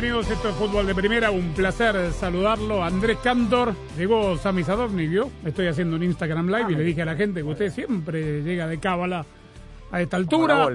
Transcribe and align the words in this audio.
Bienvenidos 0.00 0.30
a 0.30 0.32
esto 0.32 0.48
es 0.48 0.54
Fútbol 0.54 0.86
de 0.86 0.94
Primera. 0.94 1.30
Un 1.30 1.52
placer 1.52 2.10
saludarlo. 2.12 2.82
Andrés 2.82 3.18
Cantor. 3.22 3.74
Llegó 3.98 4.38
Sami 4.38 4.64
Sadovni, 4.64 5.06
¿vio? 5.06 5.30
Estoy 5.44 5.66
haciendo 5.66 5.96
un 5.96 6.02
Instagram 6.02 6.46
Live 6.46 6.72
y 6.72 6.74
le 6.76 6.84
dije 6.84 7.02
a 7.02 7.04
la 7.04 7.16
gente 7.16 7.42
que 7.42 7.46
usted 7.46 7.70
siempre 7.70 8.40
llega 8.42 8.66
de 8.66 8.78
cábala 8.78 9.26
a 9.92 10.00
esta 10.00 10.16
altura. 10.16 10.70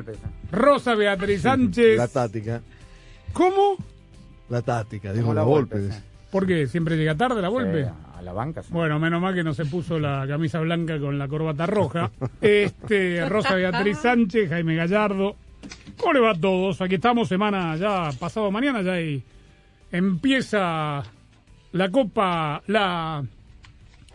Rosa 0.52 0.94
Beatriz 0.94 1.41
Sánchez. 1.41 1.98
La 1.98 2.08
tática. 2.08 2.62
¿Cómo? 3.34 3.77
La 4.49 4.62
tática, 4.62 5.10
Como 5.10 5.20
digo, 5.22 5.34
la 5.34 5.42
golpe. 5.42 5.90
sí. 5.90 5.98
¿Por 6.30 6.46
qué? 6.46 6.68
¿Siempre 6.68 6.96
llega 6.96 7.16
tarde 7.16 7.42
la 7.42 7.48
golpe? 7.48 7.84
Sí, 7.86 7.90
a 8.20 8.21
la 8.21 8.32
banca, 8.32 8.62
sí. 8.62 8.70
Bueno, 8.71 8.99
menos 8.99 9.20
mal 9.24 9.34
que 9.34 9.44
no 9.44 9.55
se 9.55 9.66
puso 9.66 9.98
la 9.98 10.26
camisa 10.27 10.60
blanca 10.60 10.99
con 10.99 11.18
la 11.18 11.27
corbata 11.27 11.66
roja. 11.66 12.12
Este, 12.42 13.27
Rosa 13.27 13.55
Beatriz 13.55 13.98
Sánchez, 13.98 14.49
Jaime 14.49 14.76
Gallardo. 14.76 15.36
¿Cómo 15.98 16.13
le 16.13 16.20
va 16.20 16.32
a 16.32 16.35
todos? 16.40 16.82
Aquí 16.82 16.96
estamos, 16.96 17.27
semana 17.27 17.76
ya, 17.77 18.10
pasado 18.20 18.51
mañana 18.51 18.82
ya 18.82 18.99
y 19.01 19.24
empieza 19.91 21.04
la 21.71 21.90
Copa, 21.91 22.62
la 22.68 23.24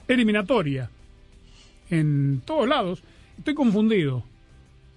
eliminatoria 0.09 0.91
en 1.91 2.43
todos 2.45 2.69
lados. 2.69 3.03
Estoy 3.39 3.55
confundido. 3.55 4.23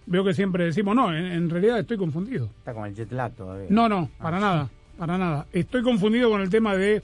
Veo 0.05 0.23
que 0.25 0.33
siempre 0.33 0.65
decimos, 0.65 0.95
no, 0.95 1.15
en, 1.15 1.25
en 1.25 1.49
realidad 1.49 1.79
estoy 1.79 1.97
confundido. 1.97 2.49
Está 2.59 2.73
con 2.73 2.85
el 2.85 2.93
jet 2.95 3.11
lag 3.11 3.33
todavía. 3.33 3.67
No, 3.69 3.87
no, 3.87 4.09
para 4.19 4.39
nada, 4.39 4.69
para 4.97 5.17
nada. 5.17 5.47
Estoy 5.53 5.81
confundido 5.81 6.29
con 6.29 6.41
el 6.41 6.49
tema 6.49 6.75
de 6.75 7.01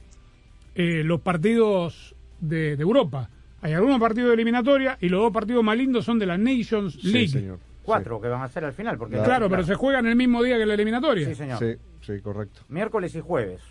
eh, 0.75 1.03
los 1.05 1.21
partidos 1.21 2.14
de, 2.41 2.75
de 2.75 2.83
Europa. 2.83 3.30
Hay 3.61 3.73
algunos 3.73 3.99
partidos 3.99 4.30
de 4.30 4.33
eliminatoria 4.36 4.97
y 5.02 5.08
los 5.09 5.21
dos 5.21 5.31
partidos 5.31 5.64
más 5.64 5.77
lindos 5.77 6.03
son 6.05 6.19
de 6.19 6.25
la 6.25 6.38
Nations 6.38 6.93
Sí, 7.02 7.11
League. 7.11 7.27
señor. 7.30 7.59
Cuatro 7.83 8.22
que 8.22 8.27
van 8.27 8.41
a 8.41 8.47
ser 8.47 8.66
al 8.66 8.73
final. 8.73 8.97
Porque 8.97 9.17
Claro, 9.17 9.49
pero 9.49 9.63
se 9.63 9.75
juegan 9.75 10.05
el 10.05 10.16
mismo 10.16 10.44
día 10.44 10.58
que 10.58 10.66
la 10.66 10.73
eliminatoria. 10.75 11.27
Sí, 11.27 11.35
señor. 11.35 11.59
Sí, 11.59 11.75
sí, 12.02 12.19
correcto. 12.21 12.61
Miércoles 12.69 13.16
y 13.16 13.21
jueves. 13.21 13.61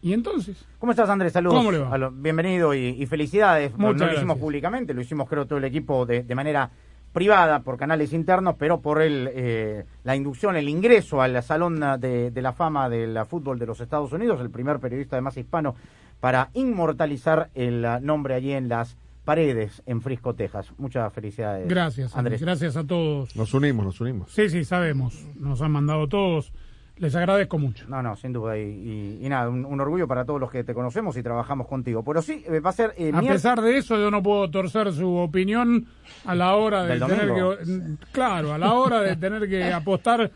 Y 0.00 0.12
entonces, 0.14 0.64
¿Cómo 0.80 0.90
estás, 0.92 1.08
Andrés? 1.08 1.32
Saludos. 1.32 1.56
¿Cómo 1.58 1.70
le 1.70 1.78
va? 1.78 1.96
Lo- 1.96 2.10
bienvenido 2.10 2.74
y, 2.74 2.88
y 2.88 3.06
felicidades. 3.06 3.76
Muchas 3.78 4.00
no 4.00 4.06
lo 4.06 4.14
hicimos 4.14 4.38
públicamente, 4.38 4.94
lo 4.94 5.00
hicimos 5.00 5.28
creo 5.28 5.46
todo 5.46 5.58
el 5.58 5.64
equipo 5.64 6.04
de, 6.06 6.24
de 6.24 6.34
manera 6.34 6.70
privada, 7.12 7.60
por 7.60 7.76
canales 7.76 8.12
internos, 8.12 8.56
pero 8.58 8.80
por 8.80 9.00
el, 9.00 9.28
eh, 9.32 9.84
la 10.02 10.16
inducción, 10.16 10.56
el 10.56 10.68
ingreso 10.68 11.22
al 11.22 11.40
Salón 11.42 11.78
de, 12.00 12.30
de 12.30 12.42
la 12.42 12.52
Fama 12.52 12.88
del 12.88 13.16
fútbol 13.26 13.58
de 13.58 13.66
los 13.66 13.80
Estados 13.80 14.10
Unidos, 14.12 14.40
el 14.40 14.50
primer 14.50 14.78
periodista 14.80 15.16
además 15.16 15.36
hispano 15.36 15.76
para 16.20 16.48
inmortalizar 16.54 17.50
el 17.54 17.84
ah, 17.84 18.00
nombre 18.00 18.34
allí 18.34 18.52
en 18.52 18.68
las 18.68 18.96
paredes 19.24 19.82
en 19.86 20.00
Frisco, 20.00 20.34
Texas. 20.34 20.72
Muchas 20.78 21.12
felicidades. 21.12 21.68
gracias, 21.68 22.16
Andrés. 22.16 22.40
gracias 22.40 22.76
a 22.76 22.84
todos. 22.84 23.34
Nos 23.36 23.54
unimos, 23.54 23.84
nos 23.86 24.00
unimos. 24.00 24.30
Sí, 24.32 24.48
sí, 24.48 24.64
sabemos. 24.64 25.24
Nos 25.36 25.60
han 25.62 25.70
mandado 25.72 26.08
todos. 26.08 26.52
Les 26.96 27.14
agradezco 27.16 27.58
mucho. 27.58 27.88
No, 27.88 28.02
no, 28.02 28.14
sin 28.16 28.32
duda. 28.32 28.56
Y, 28.58 28.62
y- 28.62 29.18
y 29.26 29.28
nada, 29.28 29.48
un, 29.48 29.64
un 29.64 29.80
orgullo 29.80 30.06
para 30.06 30.24
todos 30.24 30.38
los 30.38 30.50
que 30.50 30.62
te 30.62 30.74
conocemos 30.74 31.16
y 31.16 31.22
trabajamos 31.22 31.66
contigo. 31.66 32.04
Pero 32.04 32.20
sí, 32.20 32.44
eh, 32.46 32.60
va 32.60 32.70
a 32.70 32.74
ser... 32.74 32.94
eh, 32.98 33.10
A 33.14 33.20
mier- 33.20 33.32
pesar 33.32 33.60
de 33.62 33.78
eso, 33.78 33.96
yo 33.96 34.10
no 34.10 34.22
puedo 34.22 34.50
torcer 34.50 34.92
su 34.92 35.08
opinión 35.16 35.86
a 36.26 36.34
la 36.34 36.54
hora 36.54 36.82
de 36.84 36.98
¿Del 36.98 37.08
tener 37.08 37.26
domingo? 37.28 37.56
que. 37.56 38.04
Claro, 38.12 38.52
a 38.52 38.58
la 38.58 38.74
hora 38.74 39.00
de 39.00 39.16
tener 39.16 39.48
que 39.48 39.64
apostar 39.72 40.30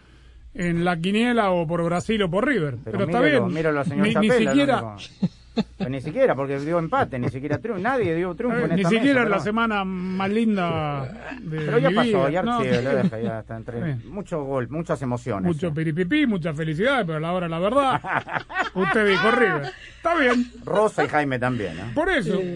en 0.54 0.84
la 0.84 0.96
quiniela 0.98 1.50
o 1.50 1.66
por 1.66 1.84
Brasil 1.84 2.22
o 2.22 2.30
por 2.30 2.46
River. 2.46 2.78
Pero, 2.82 3.04
está 3.04 3.20
míralo, 3.20 3.44
bien. 3.44 3.54
Míralo 3.54 3.80
al 3.80 3.86
señor 3.86 4.06
ni, 4.08 4.14
ni 4.14 4.28
Chapela, 4.28 4.50
siquiera, 4.50 4.96
Pero 5.78 5.90
ni 5.90 6.00
siquiera, 6.00 6.34
porque 6.34 6.58
dio 6.58 6.78
empate, 6.78 7.18
ni 7.18 7.28
siquiera 7.28 7.58
triunfo. 7.58 7.82
Nadie 7.82 8.14
dio 8.14 8.34
triunfo 8.34 8.58
en 8.64 8.74
ni 8.74 8.82
esta 8.82 8.90
siquiera 8.90 9.20
mesa, 9.20 9.24
es 9.24 9.30
la 9.30 9.36
pero- 9.36 9.44
semana 9.44 9.84
más 9.84 10.30
linda 10.30 11.34
de 11.40 11.58
Pero 11.58 11.78
ya 11.78 11.90
mi 11.90 11.94
pasó, 11.96 12.06
vida. 12.08 12.30
ya, 12.30 12.42
No, 12.42 12.60
sí, 12.62 12.68
lo 12.82 12.90
deja, 12.96 13.20
ya 13.20 13.38
está 13.40 13.56
entre 13.56 13.94
mucho 14.06 14.42
gol, 14.44 14.68
muchas 14.68 15.00
emociones. 15.02 15.46
Mucho 15.46 15.68
sí. 15.68 15.74
piripipí, 15.74 16.26
muchas 16.26 16.56
felicidades, 16.56 17.04
pero 17.06 17.18
a 17.18 17.20
la 17.20 17.32
hora 17.32 17.48
la 17.48 17.58
verdad, 17.58 18.00
usted 18.74 19.08
dijo 19.08 19.30
River. 19.30 19.72
Está 19.96 20.14
bien, 20.18 20.46
Rosa 20.64 21.04
y 21.04 21.08
Jaime 21.08 21.38
también, 21.38 21.72
¿eh? 21.78 21.90
por 21.94 22.08
eso. 22.10 22.40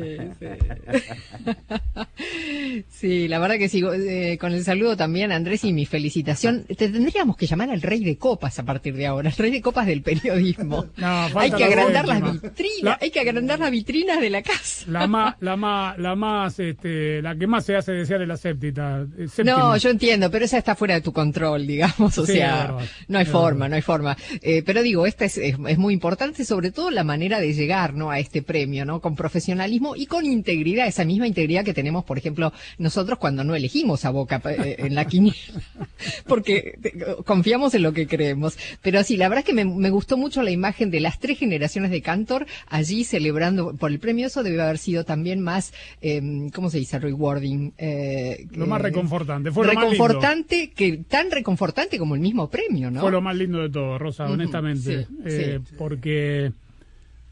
Sí, 2.90 3.28
la 3.28 3.38
verdad 3.38 3.56
que 3.56 3.68
sigo 3.68 3.92
eh, 3.94 4.36
con 4.38 4.52
el 4.52 4.62
saludo 4.64 4.96
también, 4.96 5.32
Andrés, 5.32 5.64
y 5.64 5.72
mi 5.72 5.86
felicitación. 5.86 6.64
Te 6.64 6.74
tendríamos 6.88 7.36
que 7.36 7.46
llamar 7.46 7.70
al 7.70 7.80
rey 7.82 8.04
de 8.04 8.16
copas 8.18 8.58
a 8.58 8.64
partir 8.64 8.94
de 8.94 9.06
ahora, 9.06 9.28
el 9.30 9.36
rey 9.36 9.50
de 9.50 9.60
copas 9.62 9.86
del 9.86 10.02
periodismo. 10.02 10.86
No, 10.96 11.28
falta 11.28 11.40
hay 11.40 11.50
que 11.52 11.64
agrandar 11.64 12.06
las 12.06 12.20
vitrinas, 12.42 12.82
La- 12.82 12.89
hay 13.00 13.10
que 13.10 13.20
agrandar 13.20 13.58
las 13.58 13.70
vitrinas 13.70 14.20
de 14.20 14.30
la 14.30 14.42
casa. 14.42 14.84
La 14.88 15.06
más, 15.06 15.36
la 15.40 15.56
más, 15.56 15.98
la 15.98 16.14
más, 16.14 16.58
este, 16.58 17.20
la 17.22 17.36
que 17.36 17.46
más 17.46 17.64
se 17.64 17.76
hace 17.76 17.92
desear 17.92 18.22
es 18.22 18.28
la 18.28 18.36
séptima. 18.36 19.06
eh, 19.18 19.28
séptima. 19.28 19.58
No, 19.58 19.76
yo 19.76 19.90
entiendo, 19.90 20.30
pero 20.30 20.44
esa 20.44 20.58
está 20.58 20.74
fuera 20.74 20.94
de 20.94 21.00
tu 21.00 21.12
control, 21.12 21.66
digamos, 21.66 22.16
o 22.18 22.26
Sí, 22.26 22.32
sea, 22.34 22.76
no 23.08 23.18
hay 23.18 23.24
forma, 23.26 23.68
no 23.68 23.76
hay 23.76 23.82
forma. 23.82 24.16
Eh, 24.42 24.62
pero 24.64 24.82
digo, 24.82 25.06
esta 25.06 25.24
es, 25.24 25.38
es, 25.38 25.56
es 25.66 25.78
muy 25.78 25.94
importante, 25.94 26.44
sobre 26.44 26.70
todo 26.70 26.90
la 26.90 27.04
manera 27.04 27.40
de 27.40 27.52
llegar, 27.54 27.94
¿no? 27.94 28.10
A 28.10 28.18
este 28.18 28.42
premio, 28.42 28.84
¿no? 28.84 29.00
Con 29.00 29.16
profesionalismo 29.16 29.96
y 29.96 30.06
con 30.06 30.26
integridad, 30.26 30.86
esa 30.86 31.04
misma 31.04 31.26
integridad 31.26 31.64
que 31.64 31.74
tenemos, 31.74 32.04
por 32.04 32.18
ejemplo, 32.18 32.52
nosotros 32.78 33.18
cuando 33.18 33.44
no 33.44 33.54
elegimos 33.54 34.04
a 34.04 34.10
Boca 34.10 34.40
eh, 34.44 34.76
en 34.78 34.94
la 34.94 35.04
quiniela, 35.06 35.36
porque 36.26 36.78
eh, 36.82 36.92
confiamos 37.24 37.74
en 37.74 37.82
lo 37.82 37.92
que 37.92 38.06
creemos. 38.06 38.56
Pero 38.82 39.02
sí, 39.02 39.16
la 39.16 39.28
verdad 39.28 39.40
es 39.40 39.46
que 39.46 39.54
me, 39.54 39.64
me 39.64 39.90
gustó 39.90 40.16
mucho 40.16 40.42
la 40.42 40.50
imagen 40.50 40.90
de 40.90 41.00
las 41.00 41.18
tres 41.18 41.38
generaciones 41.38 41.90
de 41.90 42.02
Cantor 42.02 42.46
allí 42.80 43.04
celebrando 43.04 43.74
por 43.76 43.91
el 43.91 43.98
premio. 43.98 44.26
Eso 44.26 44.42
debe 44.42 44.60
haber 44.60 44.78
sido 44.78 45.04
también 45.04 45.41
más, 45.41 45.72
eh, 46.02 46.20
¿cómo 46.54 46.68
se 46.70 46.78
dice? 46.78 46.98
Rewarding. 46.98 47.72
eh, 47.78 48.46
Lo 48.52 48.66
más 48.66 48.80
eh, 48.80 48.84
reconfortante. 48.84 49.50
Fue 49.52 49.66
lo 49.66 49.72
más 49.74 49.84
lindo. 49.84 49.92
reconfortante, 50.04 50.70
que 50.74 50.98
tan 51.08 51.30
reconfortante 51.30 51.98
como 51.98 52.14
el 52.14 52.20
mismo 52.20 52.50
premio, 52.50 52.91
¿no? 52.91 53.00
Fue 53.00 53.10
lo 53.12 53.20
más 53.20 53.36
lindo 53.36 53.58
de 53.60 53.70
todo, 53.70 53.98
Rosa, 53.98 54.26
honestamente. 54.30 55.04
sí, 55.04 55.14
Eh, 55.24 55.60
sí. 55.64 55.74
Porque, 55.78 56.52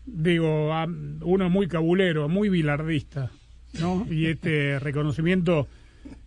digo, 0.07 0.73
a- 0.73 0.87
uno 1.23 1.47
es 1.47 1.51
muy 1.51 1.69
cabulero, 1.69 2.29
muy 2.29 2.49
bilardista, 2.49 3.31
¿no? 3.81 4.07
Y 4.11 4.27
este 4.27 4.79
reconocimiento, 4.79 5.67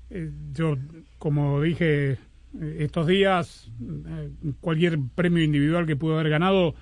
eh, 0.09 0.29
yo, 0.53 0.77
como 1.17 1.61
dije 1.61 2.17
estos 2.79 3.07
días, 3.07 3.69
cualquier 4.59 4.99
premio 5.15 5.41
individual 5.41 5.85
que 5.87 5.95
pudo 5.95 6.15
haber 6.19 6.29
ganado 6.29 6.75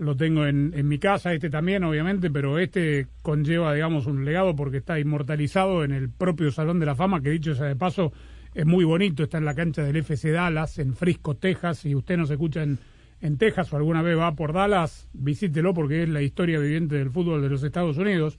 lo 0.00 0.16
tengo 0.16 0.46
en, 0.46 0.72
en 0.74 0.88
mi 0.88 0.98
casa, 0.98 1.34
este 1.34 1.50
también, 1.50 1.84
obviamente, 1.84 2.30
pero 2.30 2.58
este 2.58 3.06
conlleva, 3.22 3.74
digamos, 3.74 4.06
un 4.06 4.24
legado 4.24 4.56
porque 4.56 4.78
está 4.78 4.98
inmortalizado 4.98 5.84
en 5.84 5.92
el 5.92 6.08
propio 6.08 6.50
Salón 6.50 6.80
de 6.80 6.86
la 6.86 6.94
Fama, 6.94 7.20
que 7.20 7.28
dicho 7.28 7.54
sea 7.54 7.66
de 7.66 7.76
paso, 7.76 8.10
es 8.54 8.64
muy 8.64 8.84
bonito, 8.84 9.22
está 9.22 9.36
en 9.36 9.44
la 9.44 9.54
cancha 9.54 9.82
del 9.82 9.96
FC 9.96 10.30
Dallas, 10.30 10.78
en 10.78 10.94
Frisco, 10.94 11.36
Texas, 11.36 11.80
si 11.80 11.94
usted 11.94 12.16
nos 12.16 12.30
escucha 12.30 12.62
en, 12.62 12.78
en 13.20 13.36
Texas 13.36 13.70
o 13.72 13.76
alguna 13.76 14.00
vez 14.00 14.18
va 14.18 14.34
por 14.34 14.54
Dallas, 14.54 15.06
visítelo 15.12 15.74
porque 15.74 16.02
es 16.02 16.08
la 16.08 16.22
historia 16.22 16.58
viviente 16.58 16.96
del 16.96 17.10
fútbol 17.10 17.42
de 17.42 17.50
los 17.50 17.62
Estados 17.62 17.98
Unidos, 17.98 18.38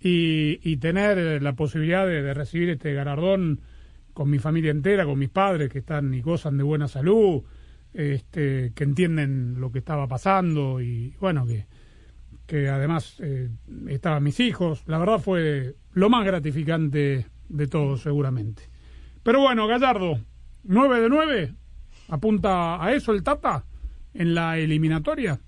y, 0.00 0.58
y 0.62 0.78
tener 0.78 1.42
la 1.42 1.52
posibilidad 1.52 2.06
de, 2.06 2.22
de 2.22 2.32
recibir 2.32 2.70
este 2.70 2.94
galardón 2.94 3.60
con 4.14 4.30
mi 4.30 4.38
familia 4.38 4.70
entera, 4.70 5.04
con 5.04 5.18
mis 5.18 5.28
padres 5.28 5.70
que 5.70 5.80
están 5.80 6.14
y 6.14 6.22
gozan 6.22 6.56
de 6.56 6.62
buena 6.62 6.88
salud, 6.88 7.42
este, 7.94 8.72
que 8.74 8.84
entienden 8.84 9.60
lo 9.60 9.70
que 9.72 9.78
estaba 9.78 10.06
pasando 10.06 10.80
y 10.80 11.14
bueno, 11.20 11.46
que, 11.46 11.66
que 12.46 12.68
además 12.68 13.16
eh, 13.20 13.50
estaban 13.88 14.22
mis 14.22 14.40
hijos. 14.40 14.82
La 14.86 14.98
verdad 14.98 15.18
fue 15.18 15.76
lo 15.92 16.08
más 16.10 16.24
gratificante 16.24 17.26
de 17.48 17.66
todo, 17.66 17.96
seguramente. 17.96 18.62
Pero 19.22 19.40
bueno, 19.40 19.66
Gallardo, 19.66 20.18
9 20.64 21.00
de 21.00 21.08
9, 21.08 21.54
apunta 22.08 22.82
a 22.82 22.92
eso 22.92 23.12
el 23.12 23.22
Tata 23.22 23.64
en 24.14 24.34
la 24.34 24.58
eliminatoria. 24.58 25.40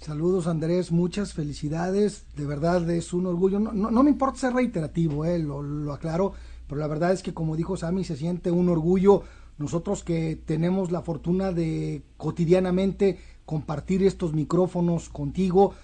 Saludos 0.00 0.46
Andrés, 0.46 0.92
muchas 0.92 1.32
felicidades, 1.32 2.26
de 2.36 2.44
verdad 2.44 2.88
es 2.90 3.14
un 3.14 3.26
orgullo. 3.26 3.58
No, 3.58 3.72
no, 3.72 3.90
no 3.90 4.02
me 4.02 4.10
importa 4.10 4.40
ser 4.40 4.52
reiterativo, 4.52 5.24
eh, 5.24 5.38
lo, 5.38 5.62
lo 5.62 5.92
aclaro, 5.94 6.34
pero 6.68 6.78
la 6.78 6.86
verdad 6.86 7.12
es 7.12 7.22
que 7.22 7.32
como 7.32 7.56
dijo 7.56 7.76
Sammy, 7.76 8.04
se 8.04 8.16
siente 8.16 8.50
un 8.50 8.68
orgullo 8.68 9.22
nosotros 9.58 10.02
que 10.02 10.36
tenemos 10.36 10.90
la 10.90 11.02
fortuna 11.02 11.52
de 11.52 12.02
cotidianamente 12.16 13.18
compartir 13.44 14.02
estos 14.02 14.32
micrófonos 14.32 15.08
contigo, 15.08 15.74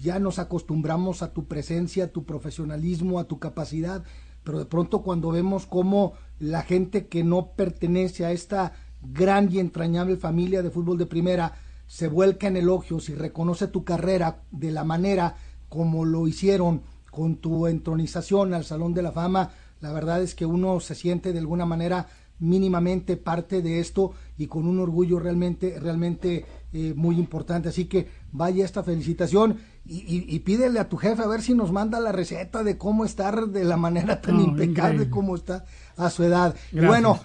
ya 0.00 0.18
nos 0.18 0.38
acostumbramos 0.38 1.22
a 1.22 1.32
tu 1.32 1.46
presencia, 1.46 2.04
a 2.04 2.08
tu 2.08 2.24
profesionalismo, 2.24 3.18
a 3.18 3.24
tu 3.24 3.38
capacidad, 3.38 4.04
pero 4.44 4.58
de 4.58 4.66
pronto 4.66 5.02
cuando 5.02 5.30
vemos 5.30 5.66
cómo 5.66 6.14
la 6.38 6.62
gente 6.62 7.06
que 7.06 7.22
no 7.22 7.52
pertenece 7.52 8.24
a 8.24 8.32
esta 8.32 8.72
gran 9.02 9.52
y 9.52 9.58
entrañable 9.58 10.16
familia 10.16 10.62
de 10.62 10.70
fútbol 10.70 10.98
de 10.98 11.06
primera 11.06 11.54
se 11.86 12.08
vuelca 12.08 12.48
en 12.48 12.56
elogios 12.56 13.08
y 13.08 13.14
reconoce 13.14 13.68
tu 13.68 13.84
carrera 13.84 14.42
de 14.50 14.70
la 14.70 14.84
manera 14.84 15.36
como 15.68 16.04
lo 16.04 16.26
hicieron 16.26 16.82
con 17.10 17.36
tu 17.36 17.66
entronización 17.66 18.54
al 18.54 18.64
Salón 18.64 18.94
de 18.94 19.02
la 19.02 19.12
Fama, 19.12 19.50
la 19.80 19.92
verdad 19.92 20.22
es 20.22 20.34
que 20.34 20.46
uno 20.46 20.80
se 20.80 20.94
siente 20.94 21.32
de 21.32 21.40
alguna 21.40 21.66
manera 21.66 22.06
mínimamente 22.42 23.16
parte 23.16 23.62
de 23.62 23.80
esto 23.80 24.12
y 24.38 24.46
con 24.46 24.66
un 24.66 24.78
orgullo 24.78 25.18
realmente, 25.18 25.78
realmente 25.80 26.44
eh, 26.72 26.94
muy 26.96 27.18
importante. 27.18 27.68
Así 27.68 27.84
que 27.84 28.08
vaya 28.32 28.64
esta 28.64 28.82
felicitación 28.82 29.58
y, 29.84 30.24
y, 30.32 30.38
pídele 30.40 30.78
a 30.78 30.88
tu 30.88 30.96
jefe 30.96 31.22
a 31.22 31.26
ver 31.26 31.42
si 31.42 31.54
nos 31.54 31.72
manda 31.72 31.98
la 31.98 32.12
receta 32.12 32.62
de 32.62 32.78
cómo 32.78 33.04
estar 33.04 33.48
de 33.48 33.64
la 33.64 33.76
manera 33.76 34.20
tan 34.20 34.40
impecable 34.40 35.10
como 35.10 35.34
está 35.34 35.64
a 35.96 36.08
su 36.08 36.22
edad. 36.22 36.54
Bueno, 36.72 37.18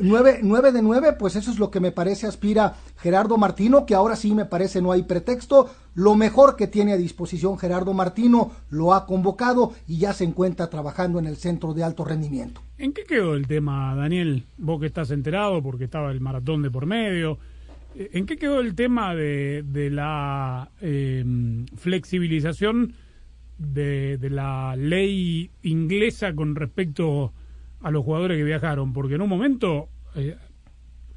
nueve, 0.00 0.40
nueve 0.42 0.70
de 0.72 0.82
nueve, 0.82 1.14
pues 1.14 1.34
eso 1.36 1.50
es 1.50 1.58
lo 1.58 1.70
que 1.70 1.80
me 1.80 1.92
parece 1.92 2.26
aspira 2.26 2.76
Gerardo 2.98 3.38
Martino, 3.38 3.86
que 3.86 3.94
ahora 3.94 4.16
sí 4.16 4.34
me 4.34 4.44
parece 4.44 4.82
no 4.82 4.92
hay 4.92 5.02
pretexto. 5.04 5.70
Lo 5.94 6.14
mejor 6.16 6.56
que 6.56 6.66
tiene 6.66 6.92
a 6.92 6.96
disposición 6.96 7.56
Gerardo 7.56 7.94
Martino 7.94 8.50
lo 8.68 8.92
ha 8.92 9.06
convocado 9.06 9.72
y 9.86 9.98
ya 9.98 10.12
se 10.12 10.24
encuentra 10.24 10.68
trabajando 10.68 11.18
en 11.18 11.26
el 11.26 11.36
centro 11.36 11.72
de 11.72 11.84
alto 11.84 12.04
rendimiento. 12.04 12.60
¿En 12.76 12.92
qué 12.92 13.04
quedó 13.04 13.34
el 13.34 13.46
tema, 13.46 13.94
Daniel? 13.94 14.44
Vos 14.58 14.80
que 14.80 14.86
estás 14.86 15.10
enterado 15.12 15.62
porque 15.62 15.84
estaba 15.84 16.10
el 16.10 16.20
maratón 16.20 16.43
de 16.44 16.70
por 16.70 16.86
medio. 16.86 17.38
Eh, 17.94 18.10
¿En 18.12 18.26
qué 18.26 18.36
quedó 18.36 18.60
el 18.60 18.74
tema 18.74 19.14
de, 19.14 19.64
de 19.66 19.90
la 19.90 20.70
em, 20.80 21.66
flexibilización 21.76 22.94
de, 23.58 24.18
de 24.18 24.30
la 24.30 24.76
ley 24.76 25.50
inglesa 25.62 26.34
con 26.34 26.54
respecto 26.54 27.32
a 27.84 27.90
los 27.90 28.02
jugadores 28.02 28.38
que 28.38 28.44
viajaron, 28.44 28.92
porque 28.92 29.14
en 29.14 29.20
un 29.20 29.28
momento, 29.28 29.90
eh, 30.14 30.36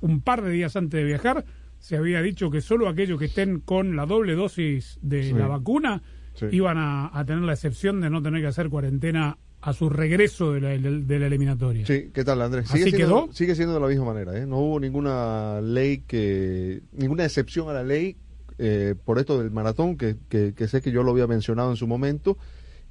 un 0.02 0.22
par 0.22 0.42
de 0.44 0.52
días 0.52 0.76
antes 0.76 1.00
de 1.00 1.06
viajar, 1.06 1.46
se 1.80 1.96
había 1.96 2.22
dicho 2.22 2.52
que 2.52 2.60
solo 2.60 2.90
aquellos 2.90 3.18
que 3.18 3.26
estén 3.26 3.62
con 3.62 3.96
la 3.96 4.06
doble 4.06 4.36
dosis 4.36 5.00
de 5.02 5.32
la 5.32 5.48
vacuna 5.48 6.04
iban 6.52 6.78
a, 6.78 7.24
tener 7.26 7.44
la 7.44 7.54
excepción 7.54 8.02
de 8.02 8.10
no 8.10 8.22
tener 8.22 8.42
que 8.42 8.48
hacer 8.48 8.70
cuarentena 8.70 9.38
a 9.68 9.74
su 9.74 9.90
regreso 9.90 10.54
de 10.54 10.62
la, 10.62 10.70
de 10.70 11.20
la 11.20 11.28
eliminatoria. 11.28 11.86
Sí, 11.86 12.10
¿qué 12.14 12.24
tal 12.24 12.42
Andrés? 12.42 12.70
Sigue 12.70 12.86
siendo, 12.86 12.98
quedó? 12.98 13.34
Sigue 13.34 13.54
siendo 13.54 13.74
de 13.74 13.82
la 13.82 13.88
misma 13.88 14.06
manera, 14.06 14.38
¿eh? 14.38 14.46
No 14.46 14.60
hubo 14.60 14.80
ninguna 14.80 15.60
ley 15.60 16.06
que, 16.08 16.84
ninguna 16.94 17.26
excepción 17.26 17.68
a 17.68 17.74
la 17.74 17.84
ley 17.84 18.16
eh, 18.60 18.96
por 19.04 19.20
esto 19.20 19.38
del 19.38 19.52
maratón, 19.52 19.98
que, 19.98 20.16
que, 20.30 20.54
que, 20.54 20.70
sé 20.70 20.82
que 20.82 20.92
yo 20.92 21.04
lo 21.04 21.12
había 21.12 21.28
mencionado 21.28 21.70
en 21.70 21.76
su 21.76 21.86
momento. 21.86 22.38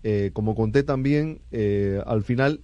Eh, 0.03 0.33
como 0.35 0.55
conté 0.55 0.83
también, 0.83 1.41
al 2.05 2.23
final 2.23 2.61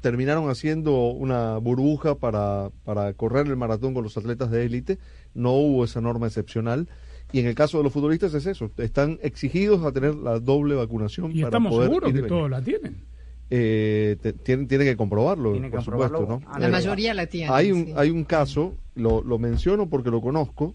terminaron 0.00 0.50
haciendo 0.50 1.10
una 1.10 1.58
burbuja 1.58 2.16
para, 2.16 2.70
para 2.82 3.12
correr 3.12 3.46
el 3.46 3.56
maratón 3.56 3.94
con 3.94 4.02
los 4.02 4.16
atletas 4.16 4.50
de 4.50 4.64
élite, 4.64 4.98
no 5.32 5.52
hubo 5.52 5.84
esa 5.84 6.00
norma 6.00 6.26
excepcional. 6.26 6.88
Y 7.30 7.38
en 7.38 7.46
el 7.46 7.54
caso 7.54 7.78
de 7.78 7.84
los 7.84 7.92
futbolistas 7.92 8.34
es 8.34 8.46
eso, 8.46 8.68
están 8.78 9.20
exigidos 9.22 9.84
a 9.84 9.92
tener 9.92 10.16
la 10.16 10.40
doble 10.40 10.74
vacunación. 10.74 11.30
Y 11.30 11.42
para 11.42 11.46
estamos 11.46 11.70
poder 11.70 11.88
seguros 11.88 12.12
que 12.12 12.22
todos 12.22 12.50
la 12.50 12.60
tienen. 12.60 13.13
Eh, 13.50 14.16
tienen, 14.42 14.66
tiene 14.66 14.84
que 14.84 14.96
comprobarlo, 14.96 15.52
por 15.70 15.82
supuesto. 15.82 16.26
¿no? 16.28 16.58
La 16.58 16.68
mayoría 16.68 17.14
la 17.14 17.26
tiene. 17.26 17.52
Hay 17.52 17.72
un, 17.72 17.92
hay 17.96 18.10
un 18.10 18.24
caso, 18.24 18.74
lo, 18.94 19.22
lo 19.22 19.38
menciono 19.38 19.88
porque 19.88 20.10
lo 20.10 20.20
conozco. 20.20 20.74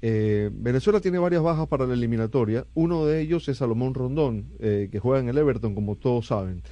Eh, 0.00 0.50
Venezuela 0.52 1.00
tiene 1.00 1.18
varias 1.18 1.42
bajas 1.42 1.66
para 1.68 1.86
la 1.86 1.94
eliminatoria. 1.94 2.66
Uno 2.74 3.04
de 3.04 3.20
ellos 3.20 3.48
es 3.48 3.58
Salomón 3.58 3.94
Rondón, 3.94 4.46
eh, 4.60 4.88
que 4.90 5.00
juega 5.00 5.20
en 5.20 5.28
el 5.28 5.38
Everton, 5.38 5.74
como 5.74 5.96
todos 5.96 6.26
saben. 6.28 6.62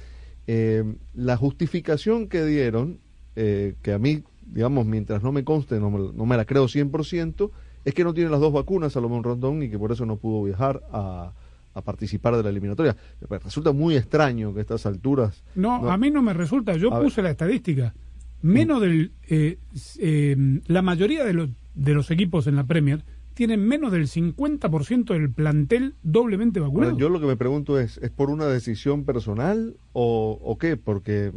Eh, 0.47 0.83
la 1.13 1.35
justificación 1.35 2.27
que 2.27 2.45
dieron, 2.45 2.99
eh, 3.35 3.75
que 3.81 3.91
a 3.91 3.99
mí, 3.99 4.23
digamos, 4.45 4.85
mientras 4.85 5.21
no 5.21 5.31
me 5.31 5.43
conste, 5.43 5.79
no 5.79 5.91
me, 5.91 6.13
no 6.13 6.25
me 6.25 6.37
la 6.37 6.45
creo 6.45 6.65
100%, 6.65 7.51
es 7.83 7.93
que 7.93 8.03
no 8.03 8.13
tiene 8.13 8.29
las 8.29 8.39
dos 8.39 8.53
vacunas 8.53 8.93
Salomón 8.93 9.23
Rondón 9.23 9.61
y 9.61 9.69
que 9.69 9.77
por 9.77 9.91
eso 9.91 10.05
no 10.05 10.17
pudo 10.17 10.43
viajar 10.43 10.83
a, 10.91 11.33
a 11.77 11.81
participar 11.81 12.35
de 12.35 12.43
la 12.43 12.49
eliminatoria. 12.49 12.95
Resulta 13.29 13.71
muy 13.71 13.95
extraño 13.95 14.53
que 14.53 14.59
a 14.59 14.61
estas 14.61 14.85
alturas... 14.85 15.43
No, 15.55 15.89
a 15.89 15.97
mí 15.97 16.09
no 16.09 16.21
me 16.21 16.33
resulta. 16.33 16.75
Yo 16.75 16.89
puse 16.89 17.21
la 17.21 17.29
estadística. 17.29 17.93
Menos 18.41 18.81
del... 18.81 19.11
Eh, 19.29 19.57
la 20.67 20.81
mayoría 20.81 21.23
de 21.23 21.33
los, 21.33 21.49
de 21.75 21.93
los 21.93 22.09
equipos 22.11 22.47
en 22.47 22.55
la 22.55 22.65
Premier 22.65 23.03
tienen 23.37 23.67
menos 23.67 23.91
del 23.91 24.07
50% 24.07 25.13
del 25.13 25.31
plantel 25.31 25.93
doblemente 26.01 26.59
vacunado. 26.59 26.97
yo 26.97 27.07
lo 27.07 27.19
que 27.19 27.27
me 27.27 27.37
pregunto 27.37 27.79
es, 27.79 27.99
¿es 27.99 28.09
por 28.09 28.31
una 28.31 28.47
decisión 28.47 29.05
personal 29.05 29.77
o, 29.93 30.39
o 30.41 30.57
qué? 30.57 30.75
Porque, 30.75 31.27
eh, 31.27 31.31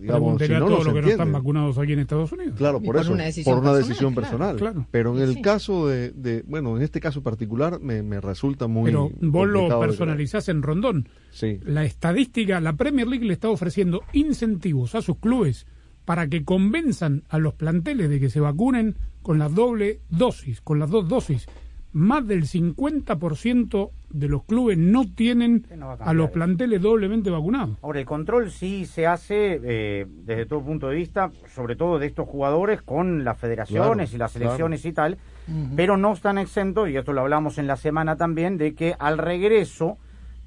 digamos, 0.00 0.42
si 0.42 0.48
no, 0.48 0.56
a 0.56 0.58
todos 0.58 0.84
los 0.86 0.92
que 0.92 1.02
no 1.02 1.08
están 1.08 1.30
vacunados 1.30 1.78
aquí 1.78 1.92
en 1.92 2.00
Estados 2.00 2.32
Unidos. 2.32 2.56
Claro, 2.58 2.82
por, 2.82 2.96
eso, 2.96 3.14
por 3.44 3.58
una 3.58 3.74
decisión 3.74 4.12
personal. 4.12 4.56
Pero 4.90 5.16
en 5.16 5.22
el 5.22 5.40
caso 5.40 5.86
de, 5.86 6.10
de, 6.10 6.42
bueno, 6.48 6.76
en 6.76 6.82
este 6.82 6.98
caso 6.98 7.22
particular 7.22 7.78
me, 7.80 8.02
me 8.02 8.20
resulta 8.20 8.66
muy 8.66 8.86
Pero 8.86 9.12
vos 9.20 9.46
lo 9.46 9.78
personalizás 9.78 10.48
en 10.48 10.62
Rondón. 10.62 11.08
Sí. 11.30 11.60
La 11.64 11.84
estadística, 11.84 12.60
la 12.60 12.72
Premier 12.72 13.06
League 13.06 13.24
le 13.24 13.34
está 13.34 13.50
ofreciendo 13.50 14.02
incentivos 14.12 14.96
a 14.96 15.00
sus 15.00 15.18
clubes 15.18 15.64
para 16.04 16.28
que 16.28 16.44
convenzan 16.44 17.22
a 17.28 17.38
los 17.38 17.54
planteles 17.54 18.08
de 18.08 18.18
que 18.18 18.30
se 18.30 18.40
vacunen 18.40 18.96
con 19.26 19.40
la 19.40 19.48
doble 19.48 20.02
dosis, 20.08 20.60
con 20.60 20.78
las 20.78 20.88
dos 20.88 21.08
dosis. 21.08 21.48
Más 21.92 22.24
del 22.28 22.44
50% 22.44 23.90
de 24.10 24.28
los 24.28 24.44
clubes 24.44 24.78
no 24.78 25.04
tienen 25.16 25.66
a, 25.98 26.14
los 26.14 26.30
planteles 26.30 26.80
doblemente 26.80 27.28
vacunados. 27.28 27.76
Ahora, 27.82 27.98
el 27.98 28.06
control 28.06 28.52
sí 28.52 28.86
se 28.86 29.08
hace 29.08 29.60
eh, 29.64 30.06
desde 30.08 30.46
todo 30.46 30.62
punto 30.62 30.88
de 30.88 30.94
vista, 30.94 31.32
sobre 31.52 31.74
todo 31.74 31.98
de 31.98 32.06
estos 32.06 32.28
jugadores, 32.28 32.82
con 32.82 33.24
las 33.24 33.36
federaciones 33.36 34.14
y 34.14 34.16
las 34.16 34.30
selecciones 34.30 34.84
y 34.84 34.92
tal, 34.92 35.18
pero 35.74 35.96
no 35.96 36.12
están 36.12 36.38
exentos, 36.38 36.88
y 36.88 36.96
esto 36.96 37.12
lo 37.12 37.22
hablamos 37.22 37.58
en 37.58 37.66
la 37.66 37.74
semana 37.74 38.14
también, 38.14 38.58
de 38.58 38.76
que 38.76 38.94
al 39.00 39.18
regreso 39.18 39.98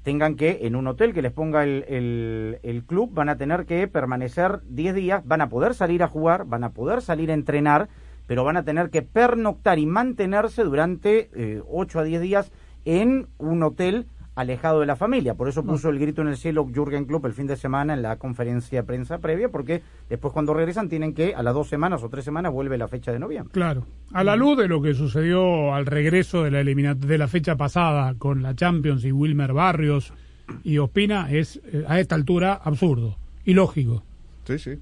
tengan 0.04 0.36
que, 0.36 0.60
en 0.62 0.74
un 0.74 0.86
hotel 0.86 1.12
que 1.12 1.20
les 1.20 1.32
ponga 1.32 1.64
el, 1.64 2.58
el, 2.62 2.84
club, 2.86 3.12
van 3.12 3.28
a 3.28 3.36
tener 3.36 3.66
que 3.66 3.86
permanecer 3.88 4.62
10 4.70 4.94
días, 4.94 5.26
van 5.26 5.42
a 5.42 5.50
poder 5.50 5.74
salir 5.74 6.02
a 6.02 6.08
jugar, 6.08 6.46
van 6.46 6.64
a 6.64 6.70
poder 6.70 7.02
salir 7.02 7.30
a 7.30 7.34
entrenar, 7.34 7.90
pero 8.30 8.44
van 8.44 8.56
a 8.56 8.62
tener 8.62 8.90
que 8.90 9.02
pernoctar 9.02 9.80
y 9.80 9.86
mantenerse 9.86 10.62
durante 10.62 11.30
eh, 11.34 11.62
8 11.68 11.98
a 11.98 12.04
10 12.04 12.20
días 12.20 12.52
en 12.84 13.26
un 13.38 13.60
hotel 13.64 14.06
alejado 14.36 14.78
de 14.78 14.86
la 14.86 14.94
familia. 14.94 15.34
Por 15.34 15.48
eso 15.48 15.64
puso 15.64 15.88
el 15.88 15.98
grito 15.98 16.22
en 16.22 16.28
el 16.28 16.36
cielo 16.36 16.64
Jürgen 16.72 17.06
Klopp 17.06 17.24
el 17.24 17.32
fin 17.32 17.48
de 17.48 17.56
semana 17.56 17.92
en 17.92 18.02
la 18.02 18.18
conferencia 18.18 18.82
de 18.82 18.86
prensa 18.86 19.18
previa, 19.18 19.48
porque 19.48 19.82
después 20.08 20.32
cuando 20.32 20.54
regresan 20.54 20.88
tienen 20.88 21.12
que, 21.12 21.34
a 21.34 21.42
las 21.42 21.54
dos 21.54 21.68
semanas 21.68 22.04
o 22.04 22.08
tres 22.08 22.24
semanas, 22.24 22.52
vuelve 22.52 22.78
la 22.78 22.86
fecha 22.86 23.10
de 23.10 23.18
noviembre. 23.18 23.52
Claro. 23.52 23.84
A 24.12 24.22
la 24.22 24.36
luz 24.36 24.56
de 24.56 24.68
lo 24.68 24.80
que 24.80 24.94
sucedió 24.94 25.74
al 25.74 25.86
regreso 25.86 26.44
de 26.44 26.52
la, 26.52 26.94
de 26.94 27.18
la 27.18 27.26
fecha 27.26 27.56
pasada 27.56 28.14
con 28.14 28.42
la 28.42 28.54
Champions 28.54 29.04
y 29.04 29.10
Wilmer 29.10 29.52
Barrios 29.52 30.12
y 30.62 30.78
Ospina, 30.78 31.32
es 31.32 31.60
eh, 31.64 31.84
a 31.88 31.98
esta 31.98 32.14
altura 32.14 32.60
absurdo, 32.62 33.16
ilógico. 33.44 34.04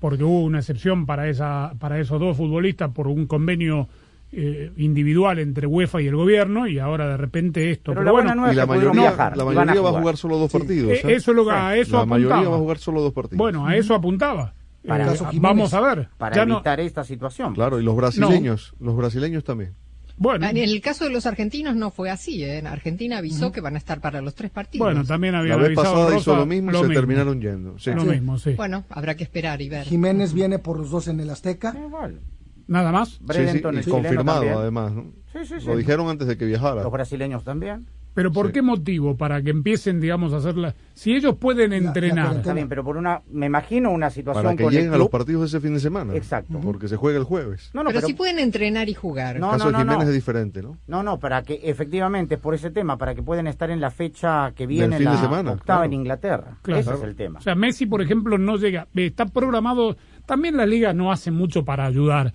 Porque 0.01 0.25
hubo 0.25 0.43
una 0.43 0.59
excepción 0.59 1.07
para, 1.07 1.29
esa, 1.29 1.75
para 1.79 1.99
esos 1.99 2.21
dos 2.21 2.37
futbolistas 2.37 2.91
por 2.91 3.09
un 3.09 3.27
convenio 3.27 3.89
eh, 4.31 4.71
individual 4.77 5.39
entre 5.39 5.67
UEFA 5.67 6.03
y 6.03 6.07
el 6.07 6.17
gobierno 6.17 6.67
y 6.67 6.79
ahora 6.79 7.09
de 7.09 7.17
repente 7.17 7.71
esto. 7.71 7.95
Pero, 7.95 8.13
bueno, 8.13 8.53
y 8.53 8.55
la 8.55 8.67
mayoría, 8.67 9.33
la 9.35 9.45
mayoría 9.45 9.81
va 9.81 9.91
a 9.91 10.01
jugar 10.01 10.17
solo 10.17 10.37
dos 10.37 10.53
partidos. 10.53 10.93
Eh, 10.93 11.03
eso 11.07 11.33
lo, 11.33 11.51
a 11.51 11.77
eso 11.77 11.99
la 11.99 12.05
mayoría 12.05 12.49
va 12.49 12.57
a 12.57 12.59
jugar 12.59 12.79
solo 12.79 13.01
dos 13.01 13.13
partidos. 13.13 13.39
Bueno, 13.39 13.67
a 13.67 13.77
eso 13.77 13.95
apuntaba. 13.95 14.55
Para, 14.87 15.15
vamos 15.35 15.75
a 15.75 15.81
ver. 15.81 16.09
Para 16.17 16.43
evitar 16.43 16.81
esta 16.81 17.05
situación. 17.05 17.55
Claro, 17.55 17.81
y 17.81 17.83
los 17.83 17.97
brasileños, 17.97 18.75
los 18.81 18.97
brasileños 18.97 19.45
también. 19.45 19.75
Bueno. 20.19 20.49
En 20.49 20.57
el 20.57 20.81
caso 20.81 21.05
de 21.05 21.11
los 21.11 21.27
argentinos 21.27 21.77
no 21.77 21.91
fue 21.91 22.11
así. 22.11 22.43
¿eh? 22.43 22.63
Argentina 22.67 23.19
avisó 23.19 23.53
que 23.53 23.61
van 23.61 23.75
a 23.77 23.79
estar 23.79 24.01
para 24.01 24.21
los 24.21 24.35
tres 24.35 24.51
partidos. 24.51 24.85
Bueno, 24.85 25.05
también 25.05 25.35
había 25.35 25.53
La 25.53 25.57
vez 25.59 25.67
avisado 25.69 25.95
pasada 25.95 26.07
Rosa, 26.11 26.19
hizo 26.19 26.37
lo 26.37 26.47
mismo 26.47 26.71
y 26.73 26.75
se 26.75 26.95
terminaron 26.95 27.41
yendo. 27.41 27.77
Lo 27.85 28.05
mismo, 28.05 28.39
sí. 28.39 28.55
Bueno, 28.55 28.85
habrá 28.91 29.17
que 29.17 29.25
esperar 29.25 29.63
y 29.63 29.69
ver. 29.69 29.85
Jiménez 29.87 30.33
viene 30.33 30.59
por 30.59 30.79
los 30.79 30.91
dos 30.91 31.09
en 31.09 31.21
el 31.21 31.31
Azteca. 31.31 31.75
Igual. 31.79 32.21
Nada 32.67 32.93
más. 32.93 33.09
Sí, 33.09 33.49
sí, 33.51 33.59
y 33.59 33.91
confirmado 33.91 34.59
además. 34.59 34.93
¿no? 34.93 35.13
Sí, 35.33 35.39
sí, 35.47 35.55
sí. 35.61 35.67
Lo 35.67 35.77
dijeron 35.77 36.09
antes 36.09 36.29
de 36.29 36.37
que 36.37 36.45
viajara. 36.45 36.83
Los 36.83 36.93
brasileños 36.93 37.45
también. 37.45 37.87
Pero 38.19 38.33
¿por 38.33 38.49
Sí. 38.49 38.55
qué 38.55 38.63
motivo? 38.63 39.17
Para 39.17 39.41
que 39.43 39.51
empiecen, 39.51 40.01
digamos, 40.01 40.33
a 40.33 40.39
hacerla. 40.39 40.75
Si 40.93 41.15
ellos 41.15 41.37
pueden 41.37 41.71
la 41.71 41.77
entrenar. 41.77 42.35
Está 42.35 42.53
bien, 42.53 42.69
pero 42.69 42.83
por 42.83 42.97
una, 42.97 43.23
me 43.31 43.47
imagino 43.47 43.93
una 43.93 44.11
situación 44.11 44.43
Para 44.45 44.57
que 44.57 44.65
con 44.65 44.73
lleguen 44.73 44.89
el 44.89 44.95
a 44.95 44.99
los 44.99 45.09
partidos 45.09 45.43
de 45.43 45.47
ese 45.47 45.61
fin 45.61 45.75
de 45.75 45.79
semana. 45.79 46.17
Exacto. 46.17 46.59
Porque 46.59 46.89
se 46.89 46.97
juega 46.97 47.17
el 47.17 47.23
jueves. 47.23 47.71
No, 47.75 47.85
no, 47.85 47.91
pero, 47.91 48.01
pero, 48.01 48.09
si 48.09 48.15
pueden 48.15 48.41
entrenar 48.41 48.89
y 48.89 48.95
jugar. 48.95 49.39
No, 49.39 49.47
el 49.47 49.53
caso 49.53 49.67
de 49.67 49.73
no, 49.73 49.79
Jiménez 49.79 49.99
no. 50.03 50.09
es 50.09 50.15
diferente, 50.15 50.63
¿no? 50.63 50.77
no, 50.89 51.05
no, 51.05 51.21
para 51.21 51.45
que 51.45 51.61
efectivamente 51.63 52.35
es 52.35 52.41
por 52.41 52.57
ese 52.57 52.73
tema, 52.73 52.99
para 52.99 53.15
que 53.15 53.23
puedan 53.23 53.47
estar 53.47 53.71
en 53.71 53.81
la 53.81 53.93
fecha 53.93 54.51
que 54.51 54.67
viene 54.67 54.97
fin 54.97 55.07
de 55.07 55.13
la 55.13 55.21
semana, 55.21 55.53
octava 55.53 55.65
claro. 55.65 55.85
en 55.85 55.93
Inglaterra. 55.93 56.59
Claro. 56.63 56.81
Ese 56.81 56.95
es 56.95 57.03
el 57.05 57.15
tema. 57.15 57.39
O 57.39 57.43
sea, 57.43 57.55
Messi, 57.55 57.87
por 57.87 58.03
ejemplo, 58.03 58.37
no 58.37 58.57
llega. 58.57 58.89
Está 58.97 59.27
programado. 59.27 59.97
También 60.27 60.57
las 60.57 60.67
ligas 60.69 60.93
no 60.93 61.13
hacen 61.13 61.35
mucho 61.35 61.65
para 61.65 61.87
ayudar. 61.87 62.35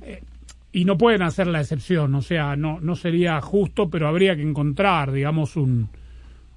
eh, 0.00 0.22
y 0.74 0.84
no 0.84 0.98
pueden 0.98 1.22
hacer 1.22 1.46
la 1.46 1.60
excepción. 1.60 2.16
O 2.16 2.20
sea, 2.20 2.56
no, 2.56 2.80
no 2.80 2.96
sería 2.96 3.40
justo, 3.40 3.88
pero 3.88 4.08
habría 4.08 4.34
que 4.34 4.42
encontrar, 4.42 5.12
digamos, 5.12 5.56
un, 5.56 5.88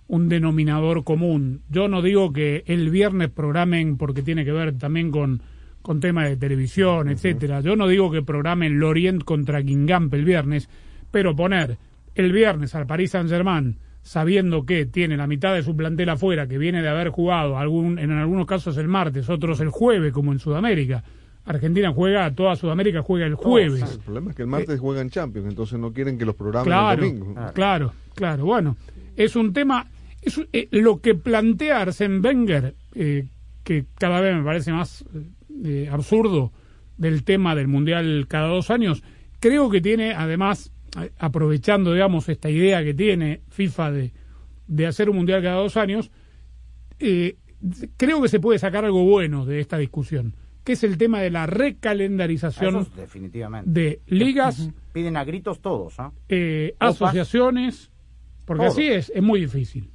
un 0.07 0.27
denominador 0.27 1.03
común. 1.03 1.61
Yo 1.69 1.87
no 1.87 2.01
digo 2.01 2.33
que 2.33 2.63
el 2.65 2.89
viernes 2.89 3.29
programen 3.29 3.95
porque 3.95 4.23
tiene 4.23 4.43
que 4.43 4.51
ver 4.51 4.75
también 4.75 5.11
con, 5.11 5.43
con 5.83 5.99
temas 5.99 6.29
de 6.29 6.35
televisión, 6.35 7.09
etcétera. 7.09 7.61
Yo 7.61 7.75
no 7.75 7.87
digo 7.87 8.09
que 8.09 8.23
programen 8.23 8.79
Lorient 8.79 9.23
contra 9.23 9.59
Guingamp 9.59 10.11
el 10.15 10.25
viernes, 10.25 10.67
pero 11.11 11.35
poner 11.35 11.77
el 12.15 12.31
viernes 12.31 12.73
al 12.73 12.87
Paris 12.87 13.11
Saint-Germain 13.11 13.77
sabiendo 14.01 14.65
que 14.65 14.87
tiene 14.87 15.15
la 15.15 15.27
mitad 15.27 15.53
de 15.53 15.61
su 15.61 15.75
plantel 15.75 16.09
afuera, 16.09 16.47
que 16.47 16.57
viene 16.57 16.81
de 16.81 16.89
haber 16.89 17.09
jugado 17.09 17.59
algún, 17.59 17.99
en 17.99 18.09
algunos 18.09 18.47
casos 18.47 18.77
el 18.77 18.87
martes, 18.87 19.29
otros 19.29 19.59
el 19.59 19.69
jueves, 19.69 20.11
como 20.11 20.31
en 20.31 20.39
Sudamérica. 20.39 21.03
Argentina 21.47 21.91
juega, 21.93 22.29
toda 22.35 22.55
Sudamérica 22.55 23.01
juega 23.01 23.25
el 23.25 23.35
jueves. 23.35 23.81
El 23.93 23.99
problema 23.99 24.29
es 24.31 24.35
que 24.35 24.41
el 24.43 24.47
martes 24.49 24.79
juegan 24.79 25.09
Champions, 25.09 25.47
entonces 25.49 25.79
no 25.79 25.91
quieren 25.93 26.17
que 26.17 26.25
los 26.25 26.35
programen 26.35 26.65
Claro, 26.67 27.03
el 27.03 27.19
domingo. 27.19 27.35
claro, 27.53 27.93
claro. 28.15 28.45
Bueno, 28.45 28.75
es 29.15 29.35
un 29.35 29.53
tema, 29.53 29.87
es 30.21 30.39
eh, 30.53 30.67
lo 30.71 30.99
que 30.99 31.15
plantea 31.15 31.81
Arsène 31.85 32.19
Wenger, 32.23 32.75
eh, 32.95 33.25
que 33.63 33.85
cada 33.97 34.19
vez 34.21 34.35
me 34.35 34.43
parece 34.43 34.71
más 34.71 35.05
eh, 35.63 35.89
absurdo 35.91 36.51
del 36.97 37.23
tema 37.23 37.55
del 37.55 37.67
mundial 37.67 38.25
cada 38.27 38.47
dos 38.47 38.69
años, 38.69 39.03
creo 39.39 39.69
que 39.69 39.81
tiene 39.81 40.13
además, 40.13 40.71
eh, 41.01 41.11
aprovechando, 41.17 41.93
digamos, 41.93 42.27
esta 42.29 42.49
idea 42.49 42.83
que 42.83 42.93
tiene 42.93 43.41
FIFA 43.49 43.91
de, 43.91 44.11
de 44.67 44.87
hacer 44.87 45.09
un 45.09 45.15
mundial 45.17 45.41
cada 45.41 45.61
dos 45.61 45.77
años, 45.77 46.11
eh, 46.99 47.35
creo 47.97 48.21
que 48.21 48.27
se 48.29 48.39
puede 48.39 48.59
sacar 48.59 48.83
algo 48.85 49.03
bueno 49.03 49.45
de 49.45 49.59
esta 49.59 49.77
discusión, 49.77 50.33
que 50.67 50.73
es 50.73 50.83
el 50.83 50.97
tema 50.97 51.21
de 51.21 51.29
la 51.29 51.45
recalendarización 51.45 52.75
es 52.81 52.93
definitivamente. 52.93 53.71
de 53.71 54.01
ligas 54.07 54.69
Piden 54.91 55.15
a 55.15 55.23
gritos 55.23 55.61
todos, 55.61 55.97
¿ah? 55.97 56.11
eh, 56.27 56.75
asociaciones, 56.79 57.89
porque 58.43 58.63
Todo. 58.65 58.71
así 58.73 58.85
es, 58.89 59.09
es 59.15 59.23
muy 59.23 59.39
difícil. 59.39 59.89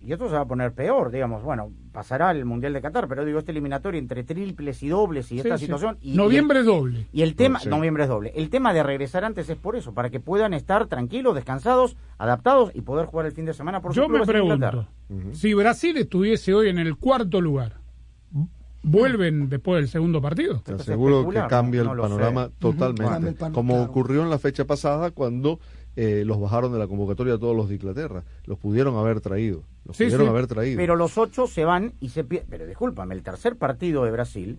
Y 0.00 0.12
esto 0.12 0.28
se 0.28 0.34
va 0.34 0.42
a 0.42 0.44
poner 0.46 0.72
peor, 0.72 1.10
digamos. 1.10 1.42
Bueno, 1.42 1.72
pasará 1.92 2.30
el 2.30 2.44
Mundial 2.44 2.72
de 2.72 2.80
Qatar, 2.80 3.08
pero 3.08 3.24
digo, 3.24 3.40
este 3.40 3.50
eliminatorio 3.50 3.98
entre 3.98 4.22
triples 4.22 4.82
y 4.84 4.88
dobles 4.88 5.32
y 5.32 5.38
esta 5.38 5.58
Sí, 5.58 5.64
situación. 5.64 5.98
Y, 6.00 6.16
Noviembre 6.16 6.60
es 6.60 6.66
doble. 6.66 7.06
Y 7.12 7.22
el 7.22 7.34
tema, 7.34 7.58
Sí. 7.58 7.68
noviembre 7.68 8.04
es 8.04 8.08
doble. 8.08 8.32
El 8.36 8.48
tema 8.48 8.72
de 8.72 8.82
regresar 8.84 9.24
antes 9.24 9.48
es 9.50 9.56
por 9.56 9.74
eso, 9.74 9.92
para 9.92 10.08
que 10.10 10.20
puedan 10.20 10.54
estar 10.54 10.86
tranquilos, 10.86 11.34
descansados, 11.34 11.96
adaptados 12.18 12.70
y 12.74 12.82
poder 12.82 13.06
jugar 13.06 13.26
el 13.26 13.32
fin 13.32 13.44
de 13.44 13.54
semana 13.54 13.80
por 13.80 13.92
Yo 13.92 14.08
me 14.08 14.24
pregunto, 14.24 14.86
si 15.32 15.52
Brasil 15.54 15.96
estuviese 15.96 16.54
hoy 16.54 16.68
en 16.68 16.78
el 16.78 16.96
cuarto 16.96 17.40
lugar, 17.40 17.81
¿vuelven 18.82 19.48
después 19.48 19.80
del 19.80 19.88
segundo 19.88 20.20
partido? 20.20 20.60
Te 20.64 20.74
aseguro 20.74 21.28
que 21.28 21.40
cambia 21.48 21.84
no 21.84 21.92
el 21.92 22.00
panorama 22.00 22.50
totalmente. 22.58 23.50
como 23.52 23.82
ocurrió 23.82 24.22
en 24.22 24.30
la 24.30 24.38
fecha 24.38 24.64
pasada 24.64 25.10
cuando 25.10 25.60
eh, 25.96 26.24
los 26.26 26.40
bajaron 26.40 26.72
de 26.72 26.78
la 26.78 26.86
convocatoria 26.88 27.34
a 27.34 27.38
todos 27.38 27.54
los 27.56 27.68
de 27.68 27.74
Inglaterra. 27.76 28.24
Los 28.46 28.58
pudieron 28.58 28.96
haber 28.96 29.20
traído. 29.20 29.62
Los 29.84 29.96
Sí, 29.96 30.04
pudieron 30.04 30.26
sí. 30.26 30.30
haber 30.30 30.46
traído. 30.46 30.76
Pero 30.78 30.96
los 30.96 31.18
ocho 31.18 31.46
se 31.46 31.64
van 31.64 31.92
y 32.00 32.08
se 32.10 32.24
pierden. 32.24 32.48
Pero 32.50 32.66
discúlpame, 32.66 33.14
el 33.14 33.22
tercer 33.22 33.56
partido 33.56 34.04
de 34.04 34.10
Brasil 34.10 34.58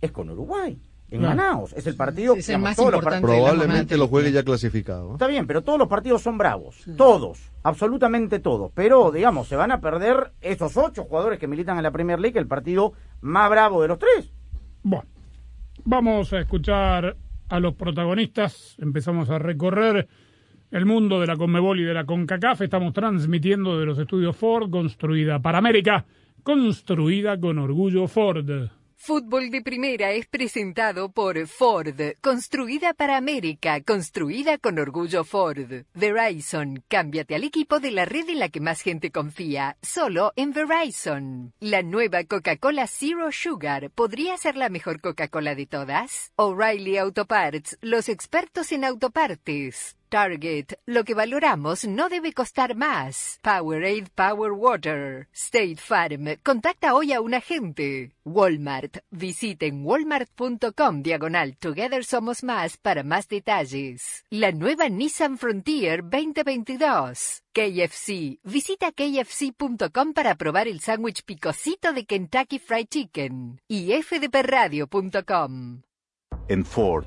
es 0.00 0.12
con 0.12 0.28
Uruguay, 0.28 0.78
en. 1.10 1.22
Manaos. 1.22 1.72
Es 1.72 1.86
el 1.86 1.96
partido 1.96 2.34
Es 2.34 2.48
el 2.48 2.54
digamos, 2.54 2.68
más 2.70 2.76
todos 2.76 2.92
los 2.92 2.98
importante. 3.00 3.26
Probablemente 3.26 3.96
lo 3.96 4.08
juegue 4.08 4.32
ya 4.32 4.42
clasificado. 4.42 5.08
¿no? 5.08 5.12
Está 5.14 5.26
bien, 5.26 5.46
pero 5.46 5.62
todos 5.62 5.78
los 5.78 5.88
partidos 5.88 6.22
son 6.22 6.38
bravos. 6.38 6.84
Todos. 6.96 7.50
Absolutamente 7.62 8.38
todos. 8.40 8.72
Pero, 8.74 9.10
digamos, 9.10 9.48
se 9.48 9.56
van 9.56 9.72
a 9.72 9.80
perder 9.80 10.32
esos 10.40 10.76
ocho 10.76 11.04
jugadores 11.04 11.38
que 11.38 11.46
militan 11.46 11.76
en 11.76 11.82
la 11.82 11.90
Premier 11.90 12.20
League, 12.20 12.38
el 12.38 12.46
partido 12.46 12.92
más 13.20 13.48
bravo 13.50 13.82
de 13.82 13.88
los 13.88 13.98
tres. 13.98 14.30
Bueno, 14.82 15.06
vamos 15.84 16.32
a 16.32 16.40
escuchar 16.40 17.16
a 17.48 17.60
los 17.60 17.74
protagonistas. 17.74 18.76
Empezamos 18.78 19.30
a 19.30 19.38
recorrer 19.38 20.08
el 20.70 20.86
mundo 20.86 21.20
de 21.20 21.26
la 21.26 21.36
Conmebol 21.36 21.80
y 21.80 21.84
de 21.84 21.94
la 21.94 22.04
CONCACAF. 22.04 22.62
Estamos 22.62 22.92
transmitiendo 22.92 23.78
de 23.78 23.86
los 23.86 23.98
estudios 23.98 24.36
Ford, 24.36 24.70
construida 24.70 25.40
para 25.40 25.58
América, 25.58 26.04
construida 26.42 27.38
con 27.38 27.58
orgullo 27.58 28.08
Ford. 28.08 28.70
Fútbol 28.96 29.50
de 29.50 29.60
Primera 29.62 30.12
es 30.12 30.26
presentado 30.26 31.10
por 31.10 31.46
Ford, 31.46 32.00
construida 32.20 32.94
para 32.94 33.16
América, 33.16 33.82
construida 33.82 34.58
con 34.58 34.78
orgullo 34.78 35.24
Ford. 35.24 35.84
Verizon, 35.94 36.82
cámbiate 36.88 37.34
al 37.34 37.44
equipo 37.44 37.80
de 37.80 37.90
la 37.90 38.04
red 38.04 38.28
en 38.28 38.38
la 38.38 38.48
que 38.48 38.60
más 38.60 38.80
gente 38.80 39.10
confía, 39.10 39.76
solo 39.82 40.32
en 40.36 40.52
Verizon. 40.52 41.52
La 41.60 41.82
nueva 41.82 42.24
Coca-Cola 42.24 42.86
Zero 42.86 43.30
Sugar 43.32 43.90
podría 43.90 44.36
ser 44.36 44.56
la 44.56 44.68
mejor 44.68 45.00
Coca-Cola 45.00 45.54
de 45.54 45.66
todas. 45.66 46.32
O'Reilly 46.36 46.96
Auto 46.96 47.26
Parts, 47.26 47.78
los 47.80 48.08
expertos 48.08 48.72
en 48.72 48.84
autopartes. 48.84 49.96
Target, 50.14 50.78
lo 50.86 51.02
que 51.02 51.12
valoramos 51.12 51.84
no 51.86 52.08
debe 52.08 52.32
costar 52.32 52.76
más. 52.76 53.40
Powerade 53.42 54.06
Power 54.14 54.52
Water. 54.52 55.26
State 55.32 55.78
Farm, 55.78 56.36
contacta 56.44 56.94
hoy 56.94 57.12
a 57.12 57.20
un 57.20 57.34
agente. 57.34 58.12
Walmart, 58.24 58.98
visiten 59.10 59.84
walmart.com 59.84 61.02
diagonal 61.02 61.56
Together 61.56 62.04
Somos 62.04 62.44
Más 62.44 62.76
para 62.76 63.02
más 63.02 63.26
detalles. 63.26 64.24
La 64.30 64.52
nueva 64.52 64.88
Nissan 64.88 65.36
Frontier 65.36 66.04
2022. 66.04 67.42
KFC, 67.52 68.38
visita 68.44 68.92
kfc.com 68.92 70.12
para 70.12 70.36
probar 70.36 70.68
el 70.68 70.78
sándwich 70.78 71.24
picosito 71.24 71.92
de 71.92 72.06
Kentucky 72.06 72.60
Fried 72.60 72.86
Chicken. 72.86 73.60
Y 73.66 73.90
fdpradio.com. 74.00 75.82
En 76.46 76.64
Ford, 76.64 77.06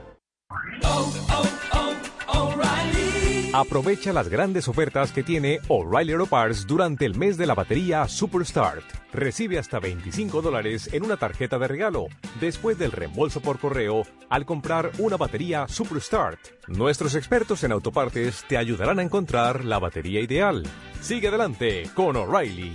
Aprovecha 3.53 4.13
las 4.13 4.29
grandes 4.29 4.69
ofertas 4.69 5.11
que 5.11 5.23
tiene 5.23 5.59
O'Reilly 5.67 6.13
Auto 6.13 6.25
Parts 6.25 6.65
durante 6.65 7.05
el 7.05 7.15
mes 7.15 7.37
de 7.37 7.45
la 7.45 7.53
batería 7.53 8.07
Superstart. 8.07 8.83
Recibe 9.11 9.59
hasta 9.59 9.79
25 9.79 10.41
dólares 10.41 10.89
en 10.93 11.03
una 11.03 11.17
tarjeta 11.17 11.59
de 11.59 11.67
regalo 11.67 12.05
después 12.39 12.79
del 12.79 12.93
reembolso 12.93 13.41
por 13.41 13.59
correo 13.59 14.03
al 14.29 14.45
comprar 14.45 14.91
una 14.99 15.17
batería 15.17 15.67
Superstart. 15.67 16.39
Nuestros 16.69 17.13
expertos 17.15 17.65
en 17.65 17.73
autopartes 17.73 18.45
te 18.47 18.57
ayudarán 18.57 18.99
a 18.99 19.03
encontrar 19.03 19.65
la 19.65 19.79
batería 19.79 20.21
ideal. 20.21 20.63
Sigue 21.01 21.27
adelante 21.27 21.89
con 21.93 22.15
O'Reilly. 22.15 22.71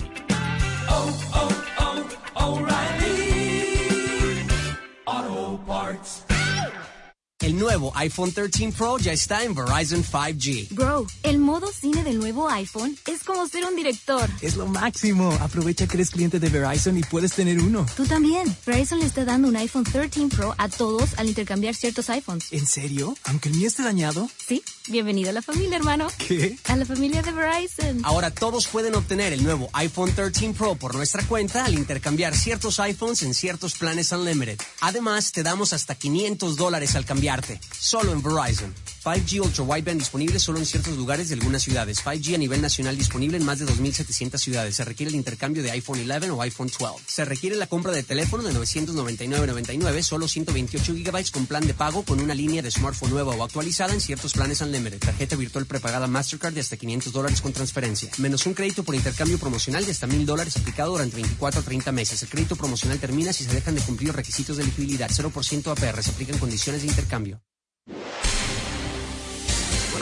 El 7.47 7.57
nuevo 7.57 7.93
iPhone 7.95 8.33
13 8.33 8.73
Pro 8.73 8.99
ya 8.99 9.13
está 9.13 9.45
en 9.45 9.55
Verizon 9.55 10.03
5G. 10.03 10.71
Bro, 10.71 11.07
el 11.23 11.39
modo 11.39 11.71
cine 11.71 12.03
del 12.03 12.19
nuevo 12.19 12.49
iPhone 12.51 12.99
es 13.07 13.23
como 13.23 13.47
ser 13.47 13.65
un 13.65 13.77
director. 13.77 14.29
Es 14.41 14.57
lo 14.57 14.67
máximo. 14.67 15.31
Aprovecha 15.41 15.87
que 15.87 15.97
eres 15.97 16.11
cliente 16.11 16.41
de 16.41 16.49
Verizon 16.49 16.99
y 16.99 17.05
puedes 17.05 17.35
tener 17.35 17.61
uno. 17.61 17.87
Tú 17.97 18.05
también. 18.05 18.53
Verizon 18.67 18.99
le 18.99 19.07
está 19.07 19.25
dando 19.25 19.47
un 19.47 19.55
iPhone 19.55 19.85
13 19.85 20.27
Pro 20.27 20.57
a 20.59 20.69
todos 20.69 21.17
al 21.19 21.29
intercambiar 21.29 21.77
ciertos 21.77 22.11
iPhones. 22.11 22.53
¿En 22.53 22.67
serio? 22.67 23.17
¿Aunque 23.23 23.49
el 23.49 23.55
mío 23.55 23.69
esté 23.69 23.85
dañado? 23.85 24.29
Sí. 24.45 24.65
Bienvenido 24.89 25.31
a 25.31 25.33
la 25.33 25.43
familia, 25.43 25.77
hermano. 25.77 26.09
¿Qué? 26.19 26.57
A 26.65 26.77
la 26.77 26.85
familia 26.85 27.23
de 27.23 27.31
Verizon. 27.31 28.01
Ahora 28.05 28.33
todos 28.33 28.67
pueden 28.67 28.95
obtener 28.97 29.33
el 29.33 29.45
nuevo 29.45 29.69
iPhone 29.73 30.13
13 30.13 30.51
Pro 30.51 30.75
por 30.75 30.97
nuestra 30.97 31.25
cuenta 31.25 31.65
al 31.65 31.75
intercambiar 31.75 32.37
ciertos 32.37 32.81
iPhones 32.81 33.23
en 33.23 33.35
ciertos 33.35 33.75
planes 33.75 34.11
Unlimited. 34.11 34.59
Además, 34.81 35.31
te 35.31 35.45
damos 35.45 35.73
hasta 35.73 35.95
500 35.95 36.57
dólares 36.57 36.95
al 36.97 37.05
cambiarte. 37.37 37.61
Solo 37.73 38.13
en 38.13 38.23
Verizon. 38.23 38.96
5G 39.07 39.41
Ultra 39.41 39.63
Wideband 39.63 40.01
disponible 40.01 40.41
solo 40.41 40.59
en 40.59 40.67
ciertos 40.67 40.97
lugares 40.97 41.29
de 41.29 41.35
algunas 41.35 41.63
ciudades. 41.63 42.05
5G 42.05 42.35
a 42.35 42.39
nivel 42.39 42.61
nacional 42.61 42.99
disponible 42.99 43.37
en 43.37 43.45
más 43.45 43.61
de 43.61 43.67
2.700 43.67 44.37
ciudades. 44.37 44.75
Se 44.75 44.85
requiere 44.85 45.11
el 45.11 45.15
intercambio 45.15 45.63
de 45.63 45.71
iPhone 45.71 46.01
11 46.01 46.31
o 46.33 46.43
iPhone 46.43 46.69
12. 46.77 47.05
Se 47.07 47.25
requiere 47.25 47.55
la 47.55 47.69
compra 47.69 47.93
de 47.93 48.03
teléfono 48.03 48.43
de 48.43 48.53
999.99, 48.53 50.03
solo 50.03 50.27
128 50.27 50.95
GB 50.95 51.31
con 51.31 51.47
plan 51.47 51.65
de 51.65 51.73
pago 51.73 52.03
con 52.03 52.19
una 52.19 52.35
línea 52.35 52.63
de 52.63 52.71
smartphone 52.73 53.11
nueva 53.11 53.37
o 53.37 53.45
actualizada 53.45 53.95
en 53.95 54.01
ciertos 54.01 54.33
planes 54.33 54.61
Unlimited. 54.61 54.99
Tarjeta 54.99 55.37
virtual 55.37 55.67
prepagada 55.67 56.09
Mastercard 56.09 56.55
de 56.55 56.63
hasta 56.63 56.77
500 56.77 57.13
dólares 57.13 57.41
con 57.41 57.53
transferencia. 57.53 58.11
Menos 58.19 58.45
un 58.47 58.55
crédito 58.55 58.83
por 58.83 58.97
intercambio 58.97 59.39
promocional 59.39 59.85
de 59.85 59.93
hasta 59.93 60.09
1.000 60.09 60.25
dólares 60.25 60.57
aplicado 60.57 60.91
durante 60.91 61.15
24 61.15 61.61
a 61.61 61.63
30 61.63 61.93
meses. 61.93 62.25
El 62.25 62.29
crédito 62.29 62.57
promocional 62.57 62.99
termina 62.99 63.33
si 63.33 63.45
se 63.45 63.55
dejan 63.55 63.77
de 63.77 63.83
cumplir 63.83 64.09
los 64.09 64.17
requisitos 64.17 64.57
de 64.57 64.65
elegibilidad. 64.65 65.09
0% 65.09 65.71
APR. 65.71 66.03
Se 66.03 66.11
aplican 66.11 66.39
condiciones 66.39 66.83
de 66.83 66.89
intercambio. 66.89 67.41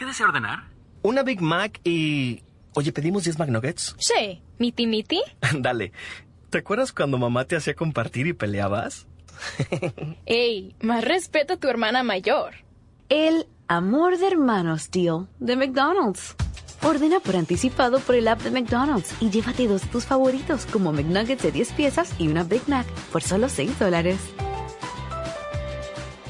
¿Qué 0.00 0.06
desea 0.06 0.28
ordenar? 0.28 0.60
Una 1.02 1.22
Big 1.22 1.42
Mac 1.42 1.78
y... 1.84 2.42
Oye, 2.74 2.90
¿pedimos 2.90 3.24
10 3.24 3.38
McNuggets? 3.38 3.94
Sí, 3.98 4.40
miti 4.56 4.86
miti. 4.86 5.20
Dale. 5.58 5.92
¿Te 6.48 6.56
acuerdas 6.56 6.94
cuando 6.94 7.18
mamá 7.18 7.44
te 7.44 7.54
hacía 7.54 7.74
compartir 7.74 8.26
y 8.26 8.32
peleabas? 8.32 9.06
Ey, 10.24 10.74
más 10.80 11.04
respeto 11.04 11.52
a 11.52 11.56
tu 11.58 11.68
hermana 11.68 12.02
mayor. 12.02 12.54
El 13.10 13.46
amor 13.68 14.16
de 14.16 14.28
hermanos 14.28 14.90
deal 14.90 15.28
de 15.38 15.56
McDonald's. 15.56 16.34
Ordena 16.80 17.20
por 17.20 17.36
anticipado 17.36 18.00
por 18.00 18.14
el 18.14 18.26
app 18.28 18.40
de 18.40 18.52
McDonald's 18.52 19.14
y 19.20 19.28
llévate 19.28 19.68
dos 19.68 19.82
de 19.82 19.88
tus 19.88 20.06
favoritos 20.06 20.64
como 20.64 20.94
McNuggets 20.94 21.42
de 21.42 21.52
10 21.52 21.72
piezas 21.72 22.14
y 22.18 22.28
una 22.28 22.42
Big 22.42 22.66
Mac 22.68 22.86
por 23.12 23.22
solo 23.22 23.50
6 23.50 23.78
dólares. 23.78 24.18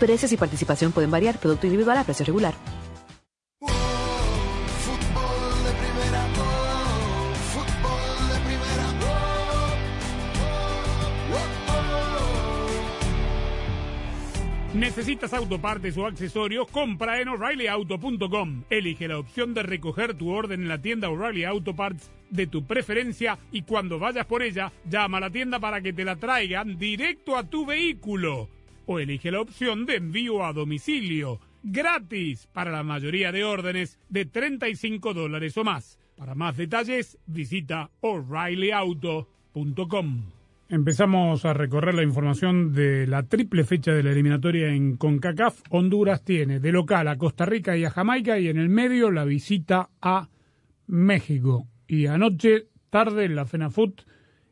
Precios 0.00 0.32
y 0.32 0.36
participación 0.36 0.90
pueden 0.90 1.12
variar, 1.12 1.38
producto 1.38 1.68
individual 1.68 1.98
a 1.98 2.02
precio 2.02 2.26
regular. 2.26 2.54
¿Necesitas 15.20 15.38
autopartes 15.38 15.98
o 15.98 16.06
accesorios? 16.06 16.66
Compra 16.68 17.20
en 17.20 17.28
o'ReillyAuto.com. 17.28 18.62
Elige 18.70 19.06
la 19.06 19.18
opción 19.18 19.52
de 19.52 19.62
recoger 19.62 20.14
tu 20.14 20.30
orden 20.30 20.62
en 20.62 20.68
la 20.68 20.80
tienda 20.80 21.10
O'Reilly 21.10 21.44
Auto 21.44 21.76
Parts 21.76 22.10
de 22.30 22.46
tu 22.46 22.64
preferencia 22.64 23.38
y 23.52 23.60
cuando 23.60 23.98
vayas 23.98 24.24
por 24.24 24.42
ella, 24.42 24.72
llama 24.88 25.18
a 25.18 25.20
la 25.20 25.28
tienda 25.28 25.60
para 25.60 25.82
que 25.82 25.92
te 25.92 26.06
la 26.06 26.16
traigan 26.16 26.78
directo 26.78 27.36
a 27.36 27.44
tu 27.44 27.66
vehículo. 27.66 28.48
O 28.86 28.98
elige 28.98 29.30
la 29.30 29.42
opción 29.42 29.84
de 29.84 29.96
envío 29.96 30.42
a 30.42 30.54
domicilio. 30.54 31.38
Gratis 31.62 32.48
para 32.54 32.70
la 32.70 32.82
mayoría 32.82 33.30
de 33.30 33.44
órdenes 33.44 33.98
de 34.08 34.24
35 34.24 35.12
dólares 35.12 35.54
o 35.58 35.64
más. 35.64 35.98
Para 36.16 36.34
más 36.34 36.56
detalles, 36.56 37.18
visita 37.26 37.90
o'ReillyAuto.com. 38.00 40.39
Empezamos 40.72 41.44
a 41.44 41.52
recorrer 41.52 41.96
la 41.96 42.04
información 42.04 42.72
de 42.72 43.04
la 43.08 43.24
triple 43.24 43.64
fecha 43.64 43.90
de 43.90 44.04
la 44.04 44.12
eliminatoria 44.12 44.68
en 44.68 44.96
CONCACAF. 44.96 45.62
Honduras 45.70 46.22
tiene 46.22 46.60
de 46.60 46.70
local 46.70 47.08
a 47.08 47.18
Costa 47.18 47.44
Rica 47.44 47.76
y 47.76 47.84
a 47.84 47.90
Jamaica 47.90 48.38
y 48.38 48.46
en 48.46 48.56
el 48.56 48.68
medio 48.68 49.10
la 49.10 49.24
visita 49.24 49.90
a 50.00 50.28
México. 50.86 51.66
Y 51.88 52.06
anoche, 52.06 52.68
tarde, 52.88 53.28
la 53.28 53.46
FENAFUT 53.46 54.02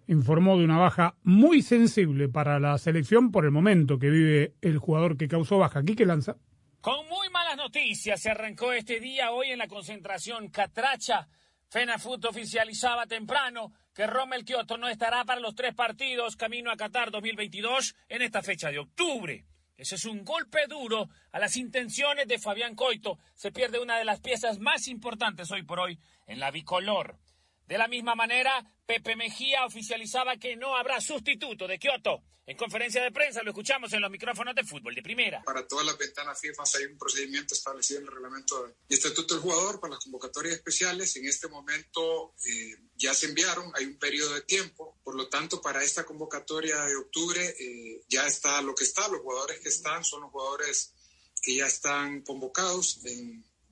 informó 0.09 0.59
de 0.59 0.65
una 0.65 0.77
baja 0.77 1.15
muy 1.23 1.63
sensible 1.63 2.29
para 2.29 2.59
la 2.59 2.77
selección 2.79 3.31
por 3.31 3.45
el 3.45 3.53
momento 3.53 4.01
que 4.01 4.11
vive 4.11 4.55
el 4.61 4.79
jugador 4.79 5.17
que 5.17 5.29
causó 5.29 5.59
baja. 5.59 5.79
Aquí 5.79 5.95
que 5.95 6.05
lanza. 6.05 6.37
Con 6.81 7.07
muy 7.09 7.31
malas 7.31 7.57
noticias 7.57 8.21
se 8.21 8.31
arrancó 8.31 8.73
este 8.73 8.99
día 8.99 9.31
hoy 9.31 9.51
en 9.51 9.59
la 9.59 9.69
concentración 9.69 10.49
Catracha. 10.49 11.29
FENAFUT 11.69 12.25
oficializaba 12.25 13.07
temprano 13.07 13.73
que 13.99 14.07
Rommel 14.07 14.45
Kioto 14.45 14.79
no 14.79 14.89
estará 14.89 15.25
para 15.25 15.41
los 15.41 15.57
tres 15.57 15.75
partidos 15.75 16.37
camino 16.37 16.71
a 16.71 16.77
Qatar 16.77 17.11
2022 17.11 17.97
en 18.09 18.23
esta 18.23 18.45
fecha 18.45 18.71
de 18.71 18.79
octubre. 18.79 19.45
Ese 19.77 19.97
es 19.97 20.05
un 20.05 20.25
golpe 20.25 20.69
duro 20.69 21.09
a 21.33 21.41
las 21.41 21.57
intenciones 21.57 22.29
de 22.29 22.39
Fabián 22.39 22.77
Coito. 22.77 23.19
Se 23.35 23.51
pierde 23.51 23.81
una 23.81 23.99
de 23.99 24.05
las 24.05 24.21
piezas 24.21 24.61
más 24.61 24.87
importantes 24.87 25.51
hoy 25.51 25.65
por 25.65 25.81
hoy 25.81 25.99
en 26.29 26.39
la 26.39 26.53
bicolor. 26.53 27.19
De 27.69 27.77
la 27.77 27.87
misma 27.87 28.15
manera, 28.15 28.65
Pepe 28.87 29.15
Mejía 29.15 29.67
oficializaba 29.67 30.39
que 30.39 30.57
no 30.57 30.75
habrá 30.75 31.03
sustituto 31.03 31.69
de 31.69 31.79
Kioto. 31.79 32.23
En 32.47 32.57
conferencia 32.57 33.03
de 33.03 33.13
prensa 33.13 33.43
lo 33.43 33.51
escuchamos 33.51 33.93
en 33.93 34.01
los 34.01 34.11
micrófonos 34.11 34.55
de 34.55 34.65
fútbol 34.65 34.95
de 34.95 35.03
primera. 35.03 35.43
Para 35.43 35.69
todas 35.69 35.85
las 35.85 35.99
ventanas 35.99 36.41
FIFA 36.41 36.63
hay 36.79 36.85
un 36.87 36.97
procedimiento 36.97 37.55
establecido 37.55 38.01
en 38.01 38.07
el 38.07 38.13
reglamento 38.13 38.75
y 38.89 38.95
estatuto 38.95 39.35
del 39.35 39.43
jugador 39.43 39.81
para 39.81 39.93
las 39.93 40.03
convocatorias 40.03 40.55
especiales. 40.55 41.15
En 41.17 41.27
este 41.27 41.47
momento 41.49 42.35
eh, 42.47 42.75
ya 42.95 43.13
se 43.13 43.27
enviaron, 43.27 43.71
hay 43.75 43.85
un 43.85 43.99
periodo 43.99 44.33
de 44.33 44.41
tiempo. 44.41 44.99
Por 45.05 45.15
lo 45.15 45.29
tanto, 45.29 45.61
para 45.61 45.85
esta 45.85 46.07
convocatoria 46.07 46.81
de 46.87 46.97
octubre 46.97 47.55
eh, 47.61 48.03
ya 48.09 48.27
está 48.27 48.63
lo 48.63 48.75
que 48.75 48.85
está. 48.85 49.09
Los 49.09 49.21
jugadores 49.21 49.61
que 49.61 49.69
están 49.69 50.03
son 50.07 50.23
los 50.23 50.31
jugadores 50.31 50.95
que 51.43 51.57
ya 51.57 51.67
están 51.67 52.23
convocados. 52.23 53.01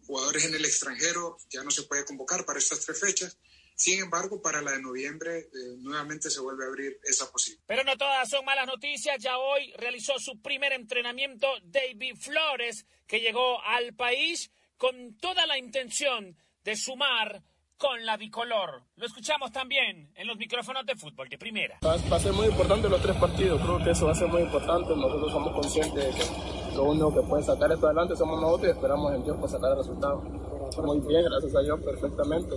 Jugadores 0.06 0.44
en 0.44 0.54
el 0.54 0.66
extranjero 0.66 1.38
ya 1.48 1.64
no 1.64 1.70
se 1.70 1.84
puede 1.84 2.04
convocar 2.04 2.44
para 2.44 2.58
estas 2.58 2.80
tres 2.80 3.00
fechas. 3.00 3.38
Sin 3.76 4.02
embargo, 4.02 4.40
para 4.40 4.62
la 4.62 4.72
de 4.72 4.80
noviembre 4.80 5.38
eh, 5.38 5.48
nuevamente 5.78 6.30
se 6.30 6.40
vuelve 6.40 6.64
a 6.64 6.68
abrir 6.68 6.98
esa 7.04 7.30
posibilidad. 7.30 7.64
Pero 7.66 7.84
no 7.84 7.96
todas 7.96 8.28
son 8.28 8.44
malas 8.44 8.66
noticias. 8.66 9.18
Ya 9.20 9.36
hoy 9.38 9.72
realizó 9.76 10.18
su 10.18 10.40
primer 10.40 10.72
entrenamiento 10.72 11.46
David 11.62 12.16
Flores, 12.16 12.86
que 13.06 13.20
llegó 13.20 13.62
al 13.62 13.94
país 13.94 14.50
con 14.78 15.16
toda 15.18 15.46
la 15.46 15.58
intención 15.58 16.36
de 16.64 16.74
sumar 16.74 17.42
con 17.76 18.06
la 18.06 18.16
bicolor. 18.16 18.82
Lo 18.96 19.06
escuchamos 19.06 19.52
también 19.52 20.10
en 20.14 20.26
los 20.26 20.38
micrófonos 20.38 20.86
de 20.86 20.96
fútbol 20.96 21.28
de 21.28 21.36
primera. 21.36 21.78
Va, 21.84 21.96
va 22.10 22.16
a 22.16 22.20
ser 22.20 22.32
muy 22.32 22.46
importante 22.46 22.88
los 22.88 23.02
tres 23.02 23.16
partidos, 23.16 23.60
creo 23.60 23.84
que 23.84 23.90
eso 23.90 24.06
va 24.06 24.12
a 24.12 24.14
ser 24.14 24.28
muy 24.28 24.40
importante. 24.42 24.96
Nosotros 24.96 25.30
somos 25.30 25.52
conscientes 25.52 26.02
de 26.02 26.10
que 26.12 26.74
lo 26.74 26.84
único 26.84 27.14
que 27.14 27.20
puede 27.28 27.42
sacar 27.42 27.70
esto 27.70 27.86
adelante 27.86 28.16
somos 28.16 28.40
nosotros 28.40 28.68
y 28.68 28.70
esperamos 28.76 29.14
en 29.14 29.24
Dios 29.24 29.36
para 29.36 29.48
sacar 29.48 29.70
el 29.72 29.76
resultado. 29.76 30.55
Muy 30.82 31.00
bien, 31.00 31.24
gracias 31.24 31.54
a 31.54 31.60
Dios, 31.60 31.80
perfectamente. 31.80 32.54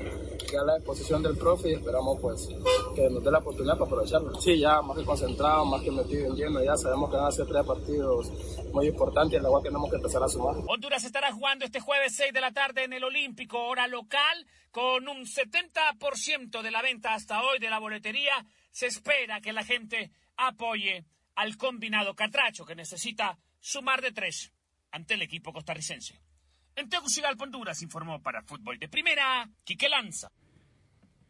Ya 0.52 0.64
la 0.64 0.78
exposición 0.78 1.24
del 1.24 1.38
profe 1.38 1.70
y 1.70 1.74
esperamos 1.74 2.20
pues 2.22 2.50
que 2.96 3.10
nos 3.10 3.24
dé 3.24 3.32
la 3.32 3.40
oportunidad 3.40 3.78
para 3.78 3.86
aprovecharla. 3.86 4.32
Sí, 4.40 4.60
ya 4.60 4.82
más 4.82 4.98
que 4.98 5.06
concentrado, 5.06 5.66
más 5.66 5.82
que 5.82 5.92
metido 5.92 6.28
en 6.28 6.36
lleno, 6.36 6.64
ya 6.64 6.76
sabemos 6.76 7.10
que 7.10 7.18
van 7.18 7.28
a 7.28 7.32
ser 7.32 7.46
tres 7.48 7.66
partidos 7.66 8.32
muy 8.74 8.88
importantes 8.88 9.38
en 9.38 9.44
la 9.44 9.50
cual 9.50 9.64
tenemos 9.64 9.90
que 9.90 9.96
empezar 9.98 10.24
a 10.24 10.28
sumar. 10.28 10.56
Honduras 10.68 11.04
estará 11.04 11.32
jugando 11.32 11.66
este 11.66 11.80
jueves 11.80 12.16
6 12.16 12.34
de 12.34 12.42
la 12.42 12.52
tarde 12.52 12.84
en 12.84 12.94
el 12.94 13.04
Olímpico, 13.04 13.60
hora 13.66 13.88
local, 13.88 14.46
con 14.72 15.08
un 15.08 15.26
70% 15.26 16.62
de 16.62 16.72
la 16.72 16.82
venta 16.82 17.14
hasta 17.14 17.44
hoy 17.44 17.60
de 17.60 17.70
la 17.70 17.80
boletería. 17.80 18.46
Se 18.72 18.88
espera 18.88 19.42
que 19.42 19.54
la 19.54 19.64
gente 19.64 20.12
apoye 20.38 21.06
al 21.36 21.58
combinado 21.58 22.16
Catracho, 22.16 22.66
que 22.66 22.76
necesita 22.76 23.38
sumar 23.60 24.02
de 24.02 24.12
tres 24.12 24.52
ante 24.92 25.14
el 25.14 25.22
equipo 25.22 25.54
costarricense. 25.54 26.20
En 26.80 26.88
Tegucigalpa, 26.88 27.44
Honduras, 27.44 27.82
informó 27.82 28.22
para 28.22 28.42
Fútbol 28.42 28.80
de 28.80 28.88
Primera, 28.88 29.50
Quique 29.66 29.90
Lanza. 29.90 30.32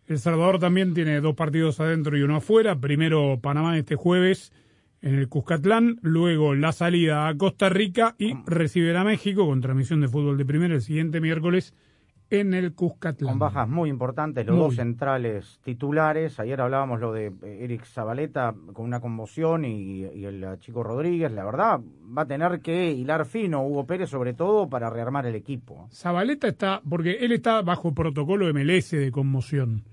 El 0.05 0.19
Salvador 0.19 0.59
también 0.59 0.93
tiene 0.93 1.21
dos 1.21 1.33
partidos 1.33 1.79
adentro 1.79 2.15
y 2.15 2.21
uno 2.21 2.35
afuera. 2.35 2.79
Primero 2.79 3.39
Panamá 3.41 3.75
este 3.75 3.95
jueves 3.95 4.53
en 5.01 5.15
el 5.15 5.27
Cuscatlán, 5.27 5.97
luego 6.03 6.53
la 6.53 6.71
salida 6.71 7.27
a 7.27 7.35
Costa 7.35 7.67
Rica 7.69 8.15
y 8.19 8.35
recibir 8.45 8.95
a 8.95 9.03
México 9.03 9.47
con 9.47 9.59
transmisión 9.59 10.01
de 10.01 10.07
fútbol 10.07 10.37
de 10.37 10.45
primera 10.45 10.75
el 10.75 10.83
siguiente 10.83 11.19
miércoles 11.19 11.73
en 12.29 12.53
el 12.53 12.73
Cuscatlán. 12.73 13.31
Con 13.31 13.39
bajas 13.39 13.67
muy 13.67 13.89
importantes, 13.89 14.45
los 14.45 14.55
Muy. 14.55 14.65
dos 14.65 14.75
centrales 14.75 15.59
titulares. 15.63 16.39
Ayer 16.39 16.61
hablábamos 16.61 16.99
lo 16.99 17.11
de 17.11 17.27
eh, 17.27 17.59
Eric 17.61 17.85
Zabaleta 17.85 18.53
con 18.73 18.85
una 18.85 18.99
conmoción 18.99 19.65
y, 19.65 20.05
y 20.05 20.25
el 20.25 20.43
eh, 20.43 20.57
chico 20.59 20.83
Rodríguez. 20.83 21.31
La 21.31 21.45
verdad, 21.45 21.79
va 22.17 22.23
a 22.23 22.27
tener 22.27 22.61
que 22.61 22.91
hilar 22.91 23.25
fino 23.25 23.65
Hugo 23.65 23.85
Pérez, 23.85 24.09
sobre 24.09 24.33
todo 24.33 24.69
para 24.69 24.89
rearmar 24.89 25.25
el 25.25 25.35
equipo. 25.35 25.87
Zabaleta 25.91 26.47
está, 26.47 26.81
porque 26.87 27.17
él 27.21 27.31
está 27.31 27.61
bajo 27.61 27.93
protocolo 27.93 28.51
MLS 28.53 28.91
de 28.91 29.11
conmoción. 29.11 29.83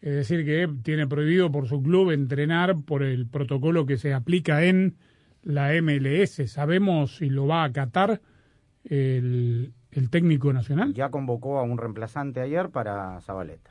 Es 0.00 0.14
decir, 0.14 0.44
que 0.44 0.68
tiene 0.82 1.06
prohibido 1.06 1.50
por 1.52 1.68
su 1.68 1.80
club 1.80 2.10
entrenar 2.10 2.76
por 2.84 3.04
el 3.04 3.28
protocolo 3.28 3.86
que 3.86 3.98
se 3.98 4.12
aplica 4.12 4.64
en 4.64 4.96
la 5.42 5.70
MLS. 5.80 6.50
¿Sabemos 6.50 7.16
si 7.16 7.30
lo 7.30 7.46
va 7.46 7.62
a 7.62 7.66
acatar 7.66 8.20
el, 8.84 9.72
el 9.92 10.10
técnico 10.10 10.52
nacional? 10.52 10.92
Ya 10.94 11.10
convocó 11.10 11.58
a 11.58 11.62
un 11.62 11.78
reemplazante 11.78 12.40
ayer 12.40 12.70
para 12.70 13.20
Zabaleta. 13.20 13.70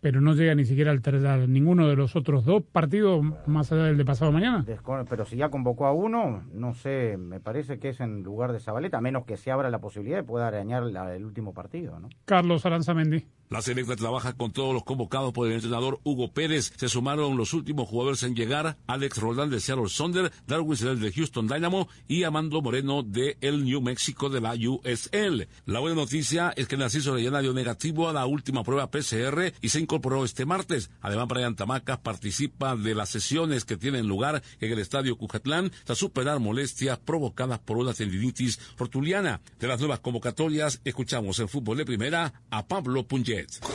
Pero 0.00 0.20
no 0.20 0.32
llega 0.34 0.54
ni 0.54 0.64
siquiera 0.64 0.92
a 0.92 0.94
alterar 0.94 1.48
ninguno 1.48 1.88
de 1.88 1.96
los 1.96 2.14
otros 2.14 2.44
dos 2.44 2.62
partidos 2.62 3.20
más 3.48 3.72
allá 3.72 3.82
del 3.84 3.96
de 3.96 4.04
pasado 4.04 4.30
mañana. 4.30 4.64
Pero 5.10 5.24
si 5.24 5.36
ya 5.36 5.48
convocó 5.50 5.86
a 5.86 5.92
uno, 5.92 6.44
no 6.52 6.72
sé, 6.74 7.16
me 7.18 7.40
parece 7.40 7.80
que 7.80 7.88
es 7.88 7.98
en 8.00 8.22
lugar 8.22 8.52
de 8.52 8.60
Zabaleta, 8.60 8.98
a 8.98 9.00
menos 9.00 9.24
que 9.24 9.36
se 9.36 9.50
abra 9.50 9.70
la 9.70 9.80
posibilidad 9.80 10.18
de 10.18 10.22
pueda 10.22 10.46
arañar 10.46 10.84
la- 10.84 11.16
el 11.16 11.24
último 11.24 11.52
partido, 11.52 11.98
¿no? 11.98 12.08
Carlos 12.26 12.64
Aranzamendi. 12.64 13.26
La 13.50 13.62
selecta 13.62 13.96
trabaja 13.96 14.34
con 14.34 14.52
todos 14.52 14.74
los 14.74 14.84
convocados 14.84 15.32
por 15.32 15.46
el 15.46 15.54
entrenador 15.54 16.00
Hugo 16.04 16.32
Pérez. 16.32 16.70
Se 16.76 16.90
sumaron 16.90 17.38
los 17.38 17.54
últimos 17.54 17.88
jugadores 17.88 18.22
en 18.22 18.36
llegar, 18.36 18.76
Alex 18.86 19.16
Roldán 19.16 19.48
de 19.48 19.58
Seattle 19.58 19.88
Sonder, 19.88 20.30
Darwin 20.46 20.76
Sedel 20.76 21.00
de 21.00 21.10
Houston 21.12 21.48
Dynamo 21.48 21.88
y 22.06 22.24
Amando 22.24 22.60
Moreno 22.60 23.02
de 23.02 23.38
el 23.40 23.64
New 23.64 23.80
Mexico 23.80 24.28
de 24.28 24.42
la 24.42 24.52
USL. 24.52 25.48
La 25.64 25.80
buena 25.80 25.96
noticia 25.96 26.52
es 26.56 26.68
que 26.68 26.76
Narciso 26.76 27.12
Orellana 27.12 27.40
dio 27.40 27.54
negativo 27.54 28.08
a 28.08 28.12
la 28.12 28.26
última 28.26 28.62
prueba 28.64 28.90
PCR 28.90 29.54
y 29.62 29.70
se 29.70 29.80
incorporó 29.80 30.26
este 30.26 30.44
martes. 30.44 30.90
Además, 31.00 31.28
Brian 31.28 31.56
Tamacas 31.56 32.00
participa 32.00 32.76
de 32.76 32.94
las 32.94 33.08
sesiones 33.08 33.64
que 33.64 33.78
tienen 33.78 34.08
lugar 34.08 34.42
en 34.60 34.72
el 34.72 34.78
estadio 34.78 35.16
Cujatlán 35.16 35.72
tras 35.84 35.96
superar 35.96 36.38
molestias 36.38 36.98
provocadas 36.98 37.60
por 37.60 37.78
una 37.78 37.94
tendinitis 37.94 38.60
rotuliana. 38.76 39.40
De 39.58 39.68
las 39.68 39.78
nuevas 39.78 40.00
convocatorias, 40.00 40.82
escuchamos 40.84 41.38
en 41.38 41.48
fútbol 41.48 41.78
de 41.78 41.86
primera 41.86 42.42
a 42.50 42.66
Pablo 42.68 43.06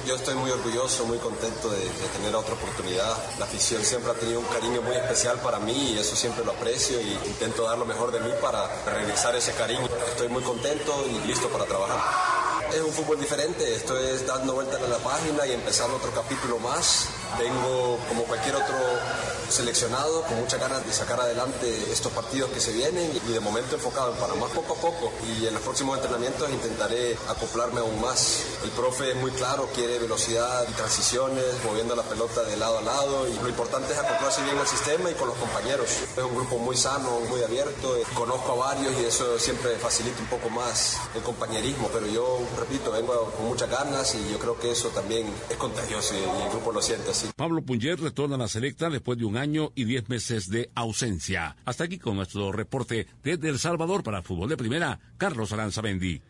Yo 0.08 0.16
estoy 0.16 0.36
muy 0.36 0.52
orgulloso, 0.52 1.06
muy 1.06 1.18
contento 1.18 1.70
de, 1.70 1.80
de 1.80 2.08
tener 2.18 2.36
otra 2.36 2.54
oportunidad. 2.54 3.16
La 3.40 3.46
afición 3.46 3.84
siempre 3.84 4.12
ha 4.12 4.16
tenido 4.16 4.40
un 4.40 4.46
cariño 4.48 4.82
muy 4.82 4.96
especial 4.96 5.40
para 5.40 5.60
mí 5.60 5.94
y 5.94 5.98
eso 5.98 6.16
siempre 6.16 6.44
lo 6.44 6.52
aprecio 6.52 7.00
y 7.02 7.14
intento 7.28 7.64
dar 7.64 7.78
lo 7.78 7.86
mejor 7.86 8.12
de 8.12 8.20
mí 8.20 8.32
para 8.42 8.68
regresar 8.86 9.36
ese 9.36 9.54
cariño. 9.54 9.88
Estoy 10.08 10.30
muy 10.30 10.44
contento 10.44 11.06
y 11.10 11.28
listo 11.28 11.50
para 11.50 11.66
trabajar. 11.66 12.53
Es 12.74 12.82
un 12.82 12.92
fútbol 12.92 13.20
diferente, 13.20 13.76
esto 13.76 13.96
es 14.00 14.26
dando 14.26 14.56
vueltas 14.56 14.82
a 14.82 14.88
la 14.88 14.98
página 14.98 15.46
y 15.46 15.52
empezar 15.52 15.92
otro 15.92 16.12
capítulo 16.12 16.58
más. 16.58 17.06
Vengo 17.38 18.00
como 18.10 18.24
cualquier 18.24 18.56
otro 18.56 18.76
seleccionado 19.50 20.24
con 20.24 20.40
muchas 20.40 20.60
ganas 20.60 20.84
de 20.84 20.92
sacar 20.92 21.20
adelante 21.20 21.68
estos 21.92 22.12
partidos 22.12 22.50
que 22.50 22.60
se 22.60 22.72
vienen 22.72 23.12
y 23.28 23.32
de 23.32 23.40
momento 23.40 23.76
enfocado 23.76 24.12
en 24.12 24.18
Panamá 24.18 24.48
poco 24.48 24.74
a 24.74 24.78
poco 24.78 25.12
y 25.28 25.46
en 25.46 25.54
los 25.54 25.62
próximos 25.62 25.98
entrenamientos 25.98 26.50
intentaré 26.50 27.16
acoplarme 27.30 27.82
aún 27.82 28.02
más. 28.02 28.42
El 28.64 28.72
profe 28.72 29.12
es 29.12 29.18
muy 29.18 29.30
claro, 29.32 29.70
quiere 29.76 30.00
velocidad 30.00 30.66
y 30.68 30.74
transiciones, 30.74 31.46
moviendo 31.64 31.96
la 31.96 32.02
pelota 32.02 32.42
de 32.44 32.58
lado 32.58 32.80
a 32.80 32.82
lado 32.82 33.28
y 33.28 33.34
lo 33.36 33.50
importante 33.50 33.94
es 33.94 34.00
acoplarse 34.00 34.42
bien 34.42 34.58
al 34.58 34.68
sistema 34.68 35.12
y 35.12 35.14
con 35.14 35.28
los 35.28 35.38
compañeros. 35.38 35.88
Es 36.18 36.24
un 36.24 36.34
grupo 36.34 36.58
muy 36.58 36.76
sano, 36.76 37.20
muy 37.30 37.44
abierto, 37.44 37.96
conozco 38.16 38.54
a 38.54 38.74
varios 38.74 38.94
y 39.00 39.06
eso 39.06 39.38
siempre 39.38 39.78
facilita 39.78 40.20
un 40.20 40.28
poco 40.28 40.50
más 40.50 40.98
el 41.14 41.22
compañerismo, 41.22 41.90
pero 41.94 42.08
yo 42.08 42.40
repito, 42.64 42.92
vengo 42.92 43.32
con 43.36 43.48
muchas 43.48 43.70
ganas 43.70 44.16
y 44.16 44.32
yo 44.32 44.40
creo 44.40 44.58
que 44.58 44.72
eso 44.72 44.90
también 44.90 45.28
es 45.50 45.58
contagioso 45.58 46.16
y 46.16 46.44
el 46.44 46.50
grupo 46.52 46.72
lo 46.72 46.82
siente 46.82 47.12
así. 47.12 47.30
Pablo 47.36 47.62
Punget 47.62 48.00
retorna 48.00 48.36
a 48.36 48.40
la 48.40 48.48
selecta 48.48 48.90
después 48.90 49.18
de 49.18 49.26
un 49.26 49.38
año 49.38 49.72
y 49.76 49.84
diez 49.84 50.08
meses 50.10 50.50
de 50.50 50.70
ausencia. 50.76 51.56
Hasta 51.66 51.84
aquí 51.84 52.00
con 52.00 52.16
nuestro 52.16 52.52
reporte 52.52 53.08
desde 53.24 53.50
El 53.50 53.60
Salvador 53.60 54.04
para 54.04 54.22
Fútbol 54.22 54.50
de 54.50 54.58
Primera, 54.58 55.00
Carlos 55.18 55.52
Aranzamendi. 55.52 56.22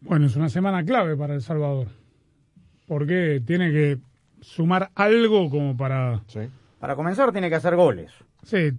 Bueno, 0.00 0.26
es 0.26 0.36
una 0.36 0.48
semana 0.48 0.84
clave 0.84 1.16
para 1.16 1.34
El 1.34 1.42
Salvador. 1.42 1.88
Porque 2.86 3.42
tiene 3.44 3.70
que 3.72 3.98
sumar 4.40 4.90
algo 4.94 5.50
como 5.50 5.76
para... 5.76 6.22
Para 6.78 6.94
comenzar 6.94 7.32
tiene 7.32 7.48
que 7.48 7.56
hacer 7.56 7.74
goles. 7.74 8.12
Sí, 8.44 8.70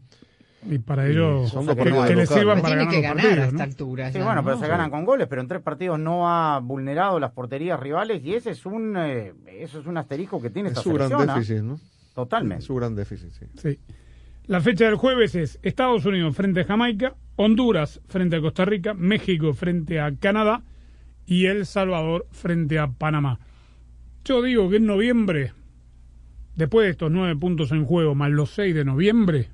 y 0.65 0.79
para 0.79 1.07
ello 1.07 1.45
son 1.47 1.67
que, 1.67 1.75
que 1.75 2.25
sirvan 2.25 2.61
Tiene 2.61 2.61
para 2.61 2.75
ganar 2.75 2.89
que 2.89 2.95
los 2.95 3.01
ganar 3.03 3.15
partidos, 3.15 3.37
a 3.37 3.37
¿no? 3.37 3.43
esta 3.51 3.63
altura 3.63 4.11
Sí, 4.11 4.17
ya, 4.17 4.25
bueno, 4.25 4.43
pero 4.43 4.55
¿no? 4.55 4.61
se 4.61 4.67
ganan 4.67 4.89
con 4.89 5.05
goles, 5.05 5.27
pero 5.27 5.41
en 5.41 5.47
tres 5.47 5.61
partidos 5.61 5.99
no 5.99 6.27
ha 6.29 6.59
vulnerado 6.59 7.19
las 7.19 7.31
porterías 7.31 7.79
rivales 7.79 8.23
y 8.23 8.33
ese 8.33 8.51
es 8.51 8.65
un 8.65 8.95
eh, 8.97 9.33
eso 9.59 9.79
es 9.79 9.85
un 9.85 9.97
asterisco 9.97 10.41
que 10.41 10.49
tiene 10.49 10.69
Es 10.69 10.73
esta 10.77 10.83
su 10.83 10.93
gran 10.93 11.09
selección. 11.09 11.29
¿ah? 11.29 11.33
déficit, 11.35 11.63
¿no? 11.63 11.79
Totalmente. 12.15 12.65
Su 12.65 12.75
gran 12.75 12.95
déficit, 12.95 13.31
sí. 13.31 13.45
Sí. 13.55 13.79
La 14.47 14.61
fecha 14.61 14.85
del 14.85 14.95
jueves 14.95 15.35
es 15.35 15.59
Estados 15.61 16.05
Unidos 16.05 16.35
frente 16.35 16.61
a 16.61 16.65
Jamaica, 16.65 17.15
Honduras 17.35 18.01
frente 18.07 18.37
a 18.37 18.41
Costa 18.41 18.65
Rica, 18.65 18.93
México 18.93 19.53
frente 19.53 19.99
a 19.99 20.15
Canadá 20.15 20.63
y 21.25 21.45
El 21.45 21.65
Salvador 21.65 22.25
frente 22.31 22.79
a 22.79 22.87
Panamá. 22.87 23.39
Yo 24.25 24.41
digo 24.41 24.69
que 24.69 24.77
en 24.77 24.85
noviembre, 24.85 25.53
después 26.55 26.85
de 26.85 26.91
estos 26.91 27.11
nueve 27.11 27.35
puntos 27.35 27.71
en 27.71 27.85
juego, 27.85 28.15
más 28.15 28.31
los 28.31 28.49
seis 28.51 28.73
de 28.73 28.83
noviembre, 28.85 29.49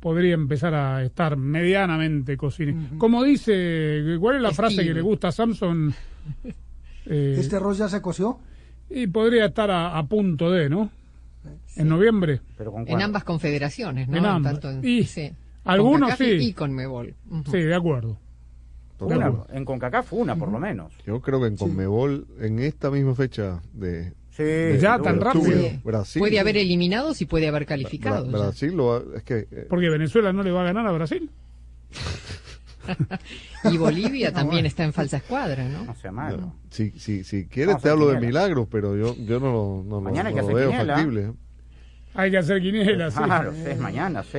podría 0.00 0.34
empezar 0.34 0.74
a 0.74 1.04
estar 1.04 1.36
medianamente 1.36 2.36
cocinado. 2.36 2.98
Como 2.98 3.22
dice, 3.22 4.16
¿cuál 4.18 4.36
es 4.36 4.42
la 4.42 4.52
frase 4.52 4.82
que 4.82 4.94
le 4.94 5.00
gusta 5.02 5.28
a 5.28 5.32
Samson? 5.32 5.94
Eh, 7.06 7.36
¿Este 7.38 7.56
arroz 7.56 7.78
ya 7.78 7.88
se 7.88 8.02
coció? 8.02 8.38
y 8.90 9.06
podría 9.06 9.46
estar 9.46 9.70
a, 9.70 9.96
a 9.98 10.06
punto 10.06 10.50
de, 10.50 10.68
¿no? 10.68 10.90
En 11.74 11.88
noviembre. 11.88 12.40
Pero 12.58 12.72
con 12.72 12.86
En 12.86 13.00
ambas 13.00 13.24
confederaciones, 13.24 14.06
¿no? 14.06 14.18
En 14.18 14.26
ambas. 14.26 14.52
Tanto 14.60 14.70
en- 14.70 14.84
Y 14.86 15.04
sí. 15.04 15.32
algunos 15.64 16.14
sí. 16.18 16.24
Y 16.24 16.52
con 16.52 16.72
Mebol. 16.74 17.14
Sí, 17.50 17.58
de 17.58 17.74
acuerdo. 17.74 18.18
Una, 19.00 19.32
en 19.52 19.64
CONCACAF 19.64 20.12
una 20.12 20.36
por 20.36 20.50
lo 20.52 20.58
menos. 20.58 20.92
Yo 21.06 21.20
creo 21.20 21.40
que 21.40 21.46
en 21.46 21.56
Conmebol, 21.56 22.26
en 22.38 22.58
esta 22.58 22.90
misma 22.90 23.14
fecha 23.14 23.62
de... 23.72 24.12
Sí, 24.40 24.78
Ya, 24.80 24.98
tan 24.98 25.22
octubre, 25.22 25.54
rápido. 25.54 25.80
Brasil, 25.84 26.20
Puede 26.20 26.40
haber 26.40 26.56
eliminados 26.56 27.20
y 27.22 27.26
puede 27.26 27.48
haber 27.48 27.66
calificados. 27.66 28.28
Bra- 28.28 28.32
ya. 28.32 28.38
Brasil 28.44 28.72
lo 28.76 29.14
es 29.16 29.22
que 29.22 29.48
eh, 29.50 29.66
Porque 29.68 29.88
Venezuela 29.88 30.32
no 30.32 30.42
le 30.42 30.50
va 30.50 30.62
a 30.62 30.64
ganar 30.64 30.86
a 30.86 30.92
Brasil. 30.92 31.30
Y 33.64 33.76
Bolivia 33.76 34.32
también 34.32 34.64
está 34.66 34.84
en 34.84 34.92
falsa 34.92 35.18
escuadra, 35.18 35.68
¿no? 35.68 35.84
No 35.84 35.94
sea 35.94 36.10
malo. 36.12 36.38
no, 36.38 36.56
si, 36.70 36.90
si, 36.92 37.24
si 37.24 37.44
quieres 37.46 37.76
te 37.82 37.90
hablo 37.90 38.08
de 38.08 38.18
milagros, 38.18 38.66
pero 38.70 38.96
yo, 38.96 39.14
yo 39.16 39.38
no 39.38 39.52
lo, 39.52 39.84
no 39.86 39.96
lo- 39.96 40.00
Mañana 40.00 40.30
hay 40.30 40.34
no 40.34 40.40
que 40.40 40.52
lo 40.52 40.56
hacer 40.56 40.56
veo 40.56 40.70
quiniela. 40.70 40.94
factible. 40.96 41.20
¿eh? 41.26 41.32
Hay 42.14 42.30
que 42.30 42.38
hacer 42.38 42.62
quiniela, 42.62 43.10
sí. 43.10 43.18
Claro, 43.22 43.52
sí, 43.52 43.62
es 43.66 43.78
mañana, 43.78 44.22
sí. 44.24 44.38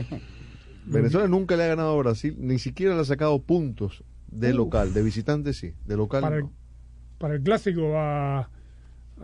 Venezuela 0.86 1.28
nunca 1.28 1.56
le 1.56 1.64
ha 1.64 1.68
ganado 1.68 1.94
a 1.94 1.98
Brasil, 1.98 2.36
ni 2.40 2.58
siquiera 2.58 2.96
le 2.96 3.02
ha 3.02 3.06
sacado 3.06 3.40
puntos 3.44 4.04
de 4.32 4.50
Uf. 4.50 4.56
local, 4.58 4.94
de 4.94 5.04
visitante 5.04 5.54
sí, 5.54 5.74
de 5.86 5.96
local 5.96 6.22
Para 6.22 6.38
el, 6.38 6.42
no. 6.44 6.52
para 7.20 7.36
el 7.36 7.44
clásico 7.44 7.90
va 7.92 8.40
a 8.40 8.50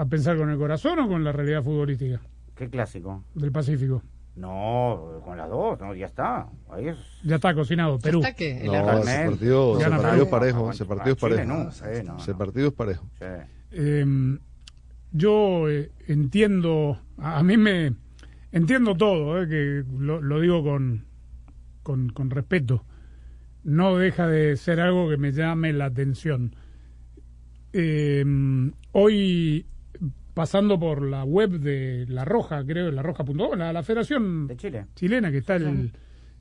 pensar 0.06 0.38
con 0.38 0.50
el 0.50 0.58
corazón 0.58 1.00
o 1.00 1.08
con 1.08 1.24
la 1.24 1.32
realidad 1.32 1.64
futbolística 1.64 2.22
¿Qué 2.56 2.70
clásico? 2.70 3.24
del 3.36 3.52
Pacífico. 3.52 4.02
No, 4.36 5.22
con 5.26 5.36
las 5.38 5.50
dos, 5.50 5.80
no, 5.80 5.96
ya 5.96 6.06
está. 6.06 6.48
Ahí 6.70 6.90
es. 6.90 6.98
Ya 7.24 7.36
está 7.36 7.56
cocinado. 7.56 7.98
Perú. 7.98 8.20
Está 8.20 8.34
que 8.34 8.62
el 8.62 8.68
No, 8.68 9.00
ese 9.00 9.26
partido, 9.26 9.80
ese 9.80 9.90
partido 9.90 10.24
es 10.24 10.30
parejo, 10.30 10.72
ese 10.72 10.86
partido 10.86 11.16
es 11.16 11.22
parejo. 11.22 11.44
no, 11.46 11.72
sí, 11.72 11.84
no, 12.06 12.18
Ese 12.18 12.32
no. 12.34 12.38
partido 12.38 12.68
es 12.68 12.74
parejo. 12.74 13.08
Sí. 13.18 13.26
Eh, 13.72 14.38
yo 15.12 15.70
eh, 15.70 15.92
entiendo, 16.08 17.00
a, 17.18 17.40
a 17.40 17.44
mí 17.44 17.58
me 17.58 17.96
entiendo 18.52 18.96
todo, 18.96 19.42
eh, 19.42 19.48
que 19.48 19.84
lo, 19.98 20.22
lo 20.22 20.40
digo 20.40 20.64
con, 20.64 21.06
con, 21.82 22.10
con 22.10 22.30
respeto, 22.30 22.86
no 23.64 23.98
deja 23.98 24.28
de 24.28 24.56
ser 24.58 24.80
algo 24.82 25.10
que 25.10 25.18
me 25.18 25.32
llame 25.32 25.74
la 25.74 25.86
atención. 25.86 26.56
Eh, 27.74 28.24
hoy, 28.92 29.66
pasando 30.38 30.80
por 30.80 31.02
la 31.02 31.24
web 31.24 31.50
de 31.60 32.06
La 32.08 32.24
Roja, 32.24 32.64
creo, 32.64 32.92
la 32.92 33.02
Roja.com, 33.02 33.58
la, 33.58 33.74
la 33.74 33.84
Federación 33.84 34.48
De 34.48 34.56
Chile. 34.56 34.86
chilena, 34.96 35.32
que 35.32 35.40
está 35.40 35.56
el, 35.56 35.92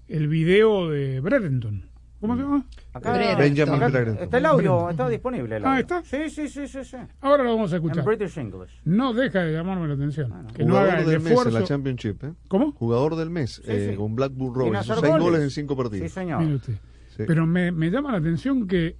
el 0.07 0.29
video 0.29 0.89
de 0.91 1.21
Brereton. 1.21 1.89
¿Cómo 2.21 2.35
se 2.37 2.43
llama? 2.43 2.65
Acá, 2.95 3.37
Benjamin 3.37 3.83
acá 3.83 4.17
está 4.23 4.39
el 4.39 4.47
audio, 4.47 4.89
está 4.91 5.09
disponible. 5.09 5.57
el 5.57 5.65
Ah, 5.65 5.69
audio. 5.73 5.81
¿está? 5.81 6.03
Sí, 6.03 6.29
sí, 6.31 6.49
sí, 6.49 6.67
sí, 6.67 6.85
sí. 6.85 6.97
Ahora 7.21 7.43
lo 7.45 7.55
vamos 7.55 7.73
a 7.73 7.77
escuchar. 7.77 7.99
En 7.99 8.05
British 8.05 8.39
English. 8.39 8.81
No 8.85 9.13
deja 9.13 9.41
de 9.41 9.53
llamarme 9.53 9.87
la 9.89 9.95
atención. 9.95 10.47
que 10.55 10.65
no 10.65 10.71
Jugador 10.75 10.91
haga 10.91 11.01
el 11.01 11.07
del 11.07 11.19
mes 11.21 11.27
en 11.27 11.33
esfuerzo. 11.39 11.59
la 11.61 11.65
Championship. 11.67 12.25
¿eh? 12.25 12.33
¿Cómo? 12.49 12.73
Jugador 12.73 13.17
del 13.17 13.31
mes 13.31 13.61
eh, 13.67 13.89
sí. 13.91 13.97
con 13.97 14.15
Blackburn 14.15 14.55
Rovers. 14.55 14.87
Seis 14.87 15.01
goles. 15.01 15.21
goles 15.21 15.43
en 15.43 15.51
cinco 15.51 15.77
partidos. 15.77 16.09
Sí, 16.11 16.15
señor. 16.15 16.41
Mire 16.43 16.55
usted. 16.57 16.75
Sí. 17.17 17.25
Pero 17.27 17.47
me, 17.47 17.71
me 17.73 17.91
llama 17.91 18.13
la 18.13 18.19
atención 18.19 18.67
que, 18.67 18.97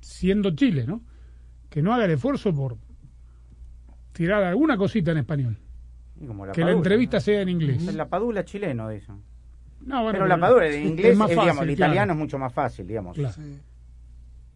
siendo 0.00 0.50
Chile, 0.54 0.84
¿no? 0.86 1.02
Que 1.68 1.82
no 1.82 1.92
haga 1.92 2.04
el 2.04 2.12
esfuerzo 2.12 2.54
por 2.54 2.76
tirar 4.16 4.42
alguna 4.42 4.76
cosita 4.76 5.12
en 5.12 5.18
español. 5.18 5.56
Como 6.26 6.46
la 6.46 6.52
que 6.52 6.62
la 6.62 6.68
Padula, 6.68 6.78
entrevista 6.78 7.18
¿no? 7.18 7.20
sea 7.20 7.40
en 7.42 7.48
inglés. 7.48 7.94
La 7.94 8.08
Padula 8.08 8.44
chileno, 8.44 8.88
dicen. 8.88 9.22
No, 9.82 10.02
bueno, 10.02 10.12
pero 10.12 10.26
la 10.26 10.38
Padula 10.38 10.66
en 10.66 10.72
es 10.72 10.86
inglés, 10.86 11.16
más 11.16 11.30
es, 11.30 11.36
digamos, 11.36 11.56
fácil, 11.56 11.70
el 11.70 11.76
claro. 11.76 11.92
italiano 11.92 12.12
es 12.14 12.18
mucho 12.18 12.38
más 12.38 12.52
fácil, 12.52 12.86
digamos. 12.86 13.16
Claro. 13.16 13.34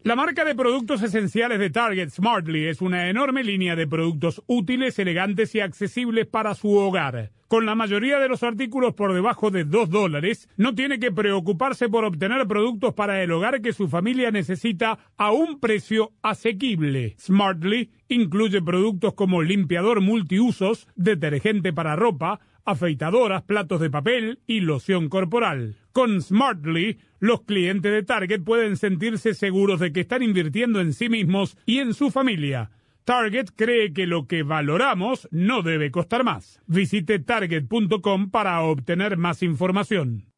La 0.03 0.17
marca 0.17 0.47
de 0.47 0.55
productos 0.55 1.03
esenciales 1.03 1.59
de 1.59 1.69
Target 1.69 2.09
Smartly 2.09 2.69
es 2.69 2.81
una 2.81 3.11
enorme 3.11 3.45
línea 3.45 3.77
de 3.77 3.87
productos 3.87 4.43
útiles, 4.47 4.99
elegantes 4.99 5.55
y 5.55 5.61
accesibles 5.61 6.27
para 6.27 6.55
su 6.55 6.73
hogar. 6.75 7.31
Con 7.51 7.67
la 7.67 7.75
mayoría 7.75 8.21
de 8.21 8.29
los 8.29 8.45
artículos 8.45 8.95
por 8.95 9.13
debajo 9.13 9.51
de 9.51 9.65
2 9.65 9.91
dólares, 9.91 10.49
no 10.57 10.77
tiene 10.77 11.01
que 11.01 11.11
preocuparse 11.11 11.89
por 11.89 12.05
obtener 12.05 12.47
productos 12.47 12.95
para 12.95 13.25
el 13.25 13.33
hogar 13.33 13.61
que 13.61 13.73
su 13.73 13.89
familia 13.89 14.31
necesita 14.31 15.01
a 15.17 15.33
un 15.33 15.59
precio 15.59 16.13
asequible. 16.23 17.17
Smartly 17.19 17.91
incluye 18.07 18.63
productos 18.63 19.15
como 19.15 19.43
limpiador 19.43 20.01
multiusos, 20.01 20.87
detergente 20.95 21.73
para 21.73 21.97
ropa, 21.97 22.39
afeitadoras, 22.65 23.43
platos 23.43 23.81
de 23.81 23.91
papel 23.91 24.39
y 24.47 24.61
loción 24.61 25.09
corporal. 25.09 25.75
Con 25.91 26.23
Smartly, 26.23 26.99
los 27.19 27.43
clientes 27.43 27.91
de 27.91 28.05
Target 28.05 28.45
pueden 28.45 28.77
sentirse 28.77 29.35
seguros 29.35 29.81
de 29.81 29.93
que 29.93 30.03
están 30.03 30.23
invirtiendo 30.23 30.81
en 30.81 30.93
sí 30.93 31.09
mismos 31.09 31.59
y 31.67 31.81
en 31.81 31.95
su 31.95 32.13
familia. 32.13 32.71
Target 33.11 33.49
cree 33.57 33.93
que 33.93 34.07
lo 34.07 34.29
que 34.29 34.45
valoramos 34.45 35.27
no 35.33 35.63
debe 35.63 35.91
costar 35.91 36.23
más. 36.23 36.61
Visite 36.69 37.19
target.com 37.19 38.31
para 38.31 38.63
obtener 38.63 39.17
más 39.17 39.43
información. 39.43 40.33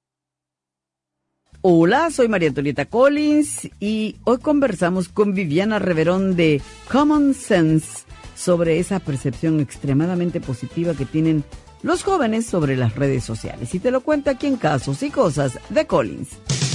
Hola, 1.60 2.10
soy 2.10 2.28
María 2.28 2.48
Antonieta 2.48 2.86
Collins 2.86 3.68
y 3.78 4.16
hoy 4.24 4.38
conversamos 4.38 5.10
con 5.10 5.34
Viviana 5.34 5.80
Reverón 5.80 6.34
de 6.34 6.62
Common 6.90 7.34
Sense 7.34 8.04
sobre 8.34 8.78
esa 8.78 9.00
percepción 9.00 9.60
extremadamente 9.60 10.40
positiva 10.40 10.94
que 10.94 11.04
tienen 11.04 11.44
los 11.82 12.02
jóvenes 12.02 12.46
sobre 12.46 12.78
las 12.78 12.94
redes 12.94 13.22
sociales. 13.22 13.74
Y 13.74 13.80
te 13.80 13.90
lo 13.90 14.00
cuento 14.00 14.30
aquí 14.30 14.46
en 14.46 14.56
Casos 14.56 15.02
y 15.02 15.10
Cosas 15.10 15.58
de 15.68 15.86
Collins. 15.86 16.30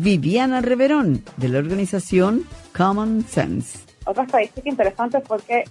Viviana 0.00 0.60
Reverón 0.60 1.24
de 1.38 1.48
la 1.48 1.58
organización 1.58 2.44
Common 2.76 3.24
Sense. 3.26 3.80
Otra 4.04 4.22
estadística 4.22 4.68
interesante 4.68 5.20
fue 5.22 5.38
que 5.40 5.64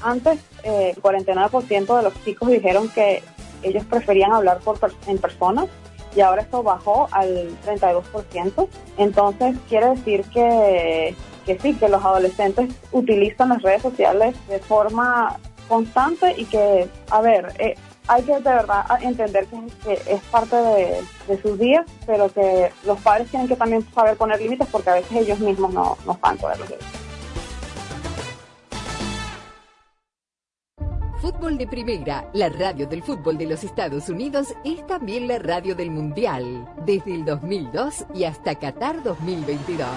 antes 0.00 0.38
eh, 0.62 0.92
el 0.94 1.02
49% 1.02 1.96
de 1.96 2.02
los 2.04 2.24
chicos 2.24 2.50
dijeron 2.50 2.88
que 2.90 3.20
ellos 3.64 3.84
preferían 3.86 4.32
hablar 4.32 4.60
por 4.60 4.78
en 5.08 5.18
persona 5.18 5.66
y 6.14 6.20
ahora 6.20 6.42
esto 6.42 6.62
bajó 6.62 7.08
al 7.10 7.48
32%. 7.66 8.68
Entonces 8.96 9.56
quiere 9.68 9.90
decir 9.90 10.22
que, 10.32 11.16
que 11.44 11.58
sí, 11.58 11.74
que 11.74 11.88
los 11.88 12.04
adolescentes 12.04 12.72
utilizan 12.92 13.48
las 13.48 13.62
redes 13.62 13.82
sociales 13.82 14.36
de 14.46 14.60
forma 14.60 15.36
constante 15.66 16.32
y 16.36 16.44
que, 16.44 16.88
a 17.10 17.20
ver, 17.20 17.52
eh, 17.58 17.74
hay 18.06 18.22
que 18.22 18.32
de 18.32 18.40
verdad 18.40 18.84
entender 19.00 19.46
que, 19.46 19.58
que 19.82 20.14
es 20.14 20.22
parte 20.24 20.56
de, 20.56 21.02
de 21.26 21.42
sus 21.42 21.58
días, 21.58 21.86
pero 22.06 22.28
que 22.28 22.70
los 22.84 23.00
padres 23.00 23.30
tienen 23.30 23.48
que 23.48 23.56
también 23.56 23.86
saber 23.94 24.16
poner 24.16 24.40
límites 24.40 24.68
porque 24.70 24.90
a 24.90 24.94
veces 24.94 25.12
ellos 25.12 25.38
mismos 25.38 25.72
no, 25.72 25.96
no 26.06 26.18
saben 26.20 26.38
poner 26.38 26.58
límites. 26.58 27.04
Fútbol 31.20 31.56
de 31.56 31.66
Primera, 31.66 32.28
la 32.34 32.50
radio 32.50 32.86
del 32.86 33.02
fútbol 33.02 33.38
de 33.38 33.46
los 33.46 33.64
Estados 33.64 34.10
Unidos, 34.10 34.48
es 34.62 34.86
también 34.86 35.26
la 35.26 35.38
radio 35.38 35.74
del 35.74 35.90
Mundial, 35.90 36.68
desde 36.84 37.14
el 37.14 37.24
2002 37.24 38.04
y 38.14 38.24
hasta 38.24 38.54
Qatar 38.56 39.02
2022. 39.02 39.88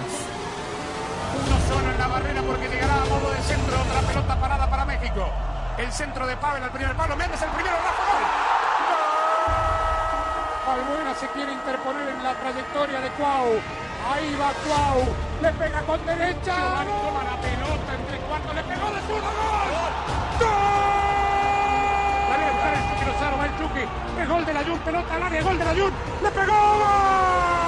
Uno 1.34 1.58
solo 1.68 1.92
en 1.92 1.98
la 1.98 2.08
barrera 2.08 2.42
porque 2.42 2.68
llegará 2.68 3.02
a 3.02 3.04
modo 3.04 3.30
de 3.30 3.42
centro 3.42 3.76
otra 3.78 4.00
pelota 4.08 4.40
parada 4.40 4.70
para 4.70 4.84
México. 4.86 5.57
El 5.78 5.92
centro 5.92 6.26
de 6.26 6.36
Pavel 6.36 6.62
al 6.62 6.70
primer 6.70 6.94
palo. 6.96 7.16
Méndez 7.16 7.40
el 7.40 7.50
primero. 7.50 7.76
Rafa 7.76 8.02
gol. 8.10 8.24
Albuena 10.74 11.14
se 11.14 11.28
quiere 11.28 11.52
interponer 11.52 12.08
en 12.08 12.22
la 12.22 12.34
trayectoria 12.34 13.00
de 13.00 13.10
Cuau. 13.10 13.60
Ahí 14.10 14.34
va 14.34 14.52
Cuau. 14.66 15.06
Le 15.40 15.52
pega 15.52 15.82
con 15.82 16.04
derecha. 16.04 16.56
Giovanni 16.56 16.92
toma 17.00 17.22
la 17.24 17.36
pelota 17.40 17.94
entre 17.94 18.18
cuartos. 18.18 18.54
Le 18.56 18.62
pegó 18.64 18.90
de 18.90 19.00
zurda. 19.02 19.30
¡Gol! 19.38 19.70
¡Gol! 20.40 21.08
Dale 22.28 22.44
a 22.44 22.50
buscar 22.50 22.74
el 22.74 22.82
Chucky 22.90 23.04
Lozano. 23.06 23.38
Va 23.38 23.46
el 23.46 23.56
Chucky. 23.58 23.84
Es 24.20 24.28
gol 24.28 24.44
de 24.44 24.54
la 24.54 24.64
Jun. 24.64 24.78
Pelota 24.80 25.14
al 25.14 25.22
área. 25.22 25.42
Gol 25.42 25.58
de 25.58 25.64
la 25.64 25.74
Jun. 25.74 25.92
Le 26.22 26.30
pegó. 26.32 26.54
¡Gol! 26.54 27.67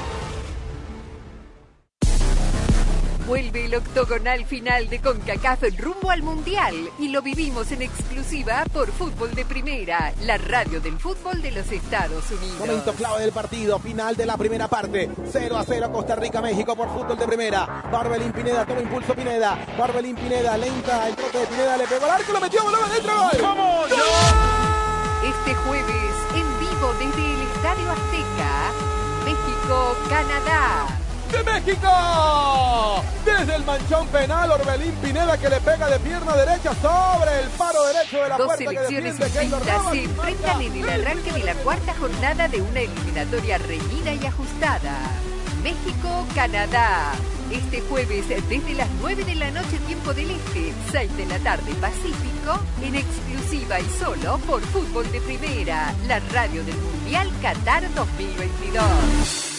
Vuelve 3.31 3.63
el 3.63 3.75
octogonal 3.75 4.43
final 4.43 4.89
de 4.89 4.99
CONCACAF 4.99 5.63
rumbo 5.79 6.11
al 6.11 6.21
Mundial 6.21 6.75
y 6.99 7.07
lo 7.07 7.21
vivimos 7.21 7.71
en 7.71 7.81
exclusiva 7.81 8.65
por 8.73 8.91
Fútbol 8.91 9.33
de 9.33 9.45
Primera, 9.45 10.13
la 10.23 10.37
radio 10.37 10.81
del 10.81 10.99
fútbol 10.99 11.41
de 11.41 11.51
los 11.51 11.71
Estados 11.71 12.29
Unidos. 12.29 12.59
Momento 12.59 12.91
clave 12.91 13.21
del 13.21 13.31
partido, 13.31 13.79
final 13.79 14.17
de 14.17 14.25
la 14.25 14.35
primera 14.35 14.67
parte. 14.67 15.09
0 15.31 15.57
a 15.57 15.63
0 15.63 15.91
Costa 15.93 16.17
Rica, 16.17 16.41
México 16.41 16.75
por 16.75 16.89
fútbol 16.89 17.17
de 17.17 17.25
primera. 17.25 17.85
Barbelín 17.89 18.33
Pineda, 18.33 18.65
toma 18.65 18.81
impulso 18.81 19.15
Pineda. 19.15 19.65
Barbelín 19.79 20.17
Pineda, 20.17 20.57
lenta, 20.57 21.07
el 21.07 21.15
trote 21.15 21.37
de 21.37 21.47
Pineda, 21.47 21.77
le 21.77 21.87
pegó 21.87 22.03
al 22.03 22.11
arco, 22.11 22.33
lo 22.33 22.41
metió, 22.41 22.61
voló 22.65 22.83
adentro, 22.83 23.13
gol. 23.13 23.41
¡Vamos! 23.41 23.91
Este 25.23 25.55
jueves, 25.55 26.15
en 26.35 26.59
vivo 26.59 26.93
desde 26.99 27.33
el 27.33 27.41
Estadio 27.43 27.91
Azteca, 27.91 28.73
México-Canadá. 29.23 31.01
De 31.31 31.43
México. 31.43 33.03
Desde 33.25 33.55
el 33.55 33.63
manchón 33.65 34.07
penal, 34.07 34.51
Orbelín 34.51 34.91
Pineda 34.95 35.37
que 35.37 35.49
le 35.49 35.59
pega 35.61 35.89
de 35.89 35.99
pierna 35.99 36.35
derecha 36.35 36.73
sobre 36.81 37.39
el 37.41 37.49
paro 37.51 37.83
derecho 37.85 38.17
de 38.23 38.29
la 38.29 38.37
Dos 38.37 38.47
puerta 38.47 38.63
que 38.63 38.69
selecciones 38.87 39.19
invictas 39.19 39.65
Navas. 39.65 39.91
se 39.91 40.03
enfrentan 40.03 40.61
en 40.61 40.75
el 40.75 40.89
arranque 40.89 41.31
de 41.31 41.43
la 41.43 41.53
cuarta 41.55 41.93
jornada 41.95 42.47
de 42.47 42.61
una 42.61 42.79
eliminatoria 42.81 43.57
reñida 43.57 44.13
y 44.13 44.25
ajustada. 44.25 44.97
México-Canadá. 45.63 47.13
Este 47.51 47.81
jueves 47.81 48.27
desde 48.29 48.73
las 48.73 48.87
9 49.01 49.25
de 49.25 49.35
la 49.35 49.51
noche 49.51 49.77
tiempo 49.85 50.13
del 50.13 50.31
Este, 50.31 50.73
6 50.91 51.17
de 51.17 51.25
la 51.25 51.37
tarde 51.39 51.73
Pacífico, 51.75 52.59
en 52.81 52.95
exclusiva 52.95 53.79
y 53.79 53.89
solo 53.99 54.37
por 54.39 54.61
Fútbol 54.61 55.11
de 55.11 55.19
Primera, 55.21 55.93
la 56.07 56.19
radio 56.31 56.63
del 56.63 56.77
Mundial 56.77 57.29
Qatar 57.41 57.83
2022. 57.93 59.50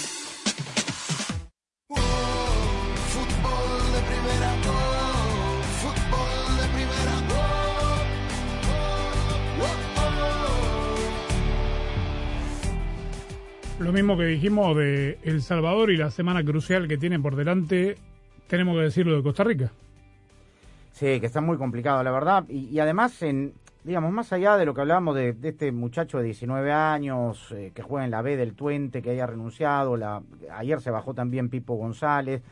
Lo 13.83 13.93
mismo 13.93 14.17
que 14.17 14.25
dijimos 14.25 14.77
de 14.77 15.19
El 15.25 15.43
Salvador 15.43 15.91
y 15.91 15.97
la 15.97 16.11
semana 16.11 16.45
crucial 16.45 16.87
que 16.87 16.97
tiene 16.97 17.19
por 17.19 17.35
delante, 17.35 17.97
tenemos 18.47 18.77
que 18.77 18.83
decirlo 18.85 19.17
de 19.17 19.23
Costa 19.23 19.43
Rica. 19.45 19.73
Sí, 20.93 21.19
que 21.19 21.27
está 21.27 21.41
muy 21.41 21.57
complicado, 21.57 22.03
la 22.05 22.13
verdad. 22.13 22.45
Y, 22.49 22.67
y 22.69 22.79
además, 22.79 23.21
en, 23.23 23.55
digamos, 23.83 24.13
más 24.13 24.33
allá 24.33 24.57
de 24.57 24.67
lo 24.67 24.75
que 24.75 24.83
hablábamos 24.83 25.17
de, 25.17 25.33
de 25.33 25.49
este 25.49 25.73
muchacho 25.73 26.19
de 26.19 26.25
19 26.25 26.71
años 26.71 27.51
eh, 27.53 27.73
que 27.75 27.83
juega 27.83 28.05
en 28.05 28.13
la 28.13 28.23
B 28.23 28.37
del 28.37 28.55
Tuente, 28.55 29.03
que 29.03 29.11
haya 29.11 29.27
renunciado, 29.27 29.97
la, 29.97 30.23
ayer 30.53 30.81
se 30.81 30.91
bajó 30.91 31.13
también 31.13 31.49
Pipo 31.49 31.75
González. 31.75 32.43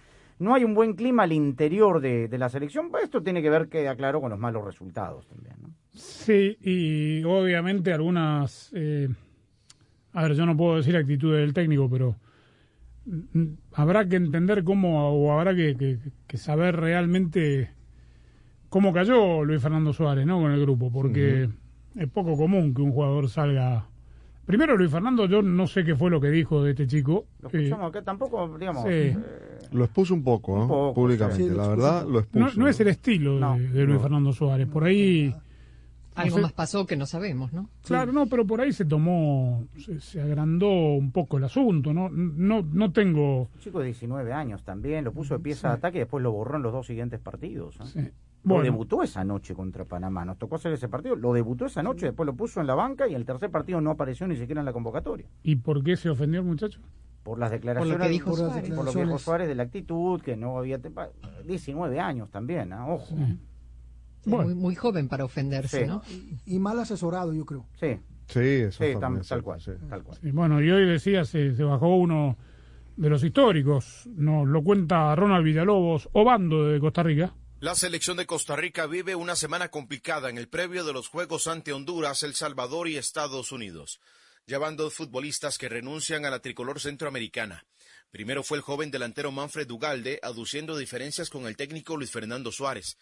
No 0.40 0.54
hay 0.54 0.64
un 0.64 0.74
buen 0.74 0.94
clima 0.94 1.22
al 1.22 1.32
interior 1.32 2.00
de, 2.00 2.26
de 2.26 2.38
la 2.38 2.48
selección. 2.48 2.90
Pues 2.90 3.04
esto 3.04 3.22
tiene 3.22 3.40
que 3.40 3.50
ver, 3.50 3.68
queda 3.68 3.94
claro, 3.94 4.20
con 4.20 4.30
los 4.30 4.38
malos 4.38 4.64
resultados 4.64 5.28
también. 5.28 5.54
¿no? 5.62 5.68
Sí, 5.92 6.56
y 6.60 7.22
obviamente 7.24 7.92
algunas... 7.92 8.72
eh, 8.74 9.08
a 10.12 10.22
ver, 10.22 10.34
yo 10.34 10.46
no 10.46 10.56
puedo 10.56 10.76
decir 10.76 10.96
actitudes 10.96 11.40
del 11.40 11.52
técnico, 11.54 11.88
pero 11.90 12.16
habrá 13.74 14.06
que 14.08 14.16
entender 14.16 14.64
cómo, 14.64 15.08
o 15.10 15.32
habrá 15.32 15.54
que, 15.54 15.76
que- 15.76 15.98
que 16.26 16.36
saber 16.38 16.76
realmente 16.76 17.70
cómo 18.68 18.92
cayó 18.92 19.44
Luis 19.44 19.60
Fernando 19.62 19.92
Suárez, 19.92 20.26
¿no? 20.26 20.40
Con 20.40 20.52
el 20.52 20.60
grupo, 20.60 20.90
porque 20.92 21.48
es 21.96 22.08
poco 22.08 22.36
común 22.36 22.72
que 22.74 22.82
un 22.82 22.92
jugador 22.92 23.28
salga. 23.28 23.86
Primero, 24.46 24.76
Luis 24.76 24.90
Fernando, 24.90 25.26
yo 25.26 25.42
no 25.42 25.66
sé 25.66 25.84
qué 25.84 25.94
fue 25.94 26.10
lo 26.10 26.20
que 26.20 26.28
dijo 26.30 26.62
de 26.64 26.70
este 26.70 26.86
chico. 26.86 27.26
Lo 27.40 27.48
Eh, 27.50 27.52
escuchamos 27.64 27.88
acá, 27.90 28.02
tampoco, 28.02 28.58
digamos. 28.58 28.82
sí. 28.82 28.88
eh, 28.90 29.16
Lo 29.72 29.84
expuso 29.84 30.12
un 30.14 30.24
poco, 30.24 30.56
¿no? 30.56 30.62
Un 30.62 30.68
poco, 30.68 30.94
públicamente. 30.94 31.44
sí, 31.44 31.50
la 31.54 31.68
verdad, 31.68 32.06
lo 32.08 32.18
expuso. 32.20 32.44
no, 32.46 32.52
no 32.64 32.68
es 32.68 32.80
el 32.80 32.88
estilo 32.88 33.34
de- 33.34 33.40
No, 33.40 33.56
de, 33.58 33.84
Luis 33.84 33.96
no. 33.96 34.00
Fernando 34.00 34.32
Suárez. 34.32 34.66
Por 34.68 34.84
ahí. 34.84 35.32
Algo 36.14 36.36
sé. 36.36 36.42
más 36.42 36.52
pasó 36.52 36.86
que 36.86 36.96
no 36.96 37.06
sabemos, 37.06 37.52
¿no? 37.52 37.68
Claro, 37.84 38.12
no, 38.12 38.26
pero 38.26 38.46
por 38.46 38.60
ahí 38.60 38.72
se 38.72 38.84
tomó, 38.84 39.64
se, 39.78 40.00
se 40.00 40.20
agrandó 40.20 40.68
un 40.68 41.12
poco 41.12 41.38
el 41.38 41.44
asunto, 41.44 41.92
¿no? 41.94 42.08
No, 42.10 42.62
no 42.62 42.92
tengo. 42.92 43.42
Un 43.42 43.60
chico 43.60 43.78
de 43.80 43.86
19 43.86 44.32
años 44.32 44.62
también, 44.64 45.04
lo 45.04 45.12
puso 45.12 45.34
de 45.34 45.40
pieza 45.40 45.68
de 45.68 45.74
ataque 45.74 45.98
y 45.98 46.00
después 46.00 46.22
lo 46.22 46.32
borró 46.32 46.56
en 46.56 46.62
los 46.62 46.72
dos 46.72 46.86
siguientes 46.86 47.20
partidos. 47.20 47.76
¿eh? 47.80 47.84
Sí. 47.84 48.10
Lo 48.42 48.62
debutó 48.62 49.02
esa 49.02 49.22
noche 49.22 49.54
contra 49.54 49.84
Panamá, 49.84 50.24
nos 50.24 50.38
tocó 50.38 50.56
hacer 50.56 50.72
ese 50.72 50.88
partido, 50.88 51.14
lo 51.14 51.32
debutó 51.34 51.66
esa 51.66 51.82
noche, 51.82 52.06
después 52.06 52.26
lo 52.26 52.34
puso 52.34 52.60
en 52.60 52.66
la 52.66 52.74
banca 52.74 53.06
y 53.06 53.14
el 53.14 53.24
tercer 53.26 53.50
partido 53.50 53.80
no 53.82 53.90
apareció 53.90 54.26
ni 54.26 54.34
siquiera 54.36 54.62
en 54.62 54.64
la 54.64 54.72
convocatoria. 54.72 55.26
¿Y 55.42 55.56
por 55.56 55.84
qué 55.84 55.96
se 55.96 56.08
ofendió 56.08 56.40
el 56.40 56.46
muchacho? 56.46 56.80
Por 57.22 57.38
las 57.38 57.50
declaraciones, 57.50 57.96
Por 57.98 58.00
lo 58.00 58.06
que 58.06 58.10
dijo 58.10 58.34
Suárez. 58.34 58.70
por 58.74 58.84
lo 58.86 58.92
que 58.92 59.04
dijo 59.04 59.18
Suárez 59.18 59.46
de 59.48 59.54
la 59.54 59.64
actitud, 59.64 60.22
que 60.22 60.38
no 60.38 60.56
había... 60.56 60.78
te- 60.78 60.90
19 61.46 62.00
años 62.00 62.30
también, 62.30 62.72
¿ah? 62.72 62.86
ojo. 62.88 63.14
Muy, 64.24 64.54
muy 64.54 64.74
joven 64.74 65.08
para 65.08 65.24
ofenderse, 65.24 65.80
Sí. 65.82 65.86
¿no? 65.86 66.02
Y 66.46 66.58
mal 66.58 66.78
asesorado, 66.78 67.32
yo 67.32 67.44
creo. 67.46 67.66
Sí, 67.80 67.98
Sí, 68.28 68.38
eso 68.38 68.84
sí, 68.84 68.90
tam- 68.94 69.26
tal 69.26 69.42
cual, 69.42 69.60
sí. 69.60 69.72
tal 69.88 70.02
cual. 70.04 70.18
Sí, 70.22 70.30
bueno, 70.30 70.62
y 70.62 70.70
hoy 70.70 70.86
decía, 70.86 71.24
se, 71.24 71.54
se 71.54 71.64
bajó 71.64 71.96
uno 71.96 72.36
de 72.96 73.08
los 73.10 73.24
históricos, 73.24 74.06
nos 74.14 74.46
lo 74.46 74.62
cuenta 74.62 75.14
Ronald 75.16 75.44
Villalobos, 75.44 76.08
Obando 76.12 76.66
de 76.68 76.78
Costa 76.78 77.02
Rica. 77.02 77.34
La 77.60 77.74
selección 77.74 78.16
de 78.16 78.26
Costa 78.26 78.56
Rica 78.56 78.86
vive 78.86 79.14
una 79.16 79.36
semana 79.36 79.68
complicada 79.68 80.30
en 80.30 80.38
el 80.38 80.48
previo 80.48 80.84
de 80.84 80.92
los 80.92 81.08
Juegos 81.08 81.46
ante 81.46 81.72
Honduras, 81.72 82.22
El 82.22 82.34
Salvador 82.34 82.88
y 82.88 82.96
Estados 82.96 83.52
Unidos. 83.52 84.00
Ya 84.46 84.58
van 84.58 84.76
dos 84.76 84.94
futbolistas 84.94 85.58
que 85.58 85.68
renuncian 85.68 86.24
a 86.24 86.30
la 86.30 86.38
tricolor 86.40 86.78
centroamericana. 86.80 87.64
Primero 88.10 88.42
fue 88.42 88.56
el 88.58 88.62
joven 88.62 88.90
delantero 88.90 89.30
Manfred 89.30 89.70
Ugalde, 89.70 90.18
aduciendo 90.22 90.76
diferencias 90.76 91.30
con 91.30 91.46
el 91.46 91.56
técnico 91.56 91.96
Luis 91.96 92.10
Fernando 92.10 92.50
Suárez. 92.50 92.98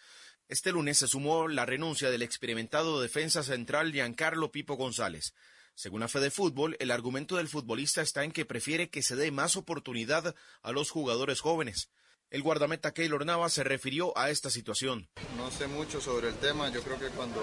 Este 0.49 0.71
lunes 0.71 0.97
se 0.97 1.07
sumó 1.07 1.47
la 1.47 1.67
renuncia 1.67 2.09
del 2.09 2.23
experimentado 2.23 2.99
defensa 2.99 3.43
central 3.43 3.91
Giancarlo 3.91 4.51
Pipo 4.51 4.77
González. 4.77 5.35
Según 5.75 5.99
la 5.99 6.07
Fede 6.07 6.31
Fútbol, 6.31 6.75
el 6.79 6.89
argumento 6.89 7.35
del 7.35 7.47
futbolista 7.47 8.01
está 8.01 8.23
en 8.23 8.31
que 8.31 8.45
prefiere 8.45 8.89
que 8.89 9.03
se 9.03 9.15
dé 9.15 9.29
más 9.29 9.55
oportunidad 9.55 10.33
a 10.63 10.71
los 10.71 10.89
jugadores 10.89 11.39
jóvenes. 11.39 11.91
El 12.31 12.41
guardameta 12.41 12.95
Keylor 12.95 13.27
Navas 13.27 13.53
se 13.53 13.63
refirió 13.63 14.17
a 14.17 14.31
esta 14.31 14.49
situación. 14.49 15.07
No 15.37 15.51
sé 15.51 15.67
mucho 15.67 16.01
sobre 16.01 16.29
el 16.29 16.35
tema, 16.37 16.69
yo 16.69 16.81
creo 16.81 16.97
que 16.97 17.09
cuando, 17.09 17.41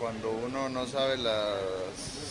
cuando 0.00 0.32
uno 0.32 0.68
no 0.68 0.84
sabe 0.84 1.16
las 1.16 1.60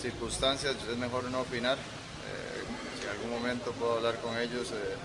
circunstancias 0.02 0.76
es 0.92 0.98
mejor 0.98 1.24
no 1.32 1.40
opinar. 1.40 1.78
Eh, 1.78 3.00
si 3.00 3.06
en 3.06 3.12
algún 3.12 3.30
momento 3.30 3.72
puedo 3.72 3.94
hablar 3.94 4.20
con 4.20 4.38
ellos, 4.38 4.72
eh, 4.72 4.96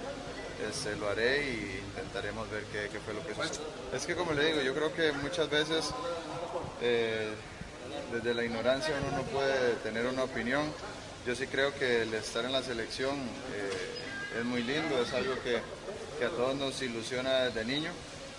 este, 0.69 0.97
lo 0.97 1.09
haré 1.09 1.45
y 1.45 1.83
intentaremos 1.89 2.51
ver 2.51 2.65
qué, 2.65 2.89
fue 3.01 3.15
lo 3.15 3.27
que 3.27 3.35
sucedió. 3.35 3.67
Es 3.95 4.07
que 4.07 4.15
como 4.15 4.33
le 4.33 4.47
digo, 4.47 4.61
yo 4.63 4.75
creo 4.75 4.93
que 4.95 5.13
muchas 5.13 5.49
veces 5.51 5.91
eh, 6.81 7.29
desde 8.13 8.35
la 8.35 8.45
ignorancia 8.45 8.95
uno 9.01 9.19
no 9.19 9.23
puede 9.25 9.75
tener 9.83 10.07
una 10.07 10.25
opinión. 10.25 10.65
Yo 11.27 11.35
sí 11.35 11.47
creo 11.47 11.75
que 11.75 12.03
el 12.03 12.15
estar 12.15 12.45
en 12.45 12.53
la 12.53 12.63
selección 12.63 13.15
eh, 13.15 14.39
es 14.41 14.45
muy 14.45 14.63
lindo, 14.63 15.01
es 15.01 15.13
algo 15.13 15.35
que, 15.43 15.61
que 16.19 16.25
a 16.25 16.31
todos 16.31 16.57
nos 16.57 16.81
ilusiona 16.83 17.45
desde 17.45 17.65
niño. 17.65 17.93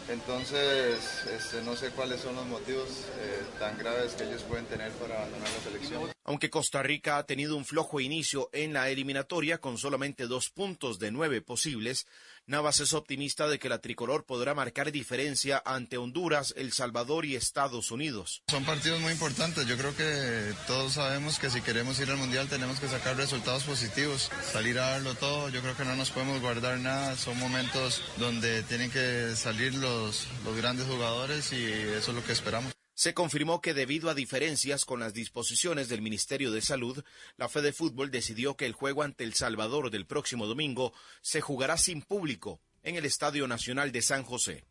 Entonces, 0.10 1.26
este, 1.34 1.62
no 1.64 1.76
sé 1.76 1.90
cuáles 1.92 2.20
son 2.22 2.36
los 2.36 2.46
motivos 2.46 2.90
eh, 3.20 3.42
tan 3.60 3.78
graves 3.78 4.14
que 4.14 4.24
ellos 4.24 4.44
pueden 4.44 4.66
tener 4.66 4.92
para 4.94 5.18
abandonar 5.18 5.50
la 5.50 5.64
selección. 5.64 6.12
Aunque 6.26 6.50
Costa 6.50 6.84
Rica 6.84 7.18
ha 7.18 7.26
tenido 7.26 7.56
un 7.56 7.66
flojo 7.66 8.00
inicio 8.00 8.50
en 8.54 8.74
la 8.74 8.90
eliminatoria 8.90 9.60
con 9.60 9.78
solamente 9.78 10.28
dos 10.28 10.50
puntos 10.50 11.00
de 11.00 11.12
nueve 11.12 11.42
posibles, 11.42 12.08
Navas 12.46 12.82
es 12.82 12.92
optimista 12.92 13.48
de 13.48 13.58
que 13.58 13.70
la 13.70 13.80
tricolor 13.80 14.26
podrá 14.26 14.54
marcar 14.54 14.92
diferencia 14.92 15.64
ante 15.66 15.98
Honduras, 15.98 16.54
El 16.58 16.74
Salvador 16.74 17.26
y 17.26 17.38
Estados 17.38 17.90
Unidos. 17.90 18.44
Son 18.50 18.66
partidos 18.66 19.00
muy 19.00 19.14
importantes. 19.14 19.66
Yo 19.66 19.78
creo 19.78 19.96
que 19.96 20.54
todos 20.68 20.94
sabemos 20.94 21.40
que 21.40 21.50
si 21.50 21.62
queremos 21.62 21.98
ir 22.02 22.10
al 22.10 22.18
Mundial 22.18 22.50
tenemos 22.50 22.82
que 22.82 22.90
sacar 22.90 23.16
resultados 23.16 23.64
positivos, 23.64 24.30
salir 24.52 24.78
a 24.78 24.90
darlo 24.90 25.16
todo. 25.16 25.48
Yo 25.48 25.62
creo 25.62 25.78
que 25.78 25.86
no 25.86 25.96
nos 25.96 26.12
podemos 26.12 26.42
guardar 26.42 26.78
nada. 26.80 27.16
Son 27.16 27.40
momentos 27.40 28.04
donde 28.18 28.62
tienen 28.64 28.92
que 28.92 29.38
salir 29.38 29.74
los, 29.76 30.28
los 30.44 30.58
grandes 30.58 30.86
jugadores 30.86 31.54
y 31.54 31.64
eso 31.64 32.12
es 32.12 32.16
lo 32.16 32.26
que 32.26 32.34
esperamos. 32.34 32.74
Se 32.96 33.14
confirmó 33.14 33.60
que 33.60 33.74
debido 33.74 34.10
a 34.10 34.14
diferencias 34.14 34.86
con 34.86 35.00
las 35.00 35.14
disposiciones 35.14 35.90
del 35.90 36.02
Ministerio 36.04 36.52
de 36.52 36.62
Salud, 36.62 37.04
la 37.38 37.50
Fede 37.50 37.74
Fútbol 37.74 38.12
decidió 38.12 38.56
que 38.56 38.68
el 38.68 38.74
juego 38.74 39.02
ante 39.02 39.24
El 39.24 39.34
Salvador 39.34 39.90
del 39.90 40.06
próximo 40.06 40.46
domingo 40.46 40.94
se 41.22 41.42
jugará 41.42 41.78
sin 41.78 42.02
público 42.04 42.60
en 42.84 42.96
el 42.96 43.06
Estadio 43.06 43.48
Nacional 43.48 43.92
de 43.92 44.02
San 44.04 44.24
José. 44.24 44.64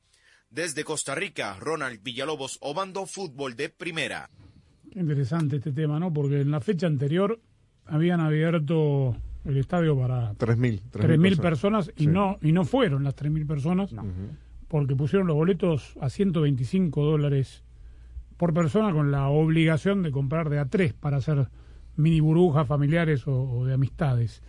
Desde 0.51 0.85
Costa 0.85 1.15
Rica, 1.15 1.57
Ronald 1.59 2.03
Villalobos, 2.03 2.59
Obando 2.61 3.07
Fútbol 3.07 3.57
de 3.57 3.71
Primera. 3.71 4.31
Qué 4.93 5.01
interesante 5.01 5.57
este 5.57 5.73
tema, 5.73 5.99
¿no? 5.99 6.13
Porque 6.13 6.43
en 6.43 6.51
la 6.51 6.61
fecha 6.61 6.87
anterior 6.87 7.41
habían 7.87 8.21
abierto 8.21 9.17
el 9.45 9.57
estadio 9.57 9.99
para 9.99 10.35
3.000. 10.35 10.83
3.000 10.93 11.41
personas 11.41 11.91
y 11.97 12.05
Sí. 12.05 12.07
no 12.07 12.39
y 12.43 12.53
no 12.53 12.65
fueron 12.65 13.03
las 13.03 13.17
3.000 13.17 13.47
personas 13.47 13.91
porque 14.69 14.95
pusieron 14.95 15.27
los 15.27 15.35
boletos 15.37 15.95
a 16.01 16.09
125 16.09 17.03
dólares 17.03 17.65
por 18.43 18.55
persona 18.55 18.93
con 18.93 19.13
la 19.13 19.29
obligación 19.29 20.03
de 20.03 20.11
comprar 20.11 20.51
de 20.51 20.59
a 20.59 20.65
tres 20.65 20.93
para 20.95 21.19
hacer 21.19 21.47
mini 21.95 22.19
burbujas 22.19 22.67
familiares 22.67 23.29
o, 23.29 23.41
o 23.41 23.67
de 23.67 23.75
amistades. 23.75 24.43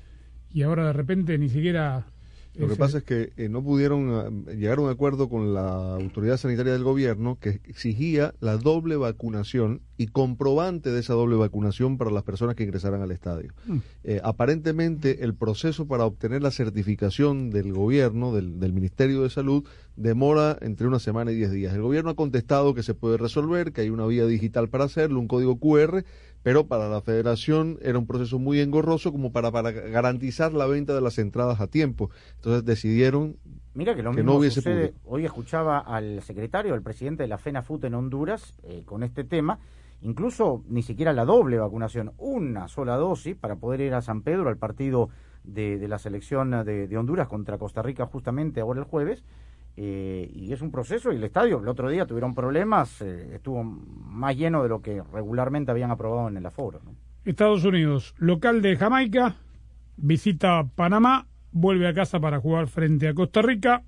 Y 0.49 0.63
ahora 0.63 0.87
de 0.87 0.93
repente 0.93 1.37
ni 1.37 1.47
siquiera... 1.47 2.07
Lo 2.55 2.67
que 2.67 2.75
pasa 2.75 2.99
es 2.99 3.03
que 3.03 3.33
eh, 3.35 3.49
no 3.49 3.63
pudieron 3.63 4.45
eh, 4.47 4.55
llegar 4.55 4.77
a 4.77 4.81
un 4.81 4.89
acuerdo 4.89 5.27
con 5.27 5.53
la 5.53 5.95
autoridad 5.95 6.37
sanitaria 6.37 6.73
del 6.73 6.83
gobierno 6.83 7.39
que 7.39 7.61
exigía 7.63 8.35
la 8.41 8.57
doble 8.57 8.95
vacunación 8.95 9.81
y 9.97 10.07
comprobante 10.07 10.91
de 10.91 10.99
esa 10.99 11.13
doble 11.13 11.35
vacunación 11.35 11.97
para 11.97 12.11
las 12.11 12.23
personas 12.23 12.55
que 12.55 12.63
ingresaran 12.63 13.01
al 13.01 13.11
estadio. 13.11 13.53
Mm. 13.65 13.77
Eh, 14.03 14.21
aparentemente 14.23 15.23
el 15.23 15.33
proceso 15.33 15.87
para 15.87 16.05
obtener 16.05 16.43
la 16.43 16.51
certificación 16.51 17.49
del 17.49 17.73
gobierno, 17.73 18.33
del, 18.33 18.59
del 18.59 18.73
Ministerio 18.73 19.23
de 19.23 19.29
Salud, 19.31 19.63
demora 19.95 20.57
entre 20.61 20.87
una 20.87 20.99
semana 20.99 21.31
y 21.31 21.35
diez 21.35 21.51
días. 21.51 21.73
El 21.73 21.81
gobierno 21.81 22.11
ha 22.11 22.15
contestado 22.15 22.73
que 22.73 22.83
se 22.83 22.93
puede 22.93 23.17
resolver, 23.17 23.73
que 23.73 23.81
hay 23.81 23.89
una 23.89 24.05
vía 24.05 24.25
digital 24.25 24.69
para 24.69 24.85
hacerlo, 24.85 25.19
un 25.19 25.27
código 25.27 25.57
QR, 25.59 26.03
pero 26.43 26.67
para 26.67 26.89
la 26.89 27.01
federación 27.01 27.79
era 27.81 27.97
un 27.97 28.05
proceso 28.05 28.37
muy 28.37 28.59
engorroso 28.59 29.11
como 29.11 29.31
para, 29.31 29.51
para 29.51 29.71
garantizar 29.71 30.53
la 30.53 30.67
venta 30.67 30.93
de 30.93 31.01
las 31.01 31.17
entradas 31.17 31.59
a 31.61 31.67
tiempo. 31.67 32.09
Entonces 32.35 32.65
decidieron 32.65 33.37
Mira 33.73 33.95
que 33.95 34.03
lo 34.03 34.11
que 34.11 34.17
mismo 34.17 34.33
no 34.33 34.39
hubiese 34.39 34.55
sucede. 34.55 34.89
público. 34.89 34.99
Hoy 35.05 35.25
escuchaba 35.25 35.79
al 35.79 36.21
secretario, 36.21 36.73
al 36.73 36.81
presidente 36.83 37.23
de 37.23 37.29
la 37.29 37.37
FENAFUT 37.37 37.85
en 37.85 37.95
Honduras, 37.95 38.53
eh, 38.63 38.83
con 38.85 39.03
este 39.03 39.23
tema. 39.23 39.59
Incluso 40.01 40.63
ni 40.67 40.83
siquiera 40.83 41.13
la 41.13 41.23
doble 41.23 41.57
vacunación, 41.57 42.11
una 42.17 42.67
sola 42.67 42.97
dosis 42.97 43.35
para 43.37 43.55
poder 43.55 43.79
ir 43.79 43.93
a 43.93 44.01
San 44.01 44.21
Pedro 44.21 44.49
al 44.49 44.57
partido 44.57 45.09
de, 45.45 45.77
de 45.79 45.87
la 45.87 45.97
selección 45.97 46.51
de, 46.65 46.87
de 46.87 46.97
Honduras 46.97 47.29
contra 47.29 47.57
Costa 47.57 47.81
Rica 47.81 48.05
justamente 48.05 48.59
ahora 48.59 48.81
el 48.81 48.85
jueves. 48.85 49.23
Eh, 49.75 50.29
y 50.31 50.53
es 50.53 50.61
un 50.61 50.71
proceso 50.71 51.11
y 51.11 51.15
el 51.15 51.23
estadio 51.23 51.59
el 51.59 51.67
otro 51.67 51.89
día 51.89 52.05
tuvieron 52.05 52.35
problemas, 52.35 53.01
eh, 53.01 53.35
estuvo 53.35 53.63
más 53.63 54.35
lleno 54.35 54.61
de 54.61 54.69
lo 54.69 54.81
que 54.81 55.01
regularmente 55.11 55.71
habían 55.71 55.89
aprobado 55.89 56.27
en 56.27 56.37
el 56.37 56.45
aforo. 56.45 56.79
¿no? 56.83 56.95
Estados 57.25 57.65
Unidos, 57.65 58.13
local 58.17 58.61
de 58.61 58.75
Jamaica, 58.75 59.35
visita 59.97 60.63
Panamá, 60.75 61.27
vuelve 61.51 61.87
a 61.87 61.93
casa 61.93 62.19
para 62.19 62.39
jugar 62.39 62.67
frente 62.67 63.07
a 63.07 63.13
Costa 63.13 63.41
Rica. 63.41 63.83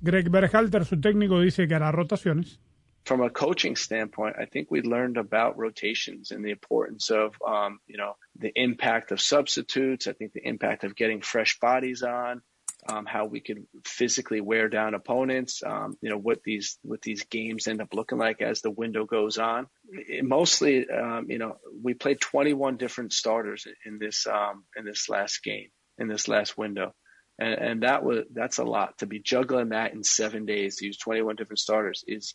Greg 0.00 0.28
Berhalter, 0.28 0.84
su 0.84 1.00
técnico, 1.00 1.40
dice 1.40 1.66
que 1.66 1.74
hará 1.74 1.90
rotaciones. 1.90 2.60
from 3.04 3.20
a 3.20 3.30
coaching 3.30 3.76
standpoint, 3.76 4.36
I 4.38 4.46
think 4.46 4.70
we 4.70 4.80
learned 4.80 5.16
about 5.16 5.58
rotations 5.58 6.30
and 6.30 6.44
the 6.44 6.50
importance 6.50 7.10
of, 7.10 7.34
um, 7.46 7.78
you 7.86 7.98
know, 7.98 8.16
the 8.38 8.52
impact 8.54 9.12
of 9.12 9.20
substitutes. 9.20 10.06
I 10.06 10.12
think 10.14 10.32
the 10.32 10.46
impact 10.46 10.84
of 10.84 10.96
getting 10.96 11.20
fresh 11.20 11.58
bodies 11.60 12.02
on, 12.02 12.42
um, 12.88 13.06
how 13.06 13.26
we 13.26 13.40
could 13.40 13.66
physically 13.84 14.40
wear 14.40 14.68
down 14.68 14.94
opponents. 14.94 15.62
Um, 15.64 15.96
you 16.00 16.10
know, 16.10 16.18
what 16.18 16.42
these 16.44 16.78
what 16.82 17.02
these 17.02 17.24
games 17.24 17.66
end 17.66 17.80
up 17.80 17.94
looking 17.94 18.18
like 18.18 18.42
as 18.42 18.60
the 18.60 18.70
window 18.70 19.04
goes 19.04 19.38
on. 19.38 19.66
It- 19.90 20.24
mostly, 20.24 20.88
um, 20.88 21.30
you 21.30 21.38
know, 21.38 21.56
we 21.82 21.94
played 21.94 22.20
21 22.20 22.76
different 22.76 23.12
starters 23.12 23.66
in 23.84 23.98
this 23.98 24.26
um, 24.26 24.64
in 24.76 24.84
this 24.84 25.08
last 25.08 25.42
game 25.42 25.68
in 25.98 26.08
this 26.08 26.28
last 26.28 26.56
window. 26.58 26.94
And, 27.38 27.54
and 27.54 27.82
that 27.82 28.04
was 28.04 28.24
that's 28.32 28.58
a 28.58 28.64
lot 28.64 28.98
to 28.98 29.06
be 29.06 29.18
juggling 29.18 29.70
that 29.70 29.92
in 29.92 30.04
seven 30.04 30.46
days 30.46 30.76
to 30.76 30.86
use 30.86 30.98
21 30.98 31.36
different 31.36 31.58
starters 31.58 32.04
is 32.06 32.34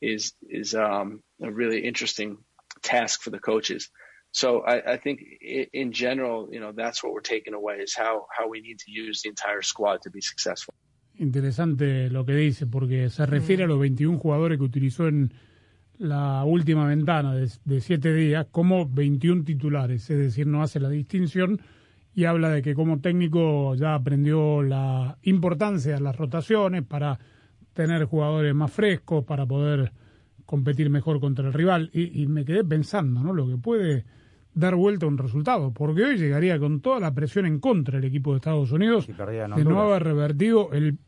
is 0.00 0.32
is 0.42 0.74
um, 0.74 1.22
a 1.42 1.50
really 1.50 1.80
interesting 1.80 2.38
task 2.82 3.22
for 3.22 3.30
the 3.30 3.38
coaches. 3.38 3.90
So 4.32 4.62
I, 4.64 4.94
I 4.94 4.96
think 4.96 5.20
i 5.42 5.68
in 5.72 5.92
general, 5.92 6.48
you 6.52 6.60
know, 6.60 6.72
that's 6.72 7.02
what 7.02 7.12
we're 7.12 7.22
taking 7.22 7.54
away 7.54 7.82
is 7.82 7.96
how 7.96 8.26
how 8.36 8.48
we 8.48 8.60
need 8.60 8.78
to 8.78 8.90
use 8.90 9.22
the 9.22 9.28
entire 9.28 9.62
squad 9.62 10.02
to 10.02 10.10
be 10.10 10.20
successful. 10.20 10.74
Interesante 11.18 12.08
lo 12.08 12.24
que 12.24 12.34
dice, 12.34 12.66
porque 12.66 13.10
se 13.10 13.26
refiere 13.26 13.64
a 13.64 13.66
los 13.66 13.78
21 13.78 14.18
jugadores 14.18 14.56
que 14.56 14.64
utilizó 14.64 15.06
en 15.08 15.34
la 15.98 16.44
última 16.44 16.86
ventana 16.86 17.34
de, 17.34 17.50
de 17.64 17.80
siete 17.82 18.14
días 18.14 18.46
como 18.50 18.88
21 18.88 19.44
titulares, 19.44 20.08
es 20.08 20.18
decir, 20.18 20.46
no 20.46 20.62
hace 20.62 20.80
la 20.80 20.88
distinción 20.88 21.60
y 22.14 22.24
habla 22.24 22.48
de 22.50 22.62
que 22.62 22.74
como 22.74 23.00
técnico 23.00 23.74
ya 23.74 23.94
aprendió 23.94 24.62
la 24.62 25.18
importancia 25.22 25.94
de 25.94 26.00
las 26.00 26.16
rotaciones 26.16 26.84
para 26.84 27.18
tener 27.74 28.04
jugadores 28.04 28.54
más 28.54 28.72
frescos, 28.72 29.24
para 29.24 29.44
poder 29.46 29.92
competir 30.46 30.90
mejor 30.90 31.20
contra 31.20 31.46
el 31.46 31.52
rival. 31.52 31.90
Y, 31.92 32.22
y 32.22 32.26
me 32.26 32.44
quedé 32.44 32.64
pensando, 32.64 33.22
¿no? 33.22 33.32
Lo 33.32 33.46
que 33.46 33.56
puede 33.56 34.04
dar 34.54 34.74
vuelta 34.74 35.06
a 35.06 35.08
un 35.08 35.18
resultado, 35.18 35.72
porque 35.72 36.04
hoy 36.04 36.16
llegaría 36.16 36.58
con 36.58 36.80
toda 36.80 37.00
la 37.00 37.14
presión 37.14 37.46
en 37.46 37.60
contra 37.60 37.98
el 37.98 38.04
equipo 38.04 38.32
de 38.32 38.36
Estados 38.36 38.72
Unidos 38.72 39.06
de 39.06 39.64
no 39.64 39.80
haber 39.80 40.02
revertido 40.02 40.70
el 40.72 40.98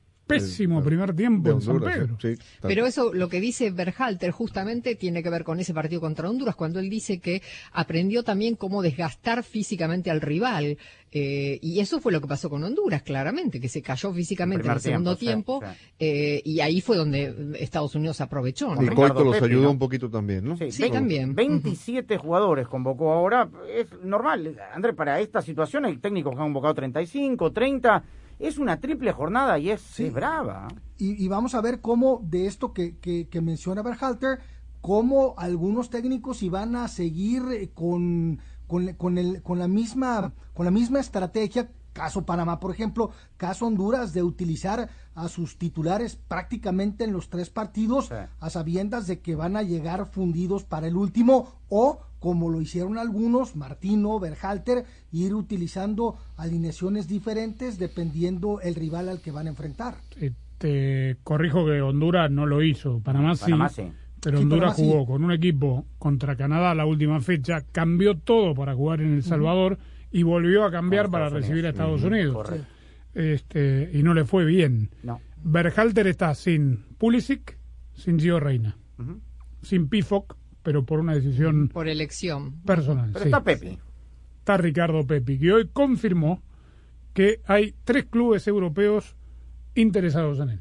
pésimo 0.40 0.82
primer 0.82 1.14
tiempo 1.14 1.48
de 1.48 1.54
en 1.54 1.60
San 1.60 1.80
Pedro. 1.80 2.16
sí, 2.20 2.36
sí, 2.36 2.42
tal 2.60 2.68
Pero 2.68 2.86
eso, 2.86 3.12
lo 3.12 3.28
que 3.28 3.40
dice 3.40 3.70
Berhalter, 3.70 4.30
justamente 4.30 4.94
tiene 4.94 5.22
que 5.22 5.30
ver 5.30 5.44
con 5.44 5.60
ese 5.60 5.74
partido 5.74 6.00
contra 6.00 6.28
Honduras, 6.28 6.56
cuando 6.56 6.80
él 6.80 6.90
dice 6.90 7.18
que 7.18 7.42
aprendió 7.72 8.22
también 8.22 8.56
cómo 8.56 8.82
desgastar 8.82 9.42
físicamente 9.42 10.10
al 10.10 10.20
rival. 10.20 10.78
Eh, 11.14 11.58
y 11.60 11.78
eso 11.80 12.00
fue 12.00 12.10
lo 12.10 12.22
que 12.22 12.26
pasó 12.26 12.48
con 12.48 12.64
Honduras, 12.64 13.02
claramente, 13.02 13.60
que 13.60 13.68
se 13.68 13.82
cayó 13.82 14.12
físicamente 14.14 14.66
en 14.66 14.72
el 14.72 14.80
segundo 14.80 15.14
tiempo, 15.16 15.58
tiempo. 15.58 15.76
sí, 15.76 15.92
eh, 15.98 16.42
y 16.42 16.60
ahí 16.60 16.80
fue 16.80 16.96
donde 16.96 17.54
Estados 17.60 17.94
Unidos 17.94 18.20
aprovechó. 18.22 18.74
¿no? 18.74 18.82
Y 18.82 18.88
Coito 18.88 19.22
los 19.22 19.42
ayudó 19.42 19.64
¿no? 19.64 19.70
un 19.72 19.78
poquito 19.78 20.08
también, 20.08 20.44
¿no? 20.44 20.56
Sí, 20.56 20.90
también. 20.90 21.34
27 21.34 22.16
jugadores 22.16 22.66
convocó 22.66 23.12
ahora. 23.12 23.48
Es 23.76 23.86
normal, 24.02 24.56
Andrés, 24.74 24.94
para 24.94 25.20
esta 25.20 25.42
situación 25.42 25.84
hay 25.84 25.98
técnicos 25.98 26.34
que 26.34 26.40
han 26.40 26.46
convocado 26.46 26.74
35, 26.74 27.52
30. 27.52 28.04
Es 28.42 28.58
una 28.58 28.80
triple 28.80 29.12
jornada 29.12 29.56
y 29.60 29.70
es, 29.70 30.00
es 30.00 30.12
brava. 30.12 30.66
Y, 30.98 31.24
y 31.24 31.28
vamos 31.28 31.54
a 31.54 31.60
ver 31.60 31.80
cómo 31.80 32.20
de 32.24 32.48
esto 32.48 32.72
que, 32.72 32.98
que, 32.98 33.28
que 33.28 33.40
menciona 33.40 33.82
Berhalter, 33.82 34.40
cómo 34.80 35.34
algunos 35.38 35.90
técnicos 35.90 36.42
iban 36.42 36.74
a 36.74 36.88
seguir 36.88 37.44
eh, 37.52 37.70
con, 37.72 38.40
con, 38.66 38.94
con 38.94 39.16
el, 39.16 39.42
con, 39.42 39.60
la 39.60 39.68
misma, 39.68 40.32
con 40.54 40.64
la 40.64 40.72
misma 40.72 40.98
estrategia, 40.98 41.70
caso 41.92 42.26
Panamá, 42.26 42.58
por 42.58 42.72
ejemplo, 42.72 43.12
caso 43.36 43.64
Honduras, 43.66 44.12
de 44.12 44.24
utilizar 44.24 44.90
a 45.14 45.28
sus 45.28 45.56
titulares 45.56 46.16
prácticamente 46.16 47.04
en 47.04 47.12
los 47.12 47.30
tres 47.30 47.48
partidos, 47.48 48.10
a 48.10 48.50
sabiendas 48.50 49.06
de 49.06 49.20
que 49.20 49.36
van 49.36 49.56
a 49.56 49.62
llegar 49.62 50.06
fundidos 50.06 50.64
para 50.64 50.88
el 50.88 50.96
último, 50.96 51.60
o 51.68 52.00
como 52.22 52.48
lo 52.48 52.60
hicieron 52.60 52.98
algunos, 52.98 53.56
Martino, 53.56 54.20
Berhalter, 54.20 54.84
ir 55.10 55.34
utilizando 55.34 56.16
alineaciones 56.36 57.08
diferentes 57.08 57.78
dependiendo 57.80 58.60
el 58.60 58.76
rival 58.76 59.08
al 59.08 59.20
que 59.20 59.32
van 59.32 59.48
a 59.48 59.50
enfrentar. 59.50 59.96
Eh, 60.20 60.30
Te 60.58 61.16
corrijo 61.24 61.66
que 61.66 61.82
Honduras 61.82 62.30
no 62.30 62.46
lo 62.46 62.62
hizo, 62.62 63.00
Panamá 63.00 63.34
sí, 63.34 63.42
Panamá 63.46 63.68
sí. 63.68 63.82
pero 64.20 64.38
Sí, 64.38 64.44
Honduras 64.44 64.74
Panamá 64.74 64.76
sí. 64.76 64.82
jugó 64.98 65.06
con 65.12 65.24
un 65.24 65.32
equipo 65.32 65.84
contra 65.98 66.36
Canadá 66.36 66.72
la 66.76 66.86
última 66.86 67.20
fecha, 67.20 67.64
cambió 67.72 68.16
todo 68.16 68.54
para 68.54 68.72
jugar 68.76 69.00
en 69.00 69.14
El 69.14 69.22
Salvador 69.24 69.78
y 70.12 70.22
volvió 70.22 70.64
a 70.64 70.70
cambiar 70.70 71.10
para 71.10 71.28
recibir 71.28 71.66
a. 71.66 71.70
Estados 71.70 72.04
Unidos. 72.04 72.36
correcto. 72.36 72.66
Este, 73.14 73.90
y 73.92 74.02
no 74.04 74.14
le 74.14 74.24
fue 74.24 74.44
bien. 74.44 74.90
No. 75.02 75.20
Berhalter 75.42 76.06
está 76.06 76.34
sin 76.36 76.84
Pulisic, 76.98 77.58
sin 77.94 78.18
Gio 78.20 78.38
Reina, 78.38 78.76
sin 79.62 79.88
Pifok, 79.88 80.36
pero 80.62 80.84
por 80.84 81.00
una 81.00 81.14
decisión 81.14 81.68
Por 81.68 81.88
elección. 81.88 82.60
personal. 82.62 83.10
Pero 83.12 83.24
sí. 83.24 83.28
está 83.28 83.42
Pepe. 83.42 83.78
Está 84.38 84.56
Ricardo 84.56 85.06
Pepi, 85.06 85.38
que 85.38 85.52
hoy 85.52 85.68
confirmó 85.72 86.42
que 87.14 87.40
hay 87.46 87.74
tres 87.84 88.04
clubes 88.06 88.46
europeos 88.48 89.16
interesados 89.74 90.40
en 90.40 90.48
él. 90.50 90.60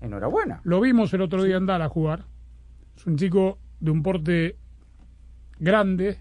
Enhorabuena. 0.00 0.60
Lo 0.64 0.80
vimos 0.80 1.12
el 1.12 1.20
otro 1.22 1.42
día 1.42 1.56
andar 1.56 1.82
a 1.82 1.88
jugar. 1.88 2.26
Es 2.96 3.06
un 3.06 3.16
chico 3.16 3.58
de 3.80 3.90
un 3.90 4.02
porte 4.02 4.56
grande, 5.58 6.18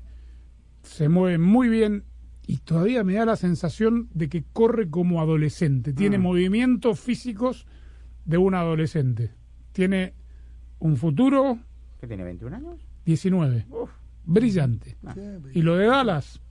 se 0.84 1.08
mueve 1.10 1.38
muy 1.38 1.70
bien 1.70 2.04
y 2.46 2.58
todavía 2.58 3.04
me 3.04 3.14
da 3.14 3.26
la 3.26 3.36
sensación 3.36 4.10
de 4.14 4.28
que 4.28 4.44
corre 4.54 4.90
como 4.90 5.22
adolescente. 5.22 5.94
Tiene 5.94 6.18
Mm. 6.18 6.22
movimientos 6.22 7.00
físicos 7.00 7.68
de 8.26 8.38
un 8.38 8.56
adolescente. 8.56 9.32
Tiene 9.72 10.14
un 10.80 10.98
futuro 10.98 11.60
¿Qué 12.00 12.08
tiene, 12.08 12.24
21 12.24 12.56
años? 12.56 12.76
19. 13.06 13.66
Brillante. 14.26 14.97
Y 15.54 15.62
lo 15.62 15.76
de 15.76 15.88
Dallas, 15.88 16.41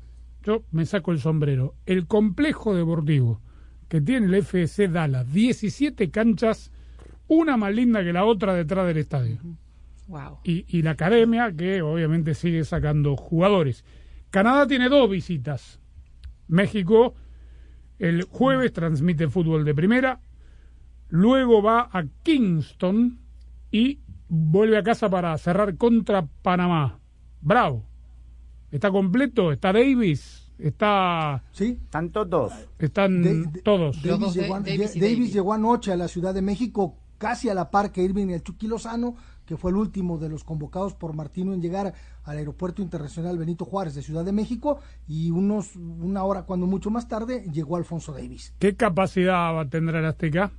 yo 0.42 0.64
me 0.72 0.84
saco 0.86 1.12
el 1.12 1.20
sombrero. 1.20 1.74
El 1.86 2.06
complejo 2.06 2.74
deportivo 2.74 3.40
que 3.88 4.00
tiene 4.00 4.26
el 4.26 4.34
FC 4.34 4.88
Dallas, 4.88 5.32
17 5.32 6.10
canchas, 6.10 6.70
una 7.26 7.56
más 7.56 7.74
linda 7.74 8.04
que 8.04 8.12
la 8.12 8.24
otra 8.24 8.54
detrás 8.54 8.86
del 8.86 8.98
estadio. 8.98 9.38
Wow. 10.08 10.40
Y, 10.44 10.64
y 10.68 10.82
la 10.82 10.90
academia 10.92 11.52
que 11.52 11.80
obviamente 11.82 12.34
sigue 12.34 12.64
sacando 12.64 13.16
jugadores. 13.16 13.84
Canadá 14.30 14.66
tiene 14.66 14.88
dos 14.88 15.08
visitas. 15.08 15.80
México 16.48 17.14
el 17.98 18.22
jueves 18.24 18.72
transmite 18.72 19.28
fútbol 19.28 19.64
de 19.64 19.74
primera, 19.74 20.20
luego 21.08 21.62
va 21.62 21.88
a 21.92 22.04
Kingston 22.22 23.18
y 23.70 24.00
vuelve 24.28 24.76
a 24.78 24.82
casa 24.82 25.08
para 25.08 25.36
cerrar 25.38 25.76
contra 25.76 26.26
Panamá. 26.42 26.98
Bravo. 27.40 27.84
Está 28.70 28.90
completo, 28.90 29.50
está 29.52 29.72
Davis, 29.72 30.52
está... 30.58 31.42
Sí. 31.52 31.78
Están 31.84 32.10
todos. 32.10 32.52
Están 32.78 33.22
De- 33.22 33.62
todos. 33.62 34.02
Davis, 34.02 34.34
llegó, 34.34 34.54
a- 34.56 34.60
Davis 34.60 34.96
y 34.96 35.00
Davis 35.00 35.16
Davis. 35.18 35.32
llegó 35.32 35.54
anoche 35.54 35.92
a 35.92 35.96
la 35.96 36.08
Ciudad 36.08 36.34
de 36.34 36.42
México 36.42 36.96
casi 37.16 37.48
a 37.48 37.54
la 37.54 37.70
par 37.70 37.90
que 37.90 38.02
Irving 38.02 38.28
y 38.28 38.34
el 38.34 38.42
Chucky 38.42 38.68
Lozano, 38.68 39.16
que 39.46 39.56
fue 39.56 39.70
el 39.70 39.76
último 39.78 40.18
de 40.18 40.28
los 40.28 40.44
convocados 40.44 40.94
por 40.94 41.14
Martino 41.14 41.54
en 41.54 41.62
llegar 41.62 41.94
al 42.24 42.36
Aeropuerto 42.36 42.82
Internacional 42.82 43.38
Benito 43.38 43.64
Juárez 43.64 43.94
de 43.94 44.02
Ciudad 44.02 44.24
de 44.24 44.30
México 44.32 44.78
y 45.08 45.30
unos 45.30 45.74
una 45.74 46.22
hora 46.24 46.42
cuando 46.42 46.66
mucho 46.66 46.90
más 46.90 47.08
tarde 47.08 47.44
llegó 47.50 47.76
Alfonso 47.76 48.12
Davis. 48.12 48.54
¿Qué 48.58 48.76
capacidad 48.76 49.54
va 49.54 49.62
a 49.62 49.68
tener 49.68 49.94
el 49.96 50.04
Azteca? 50.04 50.52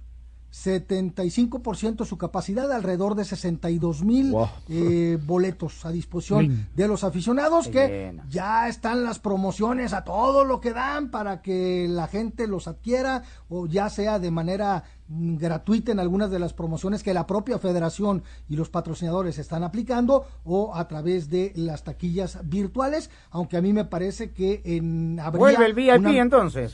75% 0.52 2.06
su 2.06 2.18
capacidad, 2.18 2.72
alrededor 2.72 3.16
de 3.16 3.26
62 3.26 4.04
mil 4.04 4.34
eh, 4.68 5.18
boletos 5.26 5.86
a 5.86 5.92
disposición 5.92 6.70
de 6.76 6.88
los 6.88 7.04
aficionados, 7.04 7.68
que 7.68 8.16
ya 8.30 8.68
están 8.68 9.04
las 9.04 9.20
promociones 9.20 9.94
a 9.94 10.04
todo 10.04 10.44
lo 10.44 10.60
que 10.60 10.74
dan 10.74 11.12
para 11.12 11.42
que 11.42 11.88
la 11.90 12.08
gente 12.08 12.48
los 12.48 12.68
adquiera 12.68 13.24
o 13.48 13.68
ya 13.68 13.90
sea 13.90 14.20
de 14.20 14.32
manera 14.32 14.84
gratuita 15.10 15.92
en 15.92 16.00
algunas 16.00 16.30
de 16.30 16.40
las 16.40 16.54
promociones 16.54 17.04
que 17.04 17.14
la 17.14 17.26
propia 17.26 17.58
federación 17.58 18.24
y 18.48 18.56
los 18.56 18.70
patrocinadores 18.70 19.40
están 19.40 19.64
aplicando 19.64 20.26
o 20.44 20.76
a 20.76 20.88
través 20.88 21.30
de 21.30 21.52
las 21.56 21.84
taquillas 21.84 22.40
virtuales, 22.44 23.10
aunque 23.32 23.58
a 23.58 23.62
mí 23.62 23.74
me 23.74 23.86
parece 23.86 24.32
que 24.32 24.62
en 24.66 25.20
habría 25.20 25.40
vuelve 25.40 25.66
el 25.66 25.74
VIP 25.74 26.08
entonces. 26.20 26.72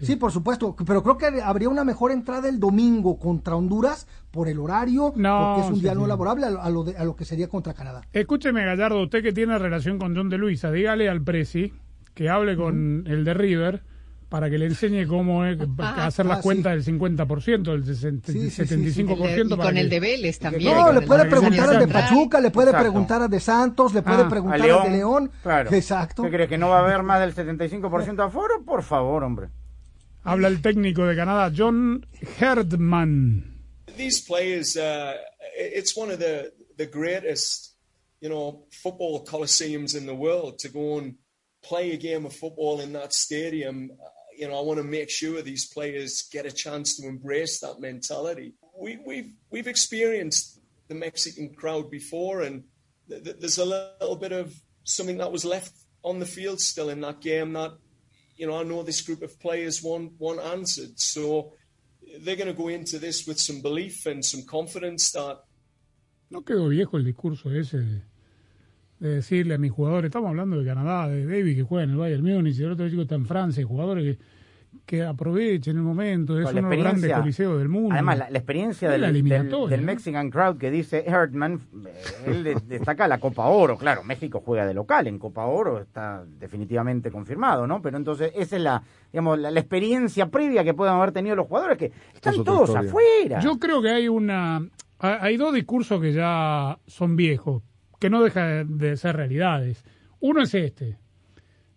sí. 0.00 0.16
por 0.16 0.30
supuesto, 0.30 0.76
pero 0.86 1.02
creo 1.02 1.16
que 1.16 1.40
habría 1.42 1.68
una 1.68 1.84
mejor 1.84 2.12
entrada 2.12 2.48
el 2.48 2.60
domingo 2.60 3.18
contra 3.18 3.56
Honduras 3.56 4.06
por 4.30 4.48
el 4.48 4.58
horario, 4.58 5.12
porque 5.12 5.60
es 5.60 5.70
un 5.70 5.80
día 5.80 5.94
no 5.94 6.06
laborable 6.06 6.46
a 6.46 6.50
lo, 6.70 6.84
a 6.96 7.04
lo 7.04 7.16
que 7.16 7.24
sería 7.24 7.48
contra 7.48 7.74
Canadá. 7.74 8.02
Escúcheme, 8.12 8.64
Gallardo, 8.64 9.02
usted 9.02 9.22
que 9.22 9.32
tiene 9.32 9.58
relación 9.58 9.98
con 9.98 10.14
John 10.14 10.28
de 10.28 10.38
Luisa, 10.38 10.70
dígale 10.70 11.08
al 11.08 11.22
Presi 11.22 11.72
que 12.14 12.28
hable 12.28 12.56
con 12.56 13.04
el 13.06 13.24
de 13.24 13.34
River 13.34 13.82
para 14.30 14.48
que 14.48 14.56
le 14.56 14.66
enseñe 14.66 15.06
cómo 15.08 15.44
es, 15.44 15.58
ah, 15.78 16.06
hacer 16.06 16.24
las 16.24 16.38
ah, 16.38 16.40
cuentas 16.40 16.72
del 16.72 17.00
50%, 17.00 17.62
del 17.62 17.84
75%. 17.84 19.54
y 19.54 19.56
con 19.56 19.76
el 19.76 19.90
de 19.90 20.00
Vélez 20.00 20.38
también. 20.38 20.72
No, 20.72 20.92
le 20.92 21.02
puede 21.02 21.24
preguntar 21.26 21.68
al 21.68 21.80
de 21.80 21.92
Pachuca, 21.92 22.40
le 22.40 22.50
puede 22.52 22.72
preguntar 22.72 23.22
a 23.22 23.28
de 23.28 23.40
Santos, 23.40 23.92
le 23.92 24.02
puede 24.02 24.22
ah, 24.22 24.28
preguntar 24.28 24.62
al 24.62 24.84
de 24.84 24.96
León. 24.96 25.32
Claro. 25.42 25.74
Exacto. 25.74 26.22
¿Qué 26.22 26.30
cree 26.30 26.48
que 26.48 26.56
no 26.56 26.68
va 26.68 26.78
a 26.78 26.84
haber 26.84 27.02
más 27.02 27.18
del 27.20 27.34
75% 27.34 28.14
de 28.14 28.22
aforo? 28.22 28.64
Por 28.64 28.84
favor, 28.84 29.24
hombre. 29.24 29.48
Habla 30.22 30.46
el 30.46 30.62
técnico 30.62 31.04
de 31.06 31.16
Canadá, 31.16 31.52
John 31.54 32.06
Herdman. 32.38 33.64
These 33.96 34.24
players, 34.28 34.76
uh, 34.76 35.14
it's 35.58 35.96
one 35.96 36.12
of 36.12 36.20
the, 36.20 36.52
the 36.76 36.86
greatest, 36.86 37.74
you 38.20 38.28
know, 38.28 38.64
football 38.70 39.24
coliseums 39.24 39.96
in 39.96 40.06
the 40.06 40.14
world 40.14 40.60
to 40.60 40.68
go 40.68 40.98
and 40.98 41.16
play 41.62 41.90
a 41.92 41.96
game 41.96 42.24
of 42.24 42.32
football 42.32 42.80
in 42.80 42.92
that 42.92 43.12
stadium 43.12 43.90
you 44.40 44.48
know, 44.48 44.58
I 44.58 44.62
want 44.62 44.78
to 44.78 44.84
make 44.84 45.10
sure 45.10 45.42
these 45.42 45.66
players 45.66 46.22
get 46.32 46.46
a 46.46 46.50
chance 46.50 46.96
to 46.96 47.06
embrace 47.06 47.60
that 47.60 47.78
mentality. 47.78 48.54
We, 48.74 48.98
we've 49.06 49.32
we've 49.50 49.66
experienced 49.66 50.58
the 50.88 50.94
Mexican 50.94 51.54
crowd 51.54 51.90
before, 51.90 52.40
and 52.40 52.64
th- 53.10 53.22
th- 53.22 53.36
there's 53.38 53.58
a 53.58 53.66
little 53.66 54.16
bit 54.16 54.32
of 54.32 54.54
something 54.84 55.18
that 55.18 55.30
was 55.30 55.44
left 55.44 55.74
on 56.02 56.20
the 56.20 56.26
field 56.26 56.58
still 56.58 56.88
in 56.88 57.02
that 57.02 57.20
game 57.20 57.52
that, 57.52 57.72
you 58.36 58.46
know, 58.46 58.58
I 58.58 58.62
know 58.62 58.82
this 58.82 59.02
group 59.02 59.20
of 59.20 59.38
players 59.38 59.82
want 59.82 60.12
want 60.18 60.40
answered. 60.40 60.98
So 60.98 61.52
they're 62.22 62.40
going 62.42 62.54
to 62.54 62.62
go 62.62 62.68
into 62.68 62.98
this 62.98 63.26
with 63.26 63.38
some 63.38 63.60
belief 63.60 64.06
and 64.06 64.24
some 64.24 64.44
confidence 64.46 65.12
that. 65.12 65.40
No 66.30 66.40
quedó 66.40 66.70
viejo 66.70 66.96
el 66.96 67.04
discurso 67.04 67.50
ese 67.50 68.04
de, 69.00 69.08
de 69.08 69.14
decirle 69.16 69.54
a 69.54 69.58
mis 69.58 69.72
jugadores, 69.72 70.08
estamos 70.08 70.28
hablando 70.28 70.58
de 70.58 70.64
Canadá, 70.64 71.08
de 71.08 71.26
David 71.26 71.56
que 71.56 71.62
juega 71.62 71.84
en 71.84 71.90
el 71.90 71.96
Bayern 71.96 72.22
Múnich, 72.22 72.58
y 72.58 72.62
el 72.62 72.72
otro 72.72 72.88
chico 72.88 73.02
está 73.02 73.16
en 73.16 73.26
Francia, 73.26 73.64
jugadores 73.64 74.04
que 74.04 74.24
que 74.86 75.04
aprovechen 75.04 75.76
el 75.76 75.82
momento, 75.82 76.38
es 76.38 76.50
uno 76.50 76.68
de 76.68 76.76
los 76.76 76.84
grandes 76.84 77.12
coliseos 77.12 77.58
del 77.58 77.68
mundo. 77.68 77.92
Además, 77.92 78.18
la, 78.18 78.26
experiencia 78.26 78.90
del, 78.90 79.02
del, 79.12 79.82
Mexican 79.82 80.30
Crowd 80.30 80.58
que 80.58 80.70
dice 80.70 81.04
Herdman, 81.06 81.60
eh, 81.86 81.92
él 82.26 82.56
destaca 82.66 83.06
la 83.08 83.18
Copa 83.18 83.46
Oro, 83.46 83.76
claro, 83.76 84.02
México 84.04 84.42
juega 84.44 84.66
de 84.66 84.74
local 84.74 85.06
en 85.06 85.18
Copa 85.18 85.46
Oro, 85.46 85.80
está 85.80 86.24
definitivamente 86.38 87.10
confirmado, 87.10 87.66
¿no? 87.66 87.82
Pero 87.82 87.96
entonces 87.96 88.32
esa 88.34 88.56
es 88.56 88.62
la, 88.62 88.82
digamos, 89.12 89.38
la, 89.38 89.50
experiencia 89.50 90.28
previa 90.28 90.64
que 90.64 90.74
puedan 90.74 90.96
haber 90.96 91.12
tenido 91.12 91.36
los 91.36 91.46
jugadores 91.46 91.78
que 91.78 91.92
están 92.14 92.42
todos 92.44 92.74
afuera. 92.74 93.40
Yo 93.40 93.58
creo 93.58 93.82
que 93.82 93.90
hay 93.90 94.08
una, 94.08 94.60
hay 94.98 95.36
dos 95.36 95.54
discursos 95.54 96.00
que 96.00 96.12
ya 96.12 96.78
son 96.86 97.16
viejos, 97.16 97.62
que 98.00 98.10
no 98.10 98.22
dejan 98.22 98.78
de 98.78 98.96
ser 98.96 99.14
realidades. 99.16 99.84
Uno 100.18 100.42
es 100.42 100.54
este, 100.54 100.96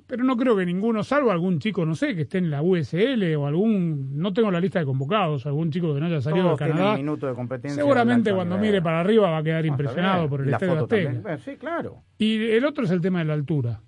pero 0.07 0.23
no 0.23 0.35
creo 0.37 0.55
que 0.55 0.65
ninguno, 0.65 1.03
salvo 1.03 1.31
algún 1.31 1.59
chico, 1.59 1.85
no 1.85 1.95
sé, 1.95 2.15
que 2.15 2.21
esté 2.21 2.37
en 2.37 2.49
la 2.49 2.61
USL 2.61 3.35
o 3.35 3.45
algún, 3.45 4.17
no 4.17 4.33
tengo 4.33 4.49
la 4.51 4.59
lista 4.59 4.79
de 4.79 4.85
convocados, 4.85 5.45
algún 5.45 5.69
chico 5.71 5.93
que 5.93 5.99
no 5.99 6.07
haya 6.07 6.21
salido 6.21 6.51
de 6.51 6.55
Canadá. 6.55 6.95
Minuto 6.95 7.27
de 7.27 7.33
competencia 7.33 7.81
seguramente 7.81 8.33
cuando 8.33 8.57
mire 8.57 8.81
para 8.81 9.01
arriba 9.01 9.29
va 9.29 9.37
a 9.37 9.43
quedar 9.43 9.65
impresionado 9.65 10.29
por 10.29 10.41
el 10.41 10.53
estadio 10.53 10.79
Azteca. 10.79 11.37
Sí, 11.37 11.57
claro. 11.57 12.03
Y 12.17 12.43
el 12.51 12.65
otro 12.65 12.85
es 12.85 12.91
el 12.91 13.01
tema 13.01 13.19
de 13.19 13.25
la 13.25 13.33
altura. 13.33 13.81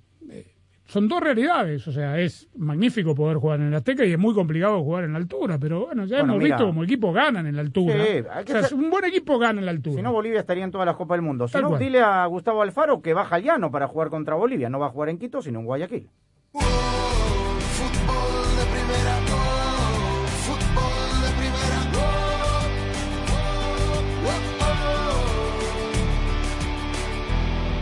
Son 0.87 1.07
dos 1.07 1.19
realidades, 1.19 1.87
o 1.87 1.91
sea, 1.91 2.19
es 2.19 2.47
magnífico 2.55 3.15
poder 3.15 3.37
jugar 3.37 3.59
en 3.59 3.67
el 3.67 3.73
Azteca 3.73 4.05
y 4.05 4.11
es 4.11 4.19
muy 4.19 4.35
complicado 4.35 4.83
jugar 4.83 5.03
en 5.03 5.13
la 5.13 5.17
altura, 5.17 5.57
pero 5.57 5.87
bueno, 5.87 6.05
ya 6.05 6.19
hemos 6.19 6.37
visto 6.37 6.67
como 6.67 6.83
equipos 6.83 7.13
ganan 7.13 7.47
en 7.47 7.55
la 7.55 7.61
altura. 7.61 7.95
o 7.95 8.45
sea, 8.45 8.67
un 8.77 8.91
buen 8.91 9.03
equipo 9.05 9.39
gana 9.39 9.59
en 9.59 9.65
la 9.65 9.71
altura. 9.71 9.95
Si 9.95 10.01
no, 10.03 10.13
Bolivia 10.13 10.41
estaría 10.41 10.63
en 10.63 10.71
todas 10.71 10.85
las 10.85 10.95
Copas 10.95 11.17
del 11.17 11.23
Mundo. 11.23 11.47
Si 11.47 11.57
no, 11.57 11.77
dile 11.77 12.01
a 12.01 12.25
Gustavo 12.27 12.61
Alfaro 12.61 13.01
que 13.01 13.13
baja 13.13 13.37
al 13.37 13.43
llano 13.43 13.71
para 13.71 13.87
jugar 13.87 14.09
contra 14.09 14.35
Bolivia. 14.35 14.69
No 14.69 14.79
va 14.79 14.87
a 14.87 14.89
jugar 14.89 15.09
en 15.09 15.17
Quito, 15.17 15.41
sino 15.41 15.59
en 15.59 15.65
Guayaquil. 15.65 16.09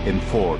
En 0.06 0.20
Ford, 0.20 0.60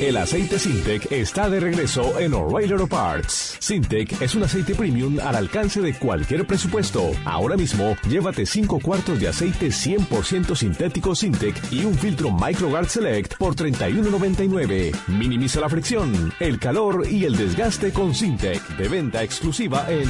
El 0.00 0.16
aceite 0.18 0.58
Sintec 0.58 1.10
está 1.10 1.48
de 1.48 1.60
regreso 1.60 2.18
en 2.18 2.34
O'Reilly 2.34 2.72
Auto 2.72 2.86
Parts. 2.86 3.56
Sintec 3.58 4.20
es 4.20 4.34
un 4.34 4.42
aceite 4.42 4.74
premium 4.74 5.18
al 5.18 5.34
alcance 5.34 5.80
de 5.80 5.94
cualquier 5.94 6.46
presupuesto. 6.46 7.12
Ahora 7.24 7.56
mismo, 7.56 7.96
llévate 8.06 8.44
5 8.44 8.80
cuartos 8.80 9.18
de 9.18 9.28
aceite 9.28 9.68
100% 9.68 10.54
sintético 10.54 11.14
Sintec 11.14 11.56
y 11.72 11.86
un 11.86 11.94
filtro 11.94 12.30
MicroGuard 12.30 12.88
Select 12.88 13.36
por 13.38 13.54
$31.99. 13.54 14.92
Minimiza 15.08 15.60
la 15.60 15.70
fricción, 15.70 16.34
el 16.38 16.58
calor 16.58 17.06
y 17.08 17.24
el 17.24 17.36
desgaste 17.36 17.92
con 17.92 18.14
Sintec. 18.14 18.60
De 18.76 18.88
venta 18.88 19.22
exclusiva 19.22 19.86
en 19.88 20.08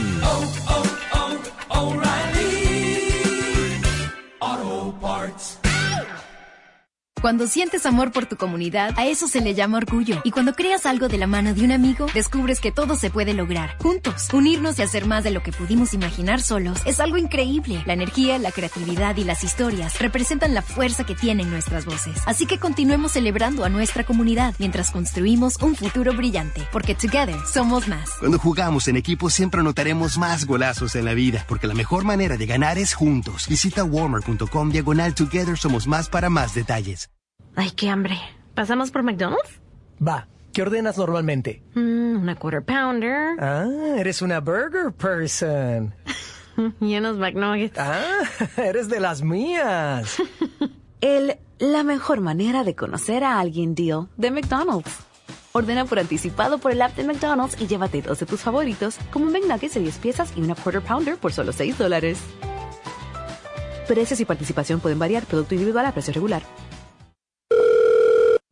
Auto 4.41 4.99
Parts. 5.01 5.63
Cuando 7.25 7.47
sientes 7.47 7.87
amor 7.87 8.12
por 8.12 8.27
tu 8.27 8.37
comunidad, 8.37 8.93
a 8.99 9.07
eso 9.07 9.27
se 9.29 9.41
le 9.41 9.55
llama 9.55 9.79
orgullo. 9.79 10.20
Y 10.25 10.31
cuando 10.31 10.53
creas 10.53 10.85
algo 10.85 11.09
de 11.09 11.16
la 11.16 11.27
mano 11.27 11.55
de 11.55 11.64
un 11.64 11.72
amigo, 11.72 12.05
descubres 12.12 12.61
que 12.61 12.70
todo 12.70 12.97
se 12.97 13.09
puede 13.09 13.33
lograr. 13.33 13.79
Juntos, 13.79 14.29
unirnos 14.35 14.79
y 14.79 14.83
hacer 14.83 15.07
más 15.07 15.25
de 15.25 15.31
lo 15.31 15.43
que 15.43 15.51
pudimos 15.51 15.95
imaginar 15.95 16.43
solos 16.43 16.83
es 16.85 17.01
algo 17.01 17.16
increíble. 17.16 17.83
La 17.87 17.95
energía, 17.95 18.39
la 18.39 18.53
creatividad 18.53 19.16
y 19.16 19.25
las 19.25 19.43
historias 19.43 19.99
representan 20.01 20.53
la 20.53 20.61
fuerza 20.61 21.05
que 21.05 21.14
tienen 21.14 21.49
nuestras 21.49 21.87
voces. 21.87 22.20
Así 22.27 22.45
que 22.45 22.59
continuemos 22.59 23.12
celebrando 23.12 23.64
a 23.64 23.70
nuestra 23.70 24.05
comunidad 24.05 24.55
mientras 24.59 24.91
construimos 24.91 25.57
un 25.62 25.77
futuro 25.77 26.12
brillante. 26.12 26.61
Porque 26.72 26.95
together 26.95 27.41
somos 27.51 27.89
más. 27.89 28.11
Cuando 28.20 28.39
jugamos 28.39 28.87
en 28.89 28.99
equipo 28.99 29.31
siempre 29.31 29.61
anotaremos 29.61 30.18
más 30.18 30.45
golazos 30.45 30.95
en 30.95 31.07
la 31.07 31.14
vida. 31.14 31.47
Porque 31.49 31.68
la 31.68 31.75
mejor 31.75 32.05
manera 32.05 32.37
de 32.37 32.45
ganar 32.45 32.77
es 32.77 32.93
juntos. 32.93 33.49
Visita 33.49 33.83
warmer.com 33.83 34.70
diagonal 34.70 35.14
together 35.14 35.57
somos 35.57 35.87
más 35.87 36.11
para 36.11 36.29
más 36.29 36.55
detalles. 36.55 37.13
Ay, 37.57 37.70
qué 37.70 37.88
hambre. 37.88 38.18
¿Pasamos 38.55 38.90
por 38.90 39.02
McDonald's? 39.02 39.61
Va. 40.07 40.26
¿Qué 40.52 40.62
ordenas 40.62 40.96
normalmente? 40.98 41.62
Mm, 41.74 42.22
una 42.22 42.36
quarter 42.36 42.62
pounder. 42.62 43.36
Ah, 43.40 43.66
eres 43.96 44.22
una 44.22 44.40
burger 44.40 44.92
person. 44.92 45.94
y 46.80 46.96
unos 46.96 47.18
McNuggets. 47.18 47.78
Ah, 47.78 48.22
eres 48.57 48.88
de 48.88 49.00
las 49.00 49.22
mías. 49.22 50.22
El 51.00 51.38
la 51.59 51.82
mejor 51.82 52.20
manera 52.20 52.64
de 52.64 52.74
conocer 52.74 53.24
a 53.24 53.38
alguien 53.38 53.74
deal 53.74 54.09
de 54.16 54.30
McDonald's. 54.30 54.90
Ordena 55.52 55.84
por 55.84 56.00
anticipado 56.00 56.59
por 56.59 56.72
el 56.72 56.82
app 56.82 56.96
de 56.96 57.05
McDonald's 57.05 57.61
y 57.61 57.68
llévate 57.68 58.02
dos 58.02 58.18
de 58.18 58.26
tus 58.26 58.40
favoritos, 58.40 58.98
como 59.12 59.26
un 59.26 59.32
McNuggets 59.32 59.74
de 59.74 59.80
10 59.80 59.98
piezas 59.98 60.32
y 60.36 60.40
una 60.40 60.57
quarter 60.57 60.82
pounder 60.82 61.16
por 61.16 61.32
solo 61.32 61.52
6 61.52 61.78
dólares. 61.78 62.18
Precios 63.86 64.18
y 64.18 64.24
participación 64.24 64.80
pueden 64.80 64.98
variar, 64.98 65.24
producto 65.24 65.55
individual 65.55 65.86
a 65.86 65.92
precio 65.92 66.12
regular. 66.12 66.42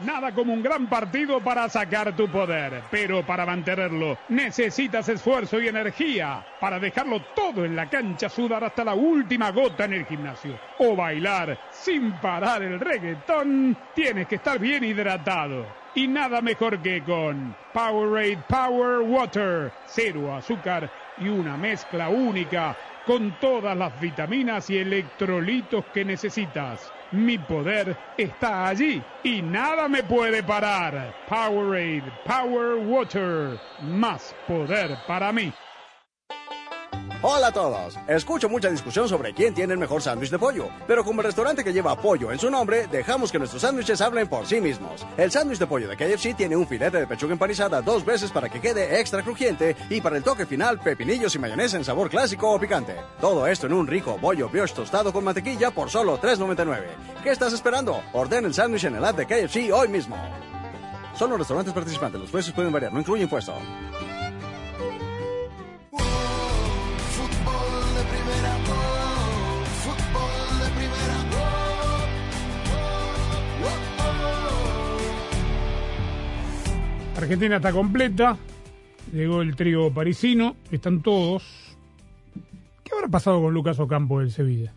Nada 0.00 0.32
como 0.32 0.54
un 0.54 0.62
gran 0.62 0.88
partido 0.88 1.42
para 1.44 1.68
sacar 1.68 2.16
tu 2.16 2.30
poder, 2.30 2.84
pero 2.90 3.22
para 3.26 3.44
mantenerlo 3.44 4.18
necesitas 4.28 5.06
esfuerzo 5.10 5.60
y 5.60 5.68
energía, 5.68 6.42
para 6.58 6.80
dejarlo 6.80 7.20
todo 7.34 7.66
en 7.66 7.76
la 7.76 7.86
cancha, 7.90 8.30
sudar 8.30 8.64
hasta 8.64 8.82
la 8.82 8.94
última 8.94 9.50
gota 9.50 9.84
en 9.84 9.92
el 9.92 10.06
gimnasio 10.06 10.58
o 10.78 10.96
bailar 10.96 11.58
sin 11.68 12.18
parar 12.18 12.62
el 12.62 12.80
reggaetón, 12.80 13.76
tienes 13.92 14.26
que 14.26 14.36
estar 14.36 14.58
bien 14.58 14.84
hidratado. 14.84 15.79
Y 15.94 16.06
nada 16.06 16.40
mejor 16.40 16.80
que 16.80 17.02
con 17.02 17.54
Powerade 17.72 18.38
Power 18.48 19.00
Water, 19.00 19.72
cero 19.86 20.34
azúcar 20.36 20.88
y 21.18 21.28
una 21.28 21.56
mezcla 21.56 22.08
única 22.08 22.76
con 23.06 23.32
todas 23.40 23.76
las 23.76 24.00
vitaminas 24.00 24.70
y 24.70 24.78
electrolitos 24.78 25.84
que 25.92 26.04
necesitas. 26.04 26.92
Mi 27.12 27.38
poder 27.38 27.96
está 28.16 28.68
allí 28.68 29.02
y 29.24 29.42
nada 29.42 29.88
me 29.88 30.04
puede 30.04 30.44
parar. 30.44 31.12
Powerade, 31.28 32.04
Power 32.24 32.76
Water, 32.86 33.58
más 33.82 34.32
poder 34.46 34.96
para 35.08 35.32
mí. 35.32 35.52
Hola 37.22 37.48
a 37.48 37.52
todos. 37.52 37.98
Escucho 38.08 38.48
mucha 38.48 38.70
discusión 38.70 39.06
sobre 39.06 39.34
quién 39.34 39.52
tiene 39.52 39.74
el 39.74 39.78
mejor 39.78 40.00
sándwich 40.00 40.30
de 40.30 40.38
pollo, 40.38 40.70
pero 40.86 41.04
como 41.04 41.20
el 41.20 41.26
restaurante 41.26 41.62
que 41.62 41.70
lleva 41.70 41.94
pollo 41.94 42.32
en 42.32 42.38
su 42.38 42.50
nombre, 42.50 42.86
dejamos 42.86 43.30
que 43.30 43.38
nuestros 43.38 43.60
sándwiches 43.60 44.00
hablen 44.00 44.26
por 44.26 44.46
sí 44.46 44.58
mismos. 44.58 45.06
El 45.18 45.30
sándwich 45.30 45.58
de 45.58 45.66
pollo 45.66 45.86
de 45.86 45.98
KFC 45.98 46.34
tiene 46.34 46.56
un 46.56 46.66
filete 46.66 46.98
de 46.98 47.06
pechuga 47.06 47.34
empanizada 47.34 47.82
dos 47.82 48.06
veces 48.06 48.30
para 48.30 48.48
que 48.48 48.62
quede 48.62 48.98
extra 48.98 49.22
crujiente 49.22 49.76
y 49.90 50.00
para 50.00 50.16
el 50.16 50.24
toque 50.24 50.46
final 50.46 50.80
pepinillos 50.80 51.34
y 51.34 51.38
mayonesa 51.38 51.76
en 51.76 51.84
sabor 51.84 52.08
clásico 52.08 52.50
o 52.50 52.58
picante. 52.58 52.96
Todo 53.20 53.46
esto 53.46 53.66
en 53.66 53.74
un 53.74 53.86
rico 53.86 54.16
bollo 54.18 54.48
brioche 54.48 54.74
tostado 54.74 55.12
con 55.12 55.22
mantequilla 55.22 55.72
por 55.72 55.90
solo 55.90 56.18
$3.99. 56.18 56.84
¿Qué 57.22 57.32
estás 57.32 57.52
esperando? 57.52 58.00
Orden 58.14 58.46
el 58.46 58.54
sándwich 58.54 58.84
en 58.84 58.96
el 58.96 59.04
app 59.04 59.18
de 59.18 59.26
KFC 59.26 59.70
hoy 59.74 59.88
mismo. 59.88 60.16
Solo 61.14 61.36
restaurantes 61.36 61.74
participantes, 61.74 62.18
los 62.18 62.30
precios 62.30 62.54
pueden 62.54 62.72
variar, 62.72 62.94
no 62.94 63.00
incluye 63.00 63.24
impuesto. 63.24 63.52
Argentina 77.22 77.56
está 77.56 77.72
completa, 77.72 78.36
llegó 79.12 79.42
el 79.42 79.54
trío 79.56 79.92
parisino, 79.92 80.56
están 80.70 81.02
todos. 81.02 81.76
¿Qué 82.84 82.90
habrá 82.94 83.08
pasado 83.08 83.40
con 83.42 83.54
Lucas 83.54 83.78
Ocampo 83.78 84.20
del 84.20 84.30
Sevilla? 84.30 84.72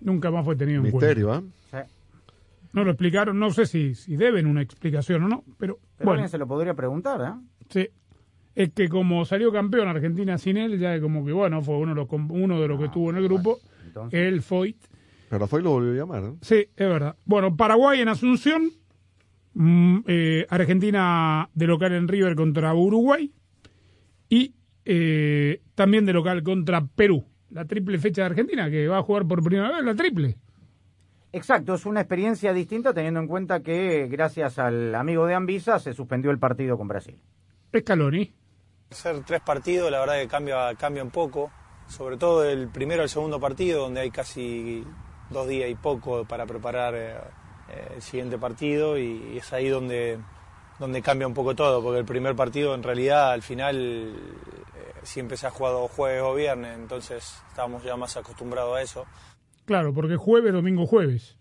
Nunca 0.00 0.30
más 0.30 0.44
fue 0.44 0.56
tenido 0.56 0.78
en 0.78 0.84
Misterio, 0.84 1.28
cuenta. 1.28 1.46
¿ah? 1.78 1.84
No 2.72 2.84
lo 2.84 2.90
explicaron, 2.92 3.38
no 3.38 3.50
sé 3.50 3.66
si, 3.66 3.94
si 3.94 4.16
deben 4.16 4.46
una 4.46 4.62
explicación 4.62 5.24
o 5.24 5.28
no, 5.28 5.44
pero, 5.58 5.78
Pero 5.98 6.06
bueno, 6.06 6.12
alguien 6.12 6.28
se 6.30 6.38
lo 6.38 6.46
podría 6.46 6.74
preguntar, 6.74 7.20
¿eh? 7.20 7.64
sí. 7.68 7.88
Es 8.54 8.70
que 8.74 8.88
como 8.88 9.24
salió 9.24 9.50
campeón 9.50 9.88
Argentina 9.88 10.36
sin 10.36 10.58
él, 10.58 10.78
ya 10.78 11.00
como 11.00 11.24
que 11.24 11.32
bueno, 11.32 11.62
fue 11.62 11.76
uno 11.78 11.90
de 11.94 12.00
los, 12.00 12.06
com- 12.06 12.30
uno 12.30 12.60
de 12.60 12.68
los 12.68 12.78
que 12.78 12.84
estuvo 12.86 13.08
en 13.10 13.16
el 13.16 13.24
grupo, 13.24 13.58
el 14.10 14.42
Foyt. 14.42 14.76
Pero 15.30 15.46
Foy 15.46 15.62
lo 15.62 15.70
volvió 15.70 15.92
a 15.92 15.94
llamar, 15.96 16.22
¿no? 16.22 16.36
Sí, 16.42 16.56
es 16.56 16.88
verdad. 16.88 17.16
Bueno, 17.24 17.56
Paraguay 17.56 18.00
en 18.02 18.08
Asunción, 18.08 18.70
eh, 20.06 20.46
Argentina 20.48 21.48
de 21.54 21.66
local 21.66 21.92
en 21.92 22.08
River 22.08 22.34
contra 22.34 22.74
Uruguay 22.74 23.32
y 24.28 24.54
eh, 24.84 25.62
también 25.74 26.06
de 26.06 26.12
local 26.12 26.42
contra 26.42 26.84
Perú. 26.84 27.26
La 27.50 27.66
triple 27.66 27.98
fecha 27.98 28.22
de 28.22 28.26
Argentina, 28.26 28.70
que 28.70 28.88
va 28.88 28.98
a 28.98 29.02
jugar 29.02 29.26
por 29.26 29.42
primera 29.42 29.70
vez 29.70 29.84
la 29.84 29.94
triple. 29.94 30.38
Exacto, 31.32 31.74
es 31.74 31.86
una 31.86 32.00
experiencia 32.00 32.52
distinta 32.52 32.92
teniendo 32.92 33.20
en 33.20 33.26
cuenta 33.26 33.60
que 33.60 34.06
gracias 34.06 34.58
al 34.58 34.94
amigo 34.94 35.26
de 35.26 35.34
Anvisa 35.34 35.78
se 35.78 35.94
suspendió 35.94 36.30
el 36.30 36.38
partido 36.38 36.76
con 36.76 36.88
Brasil. 36.88 37.18
Scaloni. 37.76 38.34
Ser 38.90 39.24
tres 39.24 39.40
partidos, 39.40 39.90
la 39.90 40.00
verdad 40.00 40.20
que 40.20 40.28
cambia, 40.28 40.74
cambia 40.74 41.02
un 41.02 41.10
poco, 41.10 41.50
sobre 41.88 42.18
todo 42.18 42.44
el 42.44 42.68
primero 42.68 43.02
al 43.02 43.08
segundo 43.08 43.40
partido, 43.40 43.82
donde 43.82 44.00
hay 44.02 44.10
casi 44.10 44.84
dos 45.30 45.48
días 45.48 45.70
y 45.70 45.74
poco 45.74 46.26
para 46.26 46.44
preparar 46.44 46.94
eh, 46.94 47.14
eh, 47.70 47.92
el 47.96 48.02
siguiente 48.02 48.38
partido 48.38 48.98
y 48.98 49.38
es 49.38 49.52
ahí 49.52 49.68
donde, 49.68 50.18
donde 50.78 51.02
cambia 51.02 51.26
un 51.26 51.34
poco 51.34 51.54
todo, 51.54 51.82
porque 51.82 51.98
el 52.00 52.04
primer 52.04 52.34
partido 52.36 52.74
en 52.74 52.82
realidad 52.82 53.32
al 53.32 53.42
final 53.42 53.76
eh, 53.76 54.92
siempre 55.02 55.36
se 55.36 55.46
ha 55.46 55.50
jugado 55.50 55.88
jueves 55.88 56.22
o 56.22 56.34
viernes, 56.34 56.76
entonces 56.78 57.40
estábamos 57.48 57.82
ya 57.84 57.96
más 57.96 58.16
acostumbrados 58.16 58.76
a 58.76 58.82
eso. 58.82 59.06
Claro, 59.64 59.92
porque 59.94 60.16
jueves, 60.16 60.52
domingo, 60.52 60.86
jueves. 60.86 61.36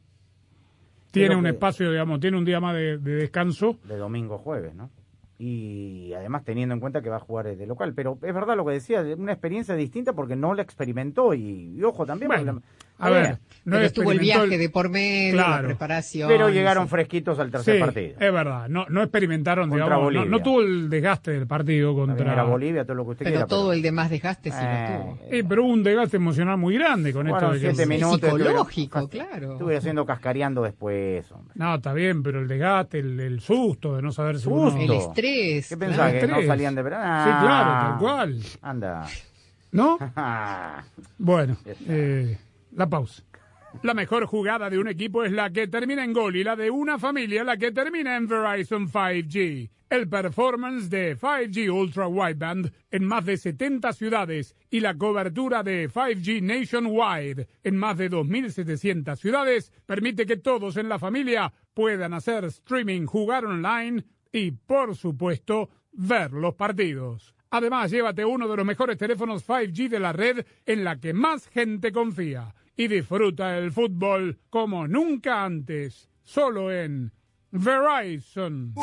Tiene 1.12 1.36
un 1.36 1.44
que- 1.44 1.50
espacio, 1.50 1.92
digamos, 1.92 2.20
tiene 2.20 2.38
un 2.38 2.46
día 2.46 2.60
más 2.60 2.74
de, 2.76 2.98
de 2.98 3.16
descanso. 3.16 3.78
De 3.84 3.98
domingo 3.98 4.36
a 4.36 4.38
jueves, 4.38 4.74
¿no? 4.76 4.90
Y 5.38 6.14
además 6.14 6.44
teniendo 6.46 6.74
en 6.76 6.80
cuenta 6.80 7.02
que 7.02 7.10
va 7.10 7.16
a 7.18 7.20
jugar 7.20 7.54
de 7.58 7.66
local. 7.66 7.94
Pero 7.96 8.18
es 8.22 8.34
verdad 8.34 8.56
lo 8.56 8.64
que 8.64 8.74
decía, 8.74 9.02
una 9.18 9.32
experiencia 9.32 9.74
distinta 9.76 10.14
porque 10.14 10.36
no 10.36 10.54
la 10.54 10.62
experimentó. 10.62 11.34
Y, 11.34 11.76
y 11.76 11.84
ojo 11.84 12.06
también. 12.06 12.28
Bueno, 12.30 12.54
la- 12.54 12.62
a 13.02 13.10
ver, 13.10 13.40
no 13.64 13.74
Pero 13.76 13.86
estuvo 13.86 14.12
el 14.12 14.20
viaje 14.20 14.58
de 14.58 14.70
por 14.70 14.90
medio, 14.90 15.36
la 15.36 15.44
Claro. 15.46 15.68
preparación. 15.68 16.28
Pero 16.28 16.50
llegaron 16.50 16.86
sí. 16.86 16.90
fresquitos 16.92 17.38
al 17.40 17.52
tercer 17.52 17.76
Sí, 17.76 17.80
partido. 17.80 18.14
es 18.20 18.34
verdad. 18.34 18.68
No, 18.70 18.86
no 18.90 19.04
experimentaron, 19.04 19.70
Contra 19.70 19.86
digamos, 19.86 20.00
no, 20.02 20.20
Bolivia. 20.20 20.30
no 20.38 20.44
tuvo 20.44 20.62
el 20.62 20.90
desgaste 20.90 21.32
del 21.32 21.46
partido 21.46 21.94
contra 21.94 22.34
Era 22.34 22.44
Bolivia, 22.44 22.84
todo 22.86 22.96
lo 22.96 23.04
que 23.06 23.12
usted 23.12 23.26
Pero 23.26 23.36
quiera. 23.36 23.48
todo 23.48 23.72
el 23.74 23.82
demás 23.84 24.10
desgaste 24.10 24.50
sí 24.52 24.58
Eh, 24.60 24.88
lo 24.98 25.04
tuvo. 25.04 25.20
Sí, 25.30 25.44
pero 25.48 25.64
hubo 25.66 25.74
un 25.74 25.84
desgaste 25.84 26.18
emocional 26.18 26.58
muy 26.58 26.76
grande 26.76 27.14
con 27.14 27.28
Fueron 27.28 27.38
esto 27.38 27.54
de 27.54 27.60
que 27.70 27.76
siete 27.76 27.90
minutos. 27.90 28.20
Psicológico, 28.32 29.00
estuvieron- 29.00 29.30
claro. 29.30 29.52
Estuve 29.54 29.78
haciendo 29.78 30.06
cascareando 30.08 30.64
después, 30.64 31.32
hombre. 31.32 31.54
No, 31.56 31.76
está 31.76 31.94
bien, 31.94 32.24
pero 32.24 32.40
el 32.42 32.48
desgaste, 32.48 33.00
el, 33.00 33.20
el 33.20 33.40
susto 33.42 33.96
de 33.96 34.02
no 34.02 34.12
saber 34.12 34.40
si 34.40 34.48
uno... 34.50 34.76
El 34.76 34.92
estrés. 34.92 35.68
¿Qué 35.70 35.78
pensaba? 35.78 36.10
claro. 36.10 36.20
¿Que 36.20 36.28
no 36.28 36.34
Estrés. 36.34 36.48
salían 36.48 36.74
de 36.76 36.82
verano? 36.82 37.24
Sí, 37.26 37.46
claro, 37.46 37.90
tal 37.92 38.00
cual. 38.00 38.40
Anda. 38.64 39.06
¿No? 39.72 39.98
Bueno, 41.18 41.56
eh, 41.88 42.38
la 42.72 42.90
pausa. 42.90 43.24
La 43.84 43.94
mejor 43.94 44.26
jugada 44.26 44.70
de 44.70 44.78
un 44.78 44.88
equipo 44.88 45.24
es 45.24 45.32
la 45.32 45.50
que 45.50 45.68
termina 45.68 46.04
en 46.04 46.14
gol 46.14 46.36
y 46.36 46.44
la 46.44 46.56
de 46.56 46.70
una 46.70 47.00
familia 47.00 47.44
la 47.44 47.58
que 47.58 47.72
termina 47.72 48.16
en 48.16 48.28
Verizon 48.28 48.88
5G. 48.88 49.72
El 49.90 50.08
performance 50.08 50.90
de 50.90 51.18
5G 51.18 51.74
Ultra 51.74 52.08
Wideband 52.08 52.72
en 52.92 53.06
más 53.06 53.26
de 53.26 53.38
70 53.38 53.92
ciudades 53.94 54.56
y 54.70 54.82
la 54.82 54.96
cobertura 54.98 55.64
de 55.64 55.90
5G 55.90 56.42
Nationwide 56.42 57.48
en 57.64 57.76
más 57.76 57.98
de 57.98 58.12
2.700 58.12 59.16
ciudades 59.16 59.72
permite 59.86 60.26
que 60.26 60.38
todos 60.38 60.78
en 60.78 60.88
la 60.88 61.00
familia 61.00 61.52
puedan 61.74 62.14
hacer 62.14 62.46
streaming, 62.46 63.06
jugar 63.06 63.46
online 63.46 64.04
y, 64.32 64.52
por 64.52 64.96
supuesto, 64.96 65.70
ver 65.92 66.34
los 66.34 66.54
partidos. 66.56 67.34
Además, 67.50 67.90
llévate 67.90 68.24
uno 68.24 68.48
de 68.48 68.58
los 68.58 68.66
mejores 68.66 68.98
teléfonos 68.98 69.48
5G 69.48 69.90
de 69.90 70.00
la 70.00 70.14
red 70.14 70.46
en 70.66 70.84
la 70.84 71.00
que 71.00 71.14
más 71.14 71.48
gente 71.48 71.92
confía 71.92 72.54
y 72.76 72.88
disfruta 72.88 73.58
el 73.58 73.72
fútbol 73.72 74.40
como 74.50 74.88
nunca 74.88 75.44
antes, 75.44 76.10
solo 76.24 76.72
en 76.72 77.12
Verizon. 77.52 78.74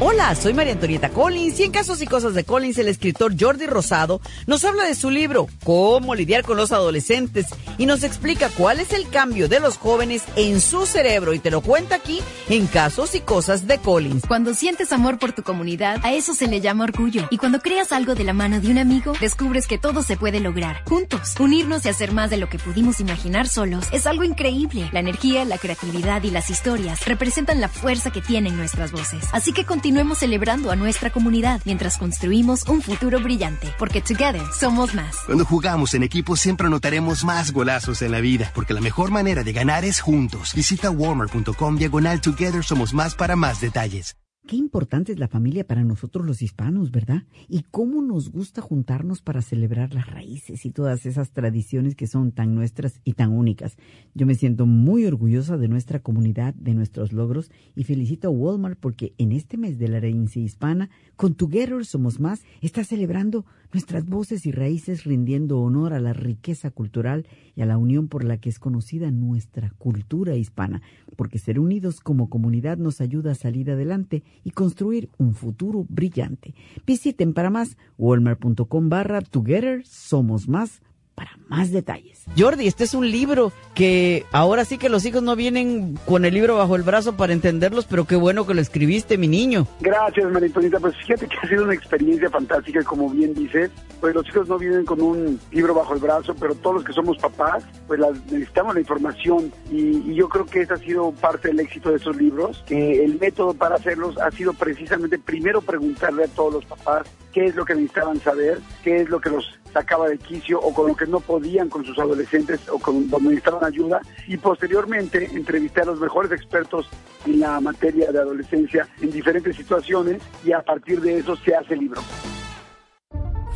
Hola, 0.00 0.32
soy 0.36 0.54
María 0.54 0.74
Antonieta 0.74 1.08
Collins 1.08 1.58
y 1.58 1.64
en 1.64 1.72
Casos 1.72 2.00
y 2.00 2.06
Cosas 2.06 2.32
de 2.32 2.44
Collins 2.44 2.78
el 2.78 2.86
escritor 2.86 3.34
Jordi 3.36 3.66
Rosado 3.66 4.20
nos 4.46 4.64
habla 4.64 4.84
de 4.84 4.94
su 4.94 5.10
libro 5.10 5.48
Cómo 5.64 6.14
lidiar 6.14 6.44
con 6.44 6.56
los 6.56 6.70
adolescentes 6.70 7.46
y 7.78 7.86
nos 7.86 8.04
explica 8.04 8.48
cuál 8.48 8.78
es 8.78 8.92
el 8.92 9.08
cambio 9.08 9.48
de 9.48 9.58
los 9.58 9.76
jóvenes 9.76 10.22
en 10.36 10.60
su 10.60 10.86
cerebro 10.86 11.34
y 11.34 11.40
te 11.40 11.50
lo 11.50 11.62
cuenta 11.62 11.96
aquí 11.96 12.20
en 12.48 12.68
Casos 12.68 13.16
y 13.16 13.20
Cosas 13.20 13.66
de 13.66 13.78
Collins. 13.78 14.24
Cuando 14.28 14.54
sientes 14.54 14.92
amor 14.92 15.18
por 15.18 15.32
tu 15.32 15.42
comunidad, 15.42 15.98
a 16.04 16.12
eso 16.12 16.32
se 16.32 16.46
le 16.46 16.60
llama 16.60 16.84
orgullo. 16.84 17.26
Y 17.30 17.38
cuando 17.38 17.58
creas 17.58 17.90
algo 17.90 18.14
de 18.14 18.22
la 18.22 18.32
mano 18.32 18.60
de 18.60 18.70
un 18.70 18.78
amigo, 18.78 19.14
descubres 19.20 19.66
que 19.66 19.78
todo 19.78 20.04
se 20.04 20.16
puede 20.16 20.38
lograr. 20.38 20.84
Juntos, 20.84 21.34
unirnos 21.40 21.84
y 21.84 21.88
hacer 21.88 22.12
más 22.12 22.30
de 22.30 22.36
lo 22.36 22.48
que 22.48 22.60
pudimos 22.60 23.00
imaginar 23.00 23.48
solos 23.48 23.86
es 23.90 24.06
algo 24.06 24.22
increíble. 24.22 24.88
La 24.92 25.00
energía, 25.00 25.44
la 25.44 25.58
creatividad 25.58 26.22
y 26.22 26.30
las 26.30 26.50
historias 26.50 27.04
representan 27.04 27.60
la 27.60 27.68
fuerza 27.68 28.12
que 28.12 28.20
tienen 28.20 28.56
nuestras 28.56 28.92
voces. 28.92 29.24
Así 29.32 29.52
que 29.52 29.64
continuemos 29.88 30.18
celebrando 30.18 30.70
a 30.70 30.76
nuestra 30.76 31.08
comunidad 31.08 31.62
mientras 31.64 31.96
construimos 31.96 32.68
un 32.68 32.82
futuro 32.82 33.20
brillante, 33.20 33.72
porque 33.78 34.02
together 34.02 34.42
somos 34.52 34.92
más. 34.92 35.16
Cuando 35.24 35.46
jugamos 35.46 35.94
en 35.94 36.02
equipo 36.02 36.36
siempre 36.36 36.66
anotaremos 36.66 37.24
más 37.24 37.52
golazos 37.52 38.02
en 38.02 38.12
la 38.12 38.20
vida, 38.20 38.52
porque 38.54 38.74
la 38.74 38.82
mejor 38.82 39.10
manera 39.10 39.44
de 39.44 39.54
ganar 39.54 39.86
es 39.86 40.00
juntos. 40.00 40.52
Visita 40.54 40.90
warmer.com 40.90 41.78
diagonal 41.78 42.20
together 42.20 42.62
somos 42.62 42.92
más 42.92 43.14
para 43.14 43.34
más 43.34 43.62
detalles. 43.62 44.14
Qué 44.48 44.56
importante 44.56 45.12
es 45.12 45.18
la 45.18 45.28
familia 45.28 45.66
para 45.66 45.84
nosotros 45.84 46.24
los 46.24 46.40
hispanos, 46.40 46.90
¿verdad? 46.90 47.24
Y 47.50 47.64
cómo 47.70 48.00
nos 48.00 48.30
gusta 48.30 48.62
juntarnos 48.62 49.20
para 49.20 49.42
celebrar 49.42 49.92
las 49.92 50.06
raíces 50.06 50.64
y 50.64 50.70
todas 50.70 51.04
esas 51.04 51.32
tradiciones 51.32 51.94
que 51.94 52.06
son 52.06 52.32
tan 52.32 52.54
nuestras 52.54 53.02
y 53.04 53.12
tan 53.12 53.30
únicas. 53.32 53.76
Yo 54.14 54.24
me 54.24 54.34
siento 54.34 54.64
muy 54.64 55.04
orgullosa 55.04 55.58
de 55.58 55.68
nuestra 55.68 55.98
comunidad, 55.98 56.54
de 56.54 56.72
nuestros 56.72 57.12
logros 57.12 57.50
y 57.76 57.84
felicito 57.84 58.28
a 58.28 58.30
Walmart 58.30 58.78
porque 58.80 59.12
en 59.18 59.32
este 59.32 59.58
mes 59.58 59.78
de 59.78 59.88
la 59.88 59.98
herencia 59.98 60.40
hispana, 60.40 60.88
con 61.16 61.34
Together 61.34 61.84
Somos 61.84 62.18
Más, 62.18 62.42
está 62.62 62.84
celebrando 62.84 63.44
nuestras 63.72 64.06
voces 64.06 64.46
y 64.46 64.52
raíces 64.52 65.04
rindiendo 65.04 65.60
honor 65.60 65.92
a 65.92 66.00
la 66.00 66.12
riqueza 66.12 66.70
cultural 66.70 67.26
y 67.54 67.62
a 67.62 67.66
la 67.66 67.78
unión 67.78 68.08
por 68.08 68.24
la 68.24 68.38
que 68.38 68.48
es 68.48 68.58
conocida 68.58 69.10
nuestra 69.10 69.70
cultura 69.78 70.36
hispana, 70.36 70.82
porque 71.16 71.38
ser 71.38 71.58
unidos 71.58 72.00
como 72.00 72.28
comunidad 72.28 72.78
nos 72.78 73.00
ayuda 73.00 73.32
a 73.32 73.36
salir 73.36 73.70
adelante 73.70 74.22
y 74.44 74.50
construir 74.50 75.10
un 75.18 75.34
futuro 75.34 75.84
brillante. 75.88 76.54
Visiten 76.86 77.34
para 77.34 77.50
más 77.50 77.76
walmart.com 77.98 78.88
barra 78.88 79.20
Together 79.20 79.86
Somos 79.86 80.48
Más 80.48 80.80
para 81.18 81.32
más 81.48 81.72
detalles. 81.72 82.24
Jordi, 82.38 82.68
este 82.68 82.84
es 82.84 82.94
un 82.94 83.10
libro 83.10 83.50
que 83.74 84.24
ahora 84.32 84.64
sí 84.64 84.78
que 84.78 84.88
los 84.88 85.04
hijos 85.04 85.22
no 85.22 85.34
vienen 85.34 85.98
con 86.06 86.24
el 86.24 86.32
libro 86.34 86.56
bajo 86.56 86.76
el 86.76 86.82
brazo 86.82 87.16
para 87.16 87.32
entenderlos, 87.32 87.86
pero 87.86 88.04
qué 88.06 88.14
bueno 88.16 88.46
que 88.46 88.54
lo 88.54 88.60
escribiste, 88.60 89.18
mi 89.18 89.26
niño. 89.26 89.66
Gracias, 89.80 90.30
Maritonita. 90.30 90.78
Pues 90.78 90.94
fíjate 90.98 91.26
que 91.26 91.36
ha 91.42 91.48
sido 91.48 91.64
una 91.64 91.74
experiencia 91.74 92.30
fantástica, 92.30 92.82
como 92.84 93.10
bien 93.10 93.34
dices. 93.34 93.70
Pues 94.00 94.14
los 94.14 94.26
hijos 94.28 94.46
no 94.48 94.58
vienen 94.58 94.84
con 94.84 95.00
un 95.00 95.40
libro 95.50 95.74
bajo 95.74 95.94
el 95.94 96.00
brazo, 96.00 96.34
pero 96.38 96.54
todos 96.54 96.76
los 96.76 96.84
que 96.84 96.92
somos 96.92 97.18
papás, 97.18 97.64
pues 97.88 97.98
las- 97.98 98.24
necesitamos 98.30 98.74
la 98.74 98.80
información. 98.80 99.52
Y, 99.72 100.10
y 100.10 100.14
yo 100.14 100.28
creo 100.28 100.46
que 100.46 100.60
esa 100.60 100.74
ha 100.74 100.78
sido 100.78 101.10
parte 101.12 101.48
del 101.48 101.58
éxito 101.60 101.90
de 101.90 101.96
esos 101.96 102.16
libros. 102.16 102.62
Que 102.66 103.04
el 103.04 103.18
método 103.18 103.54
para 103.54 103.74
hacerlos 103.74 104.16
ha 104.18 104.30
sido 104.30 104.52
precisamente 104.52 105.18
primero 105.18 105.60
preguntarle 105.62 106.24
a 106.24 106.28
todos 106.28 106.54
los 106.54 106.64
papás 106.66 107.06
qué 107.32 107.46
es 107.46 107.54
lo 107.56 107.64
que 107.64 107.74
necesitaban 107.74 108.20
saber, 108.20 108.60
qué 108.84 108.98
es 109.02 109.08
lo 109.08 109.20
que 109.20 109.30
los 109.30 109.58
sacaba 109.72 110.08
de 110.08 110.18
quicio 110.18 110.60
o 110.60 110.72
con 110.72 110.88
lo 110.88 110.96
que 110.96 111.06
no 111.06 111.20
podían 111.20 111.68
con 111.68 111.84
sus 111.84 111.98
adolescentes 111.98 112.68
o 112.68 112.78
con 112.78 113.08
donde 113.08 113.30
necesitaban 113.30 113.64
ayuda 113.64 114.00
y 114.26 114.36
posteriormente 114.36 115.28
entrevisté 115.32 115.82
a 115.82 115.86
los 115.86 116.00
mejores 116.00 116.32
expertos 116.32 116.88
en 117.26 117.40
la 117.40 117.60
materia 117.60 118.10
de 118.10 118.18
adolescencia 118.18 118.88
en 119.00 119.10
diferentes 119.10 119.56
situaciones 119.56 120.22
y 120.44 120.52
a 120.52 120.62
partir 120.62 121.00
de 121.00 121.18
eso 121.18 121.36
se 121.36 121.54
hace 121.54 121.74
el 121.74 121.80
libro. 121.80 122.02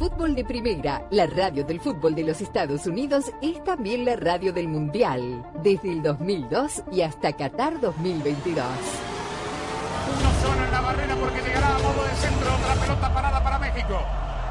Fútbol 0.03 0.35
de 0.35 0.45
Primera, 0.45 1.07
la 1.13 1.27
radio 1.27 1.65
del 1.65 1.79
fútbol 1.79 2.17
de 2.17 2.25
los 2.25 2.41
Estados 2.41 2.87
Unidos, 2.89 3.27
es 3.41 3.63
también 3.63 4.05
la 4.05 4.17
radio 4.17 4.53
del 4.53 4.67
Mundial, 4.67 5.45
desde 5.63 5.93
el 5.93 6.03
2002 6.03 6.83
y 6.91 7.03
hasta 7.03 7.33
Qatar 7.37 7.81
2022. 7.81 8.65
Uno 10.09 10.33
solo 10.43 10.65
en 10.65 10.71
la 10.73 10.81
barrera 10.81 11.15
porque 11.15 11.41
llegará 11.43 11.77
a 11.77 11.79
modo 11.79 12.05
de 12.05 12.15
centro. 12.17 12.53
Otra 12.53 12.75
pelota 12.75 13.15
parada 13.15 13.45
para 13.45 13.59
México. 13.61 14.01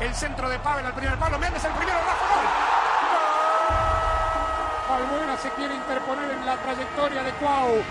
El 0.01 0.15
centro 0.15 0.49
de 0.49 0.57
Pavel 0.57 0.83
al 0.83 0.93
primer 0.93 1.15
palo. 1.19 1.37
Méndez 1.37 1.63
el 1.63 1.71
primero. 1.73 1.99
Rafa 1.99 2.25
gol. 2.33 2.45
¡Gol! 4.89 4.97
Albuena 4.97 5.37
se 5.37 5.49
quiere 5.51 5.75
interponer 5.75 6.31
en 6.31 6.43
la 6.43 6.57
trayectoria 6.57 7.21
de 7.21 7.31
Cuau. 7.33 7.83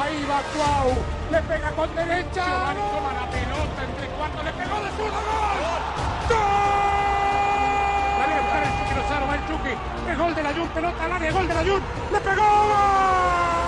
Ahí 0.00 0.24
va 0.24 0.40
Cuau. 0.56 0.96
Le 1.30 1.42
pega 1.42 1.70
con 1.72 1.94
derecha. 1.94 2.44
Giovanni 2.46 2.80
toma 2.80 3.12
la 3.12 3.26
pelota 3.30 3.84
entre. 3.84 4.08
Le 4.08 4.52
pegó 4.52 4.80
de 4.80 4.90
zurda. 4.96 5.20
¡Gol! 5.20 5.60
¡Gol! 6.28 6.38
Dale 8.18 8.32
a 8.32 8.40
buscar 8.40 8.62
el 8.62 8.70
Chucky 8.78 8.94
Lozano. 8.94 9.26
Va 9.26 9.34
el 9.34 9.46
Chucky. 9.46 9.74
Es 10.10 10.18
gol 10.18 10.34
de 10.34 10.42
la 10.42 10.52
Jun. 10.54 10.68
Pelota 10.68 11.04
al 11.04 11.12
área. 11.12 11.32
Gol 11.32 11.48
de 11.48 11.54
la 11.54 11.60
Jun. 11.60 11.82
¡Le 12.12 12.20
pegó! 12.20 12.44
¡Gol! 12.44 13.67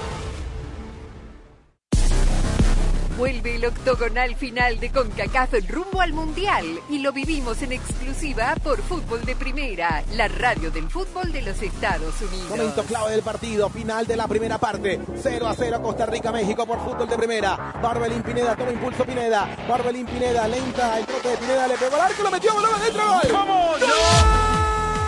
Vuelve 3.21 3.57
el 3.57 3.65
octogonal 3.65 4.35
final 4.35 4.79
de 4.79 4.89
CONCACAF 4.89 5.53
rumbo 5.69 6.01
al 6.01 6.11
Mundial 6.11 6.65
y 6.89 6.97
lo 6.97 7.13
vivimos 7.13 7.61
en 7.61 7.71
exclusiva 7.71 8.55
por 8.63 8.81
Fútbol 8.81 9.23
de 9.25 9.35
Primera, 9.35 10.03
la 10.13 10.27
radio 10.27 10.71
del 10.71 10.89
fútbol 10.89 11.31
de 11.31 11.43
los 11.43 11.61
Estados 11.61 12.19
Unidos. 12.19 12.49
Momento 12.49 12.83
clave 12.83 13.11
del 13.11 13.21
partido, 13.21 13.69
final 13.69 14.07
de 14.07 14.17
la 14.17 14.27
primera 14.27 14.57
parte. 14.57 14.99
0 15.21 15.47
a 15.47 15.53
0 15.53 15.81
Costa 15.83 16.07
Rica, 16.07 16.31
México 16.31 16.65
por 16.65 16.83
fútbol 16.83 17.07
de 17.07 17.15
primera. 17.15 17.75
Barbelín 17.79 18.23
Pineda, 18.23 18.55
toma 18.55 18.71
impulso 18.71 19.05
Pineda. 19.05 19.55
Barbelín 19.69 20.07
Pineda, 20.07 20.47
lenta, 20.47 20.97
el 20.97 21.05
trote 21.05 21.27
de 21.27 21.37
Pineda, 21.37 21.67
le 21.67 21.77
pegó 21.77 21.97
al 21.97 22.01
arco, 22.01 22.23
lo 22.23 22.31
metió, 22.31 22.51
voló 22.55 22.73
adentro, 22.73 23.03
gol. 23.07 23.31
¡Vamos! 23.31 23.81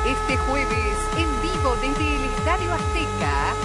Este 0.05 0.37
jueves, 0.37 0.97
en 1.17 1.41
vivo 1.41 1.75
desde 1.81 2.15
el 2.15 2.23
Estadio 2.25 2.73
Azteca, 2.73 3.55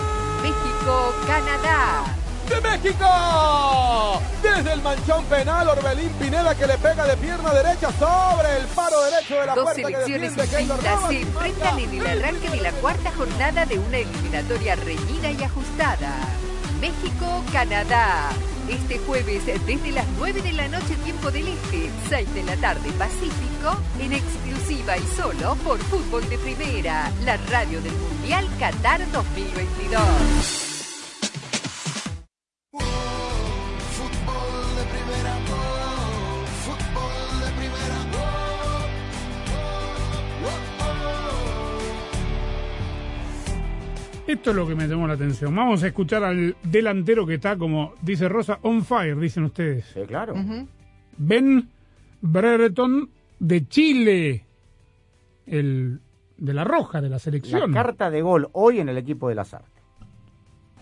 México-Canadá. 0.40 2.18
¡De 2.49 2.61
México! 2.61 4.22
Desde 4.42 4.72
el 4.72 4.82
manchón 4.82 5.24
penal, 5.26 5.68
Orbelín 5.68 6.11
Pineda 6.11 6.55
que 6.55 6.66
le 6.66 6.78
pega 6.78 7.07
de 7.07 7.16
pierna 7.16 7.53
derecha 7.53 7.90
sobre 7.92 8.57
el 8.57 8.66
paro 8.68 9.03
derecho 9.03 9.34
de 9.40 9.46
la 9.46 9.55
Dos 9.55 9.64
puerta 9.64 9.82
selecciones 9.82 10.36
distintas 10.36 11.09
se 11.09 11.20
enfrentan 11.20 11.78
en 11.78 11.94
el 11.94 12.07
arranque 12.07 12.51
de 12.51 12.61
la 12.61 12.72
cuarta 12.72 13.12
jornada 13.12 13.66
de 13.66 13.78
una 13.78 13.99
eliminatoria 13.99 14.76
reñida 14.76 15.30
y 15.30 15.42
ajustada. 15.42 16.14
México-Canadá. 16.80 18.30
Este 18.68 18.99
jueves 18.99 19.46
desde 19.46 19.92
las 19.92 20.07
9 20.18 20.42
de 20.42 20.53
la 20.53 20.68
noche 20.68 20.94
tiempo 21.05 21.30
del 21.30 21.49
Este, 21.49 21.90
6 22.11 22.34
de 22.34 22.42
la 22.44 22.57
tarde 22.57 22.90
Pacífico, 22.92 23.80
en 23.99 24.12
exclusiva 24.12 24.96
y 24.96 25.07
solo 25.16 25.55
por 25.57 25.78
Fútbol 25.78 26.28
de 26.28 26.38
Primera, 26.38 27.11
la 27.24 27.36
radio 27.51 27.80
del 27.80 27.94
Mundial 27.94 28.46
Qatar 28.59 29.01
2022. 29.11 30.68
Esto 44.29 44.51
es 44.51 44.57
lo 44.57 44.68
que 44.68 44.74
me 44.74 44.87
llamó 44.87 45.07
la 45.07 45.14
atención. 45.14 45.57
Vamos 45.57 45.83
a 45.83 45.87
escuchar 45.87 46.22
al 46.22 46.55
delantero 46.62 47.26
que 47.26 47.35
está, 47.35 47.57
como 47.57 47.95
dice 48.03 48.29
Rosa, 48.29 48.59
on 48.62 48.85
fire, 48.85 49.16
dicen 49.16 49.45
ustedes. 49.45 49.87
Sí, 49.95 50.01
claro. 50.07 50.35
Ben 51.16 51.68
Brereton 52.20 53.09
de 53.39 53.66
Chile, 53.68 54.45
el 55.47 56.01
de 56.37 56.53
la 56.53 56.64
roja 56.64 57.01
de 57.01 57.09
la 57.09 57.14
La 57.16 57.18
selección. 57.20 57.72
carta 57.72 58.11
de 58.11 58.20
gol 58.20 58.51
hoy 58.53 58.81
en 58.81 58.91
el 58.91 58.99
equipo 58.99 59.31
de 59.31 59.35
las 59.35 59.55
artes. 59.55 59.72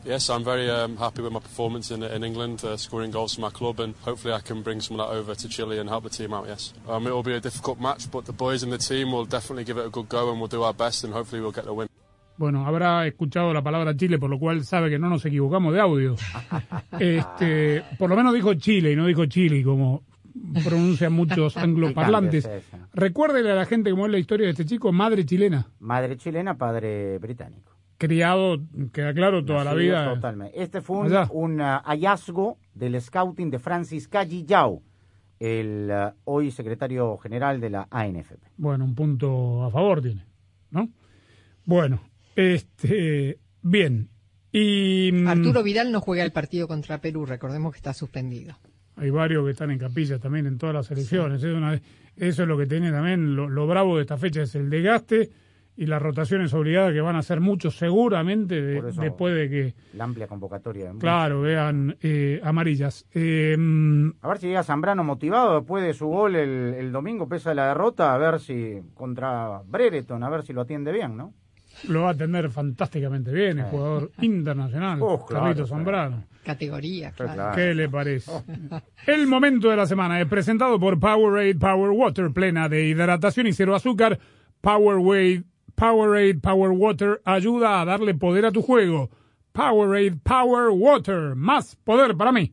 Yes, 0.05 0.29
I'm 0.29 0.45
very 0.45 0.69
um, 0.69 0.97
happy 0.97 1.23
with 1.23 1.33
my 1.33 1.41
performance 1.41 1.93
in, 1.93 2.03
in 2.03 2.25
England, 2.25 2.65
uh, 2.65 2.77
scoring 2.77 3.11
goals 3.13 3.35
for 3.37 3.43
my 3.43 3.51
club, 3.51 3.81
and 3.81 3.95
hopefully 4.05 4.35
I 4.35 4.41
can 4.41 4.63
bring 4.63 4.81
some 4.81 4.99
of 5.01 5.09
that 5.09 5.17
over 5.17 5.35
to 5.37 5.49
Chile 5.49 5.79
and 5.79 5.89
help 5.89 6.03
the 6.05 6.11
team 6.11 6.33
out. 6.33 6.47
Yes, 6.49 6.75
um, 6.89 7.07
it 7.07 7.11
will 7.11 7.25
be 7.25 7.35
a 7.35 7.41
difficult 7.41 7.81
match, 7.81 8.09
but 8.11 8.25
the 8.25 8.33
boys 8.33 8.63
in 8.63 8.71
the 8.71 8.79
team 8.79 9.11
will 9.13 9.25
definitely 9.25 9.65
give 9.65 9.79
it 9.79 9.87
a 9.87 9.91
good 9.91 10.09
go, 10.09 10.31
and 10.31 10.39
we'll 10.41 10.49
do 10.49 10.63
our 10.65 10.75
best, 10.75 11.05
and 11.05 11.13
hopefully 11.13 11.41
we'll 11.41 11.53
get 11.53 11.65
the 11.65 11.73
win. 11.75 11.89
Bueno, 12.39 12.67
habrá 12.67 13.07
escuchado 13.07 13.53
la 13.55 13.63
palabra 13.63 13.97
Chile, 13.97 14.19
por 14.19 14.29
lo 14.29 14.39
cual 14.39 14.65
sabe 14.65 14.91
que 14.91 14.99
no 14.99 15.09
nos 15.09 15.25
equivocamos 15.25 15.73
de 15.73 15.81
audio. 15.81 16.17
Este, 16.99 17.83
por 17.99 18.09
lo 18.09 18.17
menos 18.17 18.33
dijo 18.33 18.55
Chile 18.55 18.93
y 18.93 18.97
no 18.97 19.07
dijo 19.07 19.27
Chile, 19.27 19.63
como 19.63 20.03
pronuncian 20.65 21.13
muchos 21.13 21.57
angloparlantes. 21.57 22.49
Recuérdele 22.95 23.51
a 23.51 23.55
la 23.55 23.67
gente 23.67 23.91
cómo 23.91 24.07
es 24.07 24.13
la 24.13 24.19
historia 24.19 24.47
de 24.47 24.53
este 24.53 24.65
chico, 24.65 24.93
madre 24.93 25.25
chilena. 25.25 25.67
Madre 25.81 26.17
chilena, 26.17 26.57
padre 26.57 27.19
británico. 27.19 27.73
criado, 27.99 28.59
queda 28.93 29.13
claro, 29.15 29.45
toda 29.45 29.65
la 29.65 29.75
vida. 29.75 30.15
Totalmente. 30.15 30.63
Este 30.63 30.81
fue 30.81 31.09
un, 31.31 31.61
ah, 31.61 31.83
hallazgo 31.85 32.59
del 32.75 33.01
scouting 33.01 33.51
de 33.51 33.59
Francis 33.59 34.09
Callillao, 34.09 34.83
el 35.39 35.91
ah, 35.91 36.15
hoy 36.25 36.51
secretario 36.51 37.17
general 37.19 37.61
de 37.61 37.71
la 37.71 37.89
ANFP. 37.91 38.41
Bueno, 38.57 38.85
un 38.85 38.95
punto 38.95 39.65
a 39.65 39.71
favor 39.71 40.01
tiene, 40.01 40.25
¿no? 40.71 40.89
Bueno, 41.65 42.01
este, 42.37 43.39
bien. 43.63 44.09
Y 44.53 45.11
mm, 45.13 45.27
Arturo 45.29 45.63
Vidal 45.63 45.91
no 45.93 46.01
juega 46.01 46.23
el 46.25 46.33
partido 46.33 46.69
contra 46.69 46.99
Perú, 47.01 47.27
recordemos 47.27 47.73
que 47.73 47.79
está 47.79 47.93
suspendido. 47.93 48.55
hay 48.99 49.11
varios 49.11 49.45
que 49.45 49.51
están 49.51 49.71
en 49.71 49.79
capilla 49.79 50.19
también 50.19 50.47
en 50.47 50.57
todas 50.57 50.75
las 50.75 50.91
elecciones. 50.91 51.43
Es 51.43 51.55
una- 51.55 51.75
eso 52.17 52.43
es 52.43 52.49
lo 52.49 52.57
que 52.57 52.67
tiene 52.67 52.91
también, 52.91 53.37
lo, 53.37 53.47
lo 53.49 53.67
bravo 53.67 53.97
de 53.97 54.03
esta 54.03 54.17
fecha 54.17 54.41
es 54.43 54.55
el 54.55 54.71
desgaste 54.71 55.29
y 55.79 55.85
las 55.85 56.01
rotaciones 56.01 56.55
obligadas 56.55 56.95
que 56.95 57.03
van 57.03 57.17
a 57.17 57.23
ser 57.23 57.41
muchos 57.41 57.77
seguramente 57.77 58.63
de- 58.63 58.81
Por 58.81 58.89
eso- 58.89 59.03
después 59.03 59.35
de 59.35 59.51
que, 59.51 59.75
La 59.93 60.05
amplia 60.05 60.27
convocatoria. 60.27 60.91
de 60.95 60.99
claro, 60.99 61.43
vean 61.43 61.95
eh, 62.01 62.41
amarillas. 62.43 63.05
Eh, 63.13 63.55
mm, 63.59 64.13
A 64.23 64.29
ver 64.29 64.39
si 64.39 64.47
llega 64.47 64.63
Zambrano 64.63 65.05
motivado 65.05 65.57
después 65.59 65.85
de 65.85 65.93
su 65.93 66.07
gol 66.07 66.35
el, 66.37 66.73
el 66.79 66.91
domingo, 66.93 67.29
pese 67.29 67.51
a 67.51 67.55
la 67.55 67.69
derrota, 67.69 68.15
a 68.15 68.17
ver 68.17 68.41
si 68.41 68.81
contra 68.95 69.61
Brereton, 69.67 70.23
a 70.23 70.31
ver 70.31 70.43
si 70.45 70.55
lo 70.55 70.63
atiende 70.63 70.91
bien, 70.93 71.15
¿no? 71.19 71.35
Lo 71.89 72.03
va 72.03 72.09
a 72.09 72.13
atender 72.13 72.51
fantásticamente 72.51 73.33
bien, 73.33 73.59
el 73.59 73.65
jugador 73.67 74.11
internacional, 74.21 74.99
Oh, 75.03 75.25
claro, 75.27 75.45
Carlitos 75.45 75.69
claro. 75.69 75.85
Zambrano. 75.85 76.25
Categoría, 76.45 77.11
claro. 77.13 77.55
¿Qué 77.57 77.75
le 77.75 77.89
parece? 77.89 78.31
El 79.07 79.27
momento 79.27 79.69
de 79.69 79.77
la 79.77 79.87
semana 79.87 80.21
es 80.21 80.27
presentado 80.29 80.79
por 80.79 80.99
Powerade 81.01 81.57
Power 81.57 81.91
Water, 81.91 82.31
plena 82.33 82.69
de 82.69 82.85
hidratación 82.87 83.47
y 83.49 83.53
cero 83.53 83.75
azúcar. 83.75 84.19
Powerade, 84.61 85.43
Powerade 85.75 86.35
Power 86.37 86.71
Water 86.71 87.21
ayuda 87.25 87.81
a 87.81 87.85
darle 87.85 88.15
poder 88.15 88.47
a 88.47 88.53
tu 88.53 88.63
juego. 88.63 89.11
Powerade 89.53 90.17
Power 90.23 90.69
Water, 90.71 91.35
más 91.35 91.77
poder 91.77 92.17
para 92.17 92.31
mí. 92.33 92.53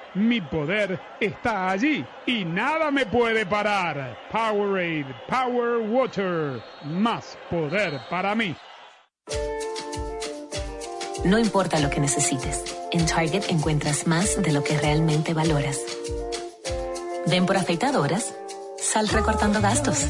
Mi 0.13 0.41
poder 0.41 0.99
está 1.21 1.69
allí 1.69 2.05
y 2.25 2.43
nada 2.43 2.91
me 2.91 3.05
puede 3.05 3.45
parar. 3.45 4.17
Powerade, 4.29 5.05
Power 5.29 5.89
Water, 5.89 6.61
más 6.83 7.37
poder 7.49 8.01
para 8.09 8.35
mí. 8.35 8.53
No 11.23 11.39
importa 11.39 11.79
lo 11.79 11.89
que 11.89 12.01
necesites, 12.01 12.77
en 12.91 13.05
Target 13.05 13.45
encuentras 13.49 14.05
más 14.05 14.41
de 14.41 14.51
lo 14.51 14.65
que 14.65 14.77
realmente 14.77 15.33
valoras. 15.33 15.79
Ven 17.27 17.45
por 17.45 17.55
afeitadoras, 17.55 18.35
sal 18.77 19.07
recortando 19.07 19.61
gastos. 19.61 20.07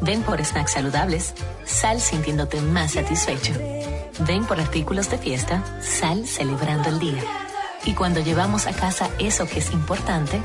Ven 0.00 0.22
por 0.22 0.42
snacks 0.42 0.72
saludables, 0.72 1.34
sal 1.66 2.00
sintiéndote 2.00 2.62
más 2.62 2.92
satisfecho. 2.92 3.52
Ven 4.20 4.46
por 4.46 4.58
artículos 4.60 5.10
de 5.10 5.18
fiesta, 5.18 5.62
sal 5.82 6.26
celebrando 6.26 6.88
el 6.88 6.98
día. 7.00 7.43
Y 7.84 7.94
cuando 7.94 8.20
llevamos 8.20 8.66
a 8.66 8.72
casa 8.72 9.10
eso 9.18 9.46
que 9.46 9.58
es 9.58 9.72
importante, 9.72 10.42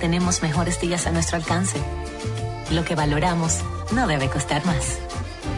tenemos 0.00 0.42
mejores 0.42 0.80
días 0.80 1.06
a 1.06 1.10
nuestro 1.10 1.36
alcance. 1.36 1.78
Lo 2.70 2.84
que 2.84 2.94
valoramos 2.94 3.60
no 3.92 4.06
debe 4.06 4.28
costar 4.28 4.64
más. 4.64 4.98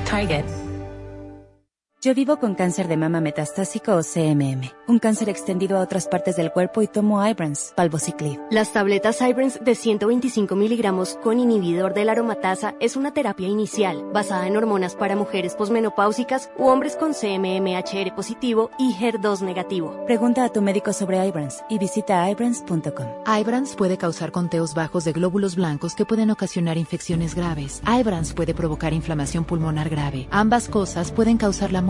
Target. 0.09 0.60
Yo 2.03 2.15
vivo 2.15 2.39
con 2.39 2.55
cáncer 2.55 2.89
de 2.89 2.97
mama 2.97 3.21
metastásico 3.21 3.95
o 3.95 4.01
CMM, 4.03 4.71
un 4.89 4.99
cáncer 4.99 5.29
extendido 5.29 5.77
a 5.77 5.83
otras 5.83 6.09
partes 6.09 6.35
del 6.35 6.51
cuerpo 6.51 6.81
y 6.81 6.87
tomo 6.87 7.23
Ibrance, 7.23 7.75
palbociclib. 7.75 8.41
Las 8.51 8.73
tabletas 8.73 9.21
Ibrance 9.21 9.63
de 9.63 9.75
125 9.75 10.57
miligramos 10.57 11.19
con 11.23 11.39
inhibidor 11.39 11.93
de 11.93 12.07
la 12.07 12.13
aromatasa 12.13 12.75
es 12.81 12.97
una 12.97 13.13
terapia 13.13 13.49
inicial 13.49 14.03
basada 14.15 14.47
en 14.47 14.57
hormonas 14.57 14.95
para 14.95 15.15
mujeres 15.15 15.55
posmenopáusicas 15.57 16.51
u 16.57 16.69
hombres 16.69 16.97
con 16.97 17.13
CMMHR 17.13 18.15
positivo 18.15 18.71
y 18.79 18.95
HER2 18.95 19.43
negativo. 19.43 20.03
Pregunta 20.07 20.47
a 20.47 20.49
tu 20.49 20.63
médico 20.63 20.95
sobre 20.95 21.23
Ibrance 21.27 21.63
y 21.69 21.77
visita 21.77 22.31
ibrance.com. 22.31 23.09
Ibrance 23.27 23.77
puede 23.77 23.99
causar 23.99 24.33
conteos 24.33 24.75
bajos 24.75 25.05
de 25.05 25.13
glóbulos 25.13 25.55
blancos 25.55 25.95
que 25.95 26.07
pueden 26.07 26.31
ocasionar 26.31 26.79
infecciones 26.79 27.35
graves. 27.35 27.83
Ibrance 27.87 28.33
puede 28.33 28.55
provocar 28.55 28.95
inflamación 28.95 29.45
pulmonar 29.45 29.91
grave. 29.91 30.29
Ambas 30.31 30.71
cosas 30.71 31.13
pueden 31.13 31.37
causar 31.37 31.73
la 31.73 31.83
muerte. 31.83 31.90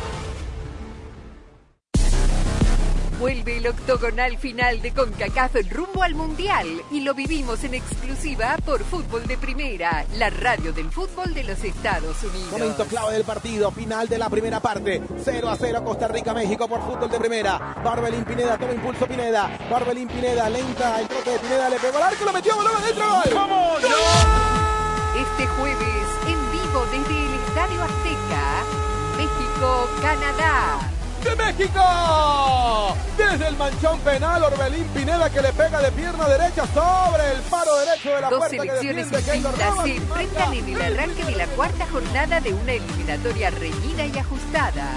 Vuelve 3.21 3.57
el 3.57 3.67
octogonal 3.67 4.35
final 4.39 4.81
de 4.81 4.91
CONCACAF 4.93 5.53
rumbo 5.69 6.01
al 6.01 6.15
Mundial 6.15 6.65
y 6.89 7.01
lo 7.01 7.13
vivimos 7.13 7.63
en 7.63 7.75
exclusiva 7.75 8.57
por 8.65 8.83
Fútbol 8.83 9.27
de 9.27 9.37
Primera, 9.37 10.03
la 10.15 10.31
radio 10.31 10.73
del 10.73 10.89
fútbol 10.89 11.31
de 11.35 11.43
los 11.43 11.63
Estados 11.63 12.23
Unidos. 12.23 12.51
Momento 12.51 12.83
clave 12.85 13.13
del 13.13 13.23
partido, 13.23 13.69
final 13.69 14.09
de 14.09 14.17
la 14.17 14.27
primera 14.27 14.59
parte. 14.59 15.03
0 15.23 15.49
a 15.49 15.55
0 15.55 15.83
Costa 15.85 16.07
Rica, 16.07 16.33
México 16.33 16.67
por 16.67 16.81
fútbol 16.81 17.11
de 17.11 17.19
primera. 17.19 17.75
Barbelín 17.83 18.25
Pineda, 18.25 18.57
toma 18.57 18.73
impulso 18.73 19.05
Pineda. 19.05 19.55
Barbelín 19.69 20.07
Pineda, 20.07 20.49
lenta, 20.49 20.99
el 20.99 21.07
trote 21.07 21.29
de 21.29 21.37
Pineda, 21.37 21.69
le 21.69 21.77
pegó 21.77 21.97
al 21.97 22.03
arco, 22.03 22.25
lo 22.25 22.33
metió, 22.33 22.57
balón 22.57 22.75
adentro, 22.75 23.05
gol. 23.07 23.35
¡Vamos! 23.35 23.83
Este 25.15 25.45
jueves, 25.45 26.07
en 26.25 26.51
vivo 26.51 26.85
desde 26.91 27.23
el 27.23 27.33
Estadio 27.35 27.83
Azteca, 27.83 28.63
México-Canadá. 29.17 31.00
¡De 31.23 31.35
México! 31.35 32.95
Desde 33.17 33.47
el 33.47 33.55
manchón 33.55 33.99
penal, 33.99 34.43
Orbelín 34.43 34.85
Pineda 34.85 35.29
que 35.29 35.41
le 35.41 35.53
pega 35.53 35.81
de 35.81 35.91
pierna 35.91 36.27
derecha 36.27 36.65
sobre 36.67 37.31
el 37.33 37.41
paro 37.43 37.75
derecho 37.77 38.09
de 38.09 38.21
la 38.21 38.29
Dos 38.29 38.39
puerta 38.39 38.57
que 38.57 38.69
selecciones 38.69 39.07
Keylor 39.07 39.53
distintas 39.53 39.83
se 39.83 39.95
enfrentan 39.97 40.53
en 40.53 40.69
el 40.69 40.81
arranque 40.81 41.25
de 41.25 41.35
la 41.35 41.45
cuarta 41.47 41.85
jornada 41.91 42.41
de 42.41 42.53
una 42.53 42.73
eliminatoria 42.73 43.49
reñida 43.51 44.05
y 44.05 44.17
ajustada. 44.17 44.87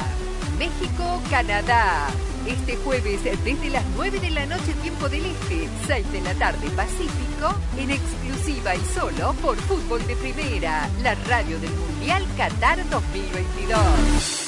México-Canadá. 0.58 2.06
Este 2.46 2.76
jueves 2.76 3.24
desde 3.24 3.70
las 3.70 3.84
9 3.96 4.20
de 4.20 4.30
la 4.30 4.46
noche 4.46 4.74
tiempo 4.82 5.08
del 5.08 5.24
Este, 5.24 5.68
6 5.86 6.12
de 6.12 6.20
la 6.20 6.34
tarde 6.34 6.68
Pacífico, 6.70 7.54
en 7.78 7.90
exclusiva 7.90 8.74
y 8.74 8.84
solo 8.94 9.32
por 9.34 9.56
Fútbol 9.56 10.06
de 10.06 10.14
Primera, 10.16 10.88
la 11.02 11.14
radio 11.26 11.58
del 11.58 11.70
Mundial 11.70 12.24
Qatar 12.36 12.78
2022. 12.90 14.43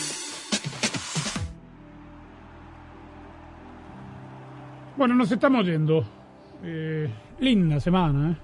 Bueno, 4.97 5.15
nos 5.15 5.31
estamos 5.31 5.67
yendo. 5.67 6.05
Eh, 6.65 7.09
linda 7.41 7.79
semana, 7.81 8.31
¿eh? 8.33 8.37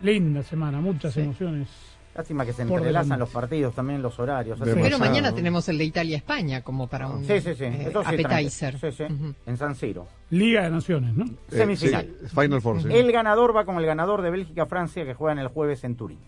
Linda 0.00 0.42
semana, 0.42 0.80
muchas 0.80 1.16
emociones. 1.16 1.68
Lástima 2.14 2.46
que 2.46 2.52
se 2.52 2.62
entrelazan 2.62 2.92
delante. 2.92 3.16
los 3.18 3.30
partidos, 3.30 3.74
también 3.74 4.00
los 4.00 4.16
horarios. 4.20 4.58
Pero 4.62 4.98
mañana 4.98 5.34
tenemos 5.34 5.68
el 5.68 5.78
de 5.78 5.84
Italia-España 5.84 6.62
como 6.62 6.86
para 6.86 7.08
un 7.08 7.24
Sí, 7.24 7.40
sí, 7.40 7.54
sí. 7.54 7.64
eh, 7.64 7.86
Eso 7.88 8.02
sí, 8.04 8.08
appetizer. 8.08 8.78
tranquilo. 8.78 9.08
Sí, 9.08 9.16
sí. 9.18 9.34
En 9.46 9.56
San 9.56 9.74
Siro. 9.74 10.06
Liga 10.30 10.62
de 10.62 10.70
Naciones, 10.70 11.12
¿no? 11.14 11.24
Semifinal. 11.48 12.04
Eh, 12.04 12.14
sí, 12.22 12.40
Final 12.40 12.60
Four, 12.62 12.82
sí. 12.82 12.88
El 12.92 13.10
ganador 13.10 13.54
va 13.54 13.64
con 13.64 13.76
el 13.78 13.86
ganador 13.86 14.22
de 14.22 14.30
Bélgica-Francia 14.30 15.04
que 15.04 15.14
juegan 15.14 15.38
el 15.40 15.48
jueves 15.48 15.82
en 15.82 15.96
Turín. 15.96 16.20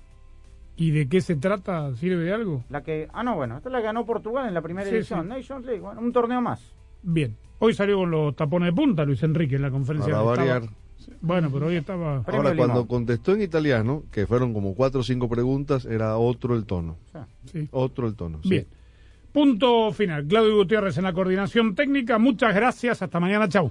¿Y 0.76 0.90
de 0.90 1.08
qué 1.08 1.20
se 1.20 1.36
trata? 1.36 1.94
¿Sirve 1.94 2.24
de 2.24 2.32
algo? 2.34 2.64
La 2.68 2.82
que, 2.82 3.08
ah, 3.12 3.22
no, 3.22 3.36
bueno, 3.36 3.56
esta 3.56 3.70
la 3.70 3.80
ganó 3.80 4.04
Portugal 4.04 4.48
en 4.48 4.54
la 4.54 4.60
primera 4.62 4.90
Sí, 4.90 4.96
edición. 4.96 5.22
sí. 5.22 5.28
Nations 5.28 5.64
League, 5.64 5.80
bueno, 5.80 6.00
un 6.00 6.12
torneo 6.12 6.40
más. 6.40 6.74
Bien. 7.02 7.36
Hoy 7.58 7.74
salió 7.74 7.96
con 7.98 8.10
los 8.10 8.36
tapones 8.36 8.66
de 8.68 8.72
punta 8.74 9.04
Luis 9.04 9.22
Enrique 9.22 9.56
en 9.56 9.62
la 9.62 9.70
conferencia. 9.70 10.12
Para 10.12 10.24
que 10.24 10.30
estaba- 10.42 10.58
variar. 10.60 10.72
Bueno, 11.20 11.50
pero 11.52 11.66
hoy 11.66 11.76
estaba... 11.76 12.22
Ahora, 12.26 12.54
cuando 12.56 12.86
contestó 12.86 13.32
en 13.32 13.42
italiano, 13.42 14.02
que 14.10 14.26
fueron 14.26 14.52
como 14.52 14.74
cuatro 14.74 15.00
o 15.00 15.04
cinco 15.04 15.28
preguntas, 15.28 15.84
era 15.84 16.16
otro 16.18 16.54
el 16.56 16.64
tono. 16.66 16.96
Sí. 17.52 17.68
Otro 17.70 18.06
el 18.08 18.14
tono. 18.16 18.40
sí. 18.42 18.48
Bien. 18.50 18.66
Punto 19.32 19.92
final. 19.92 20.26
Claudio 20.26 20.56
Gutiérrez 20.56 20.96
en 20.96 21.04
la 21.04 21.12
coordinación 21.12 21.74
técnica. 21.74 22.18
Muchas 22.18 22.54
gracias. 22.54 23.02
Hasta 23.02 23.20
mañana. 23.20 23.46
Chau. 23.48 23.70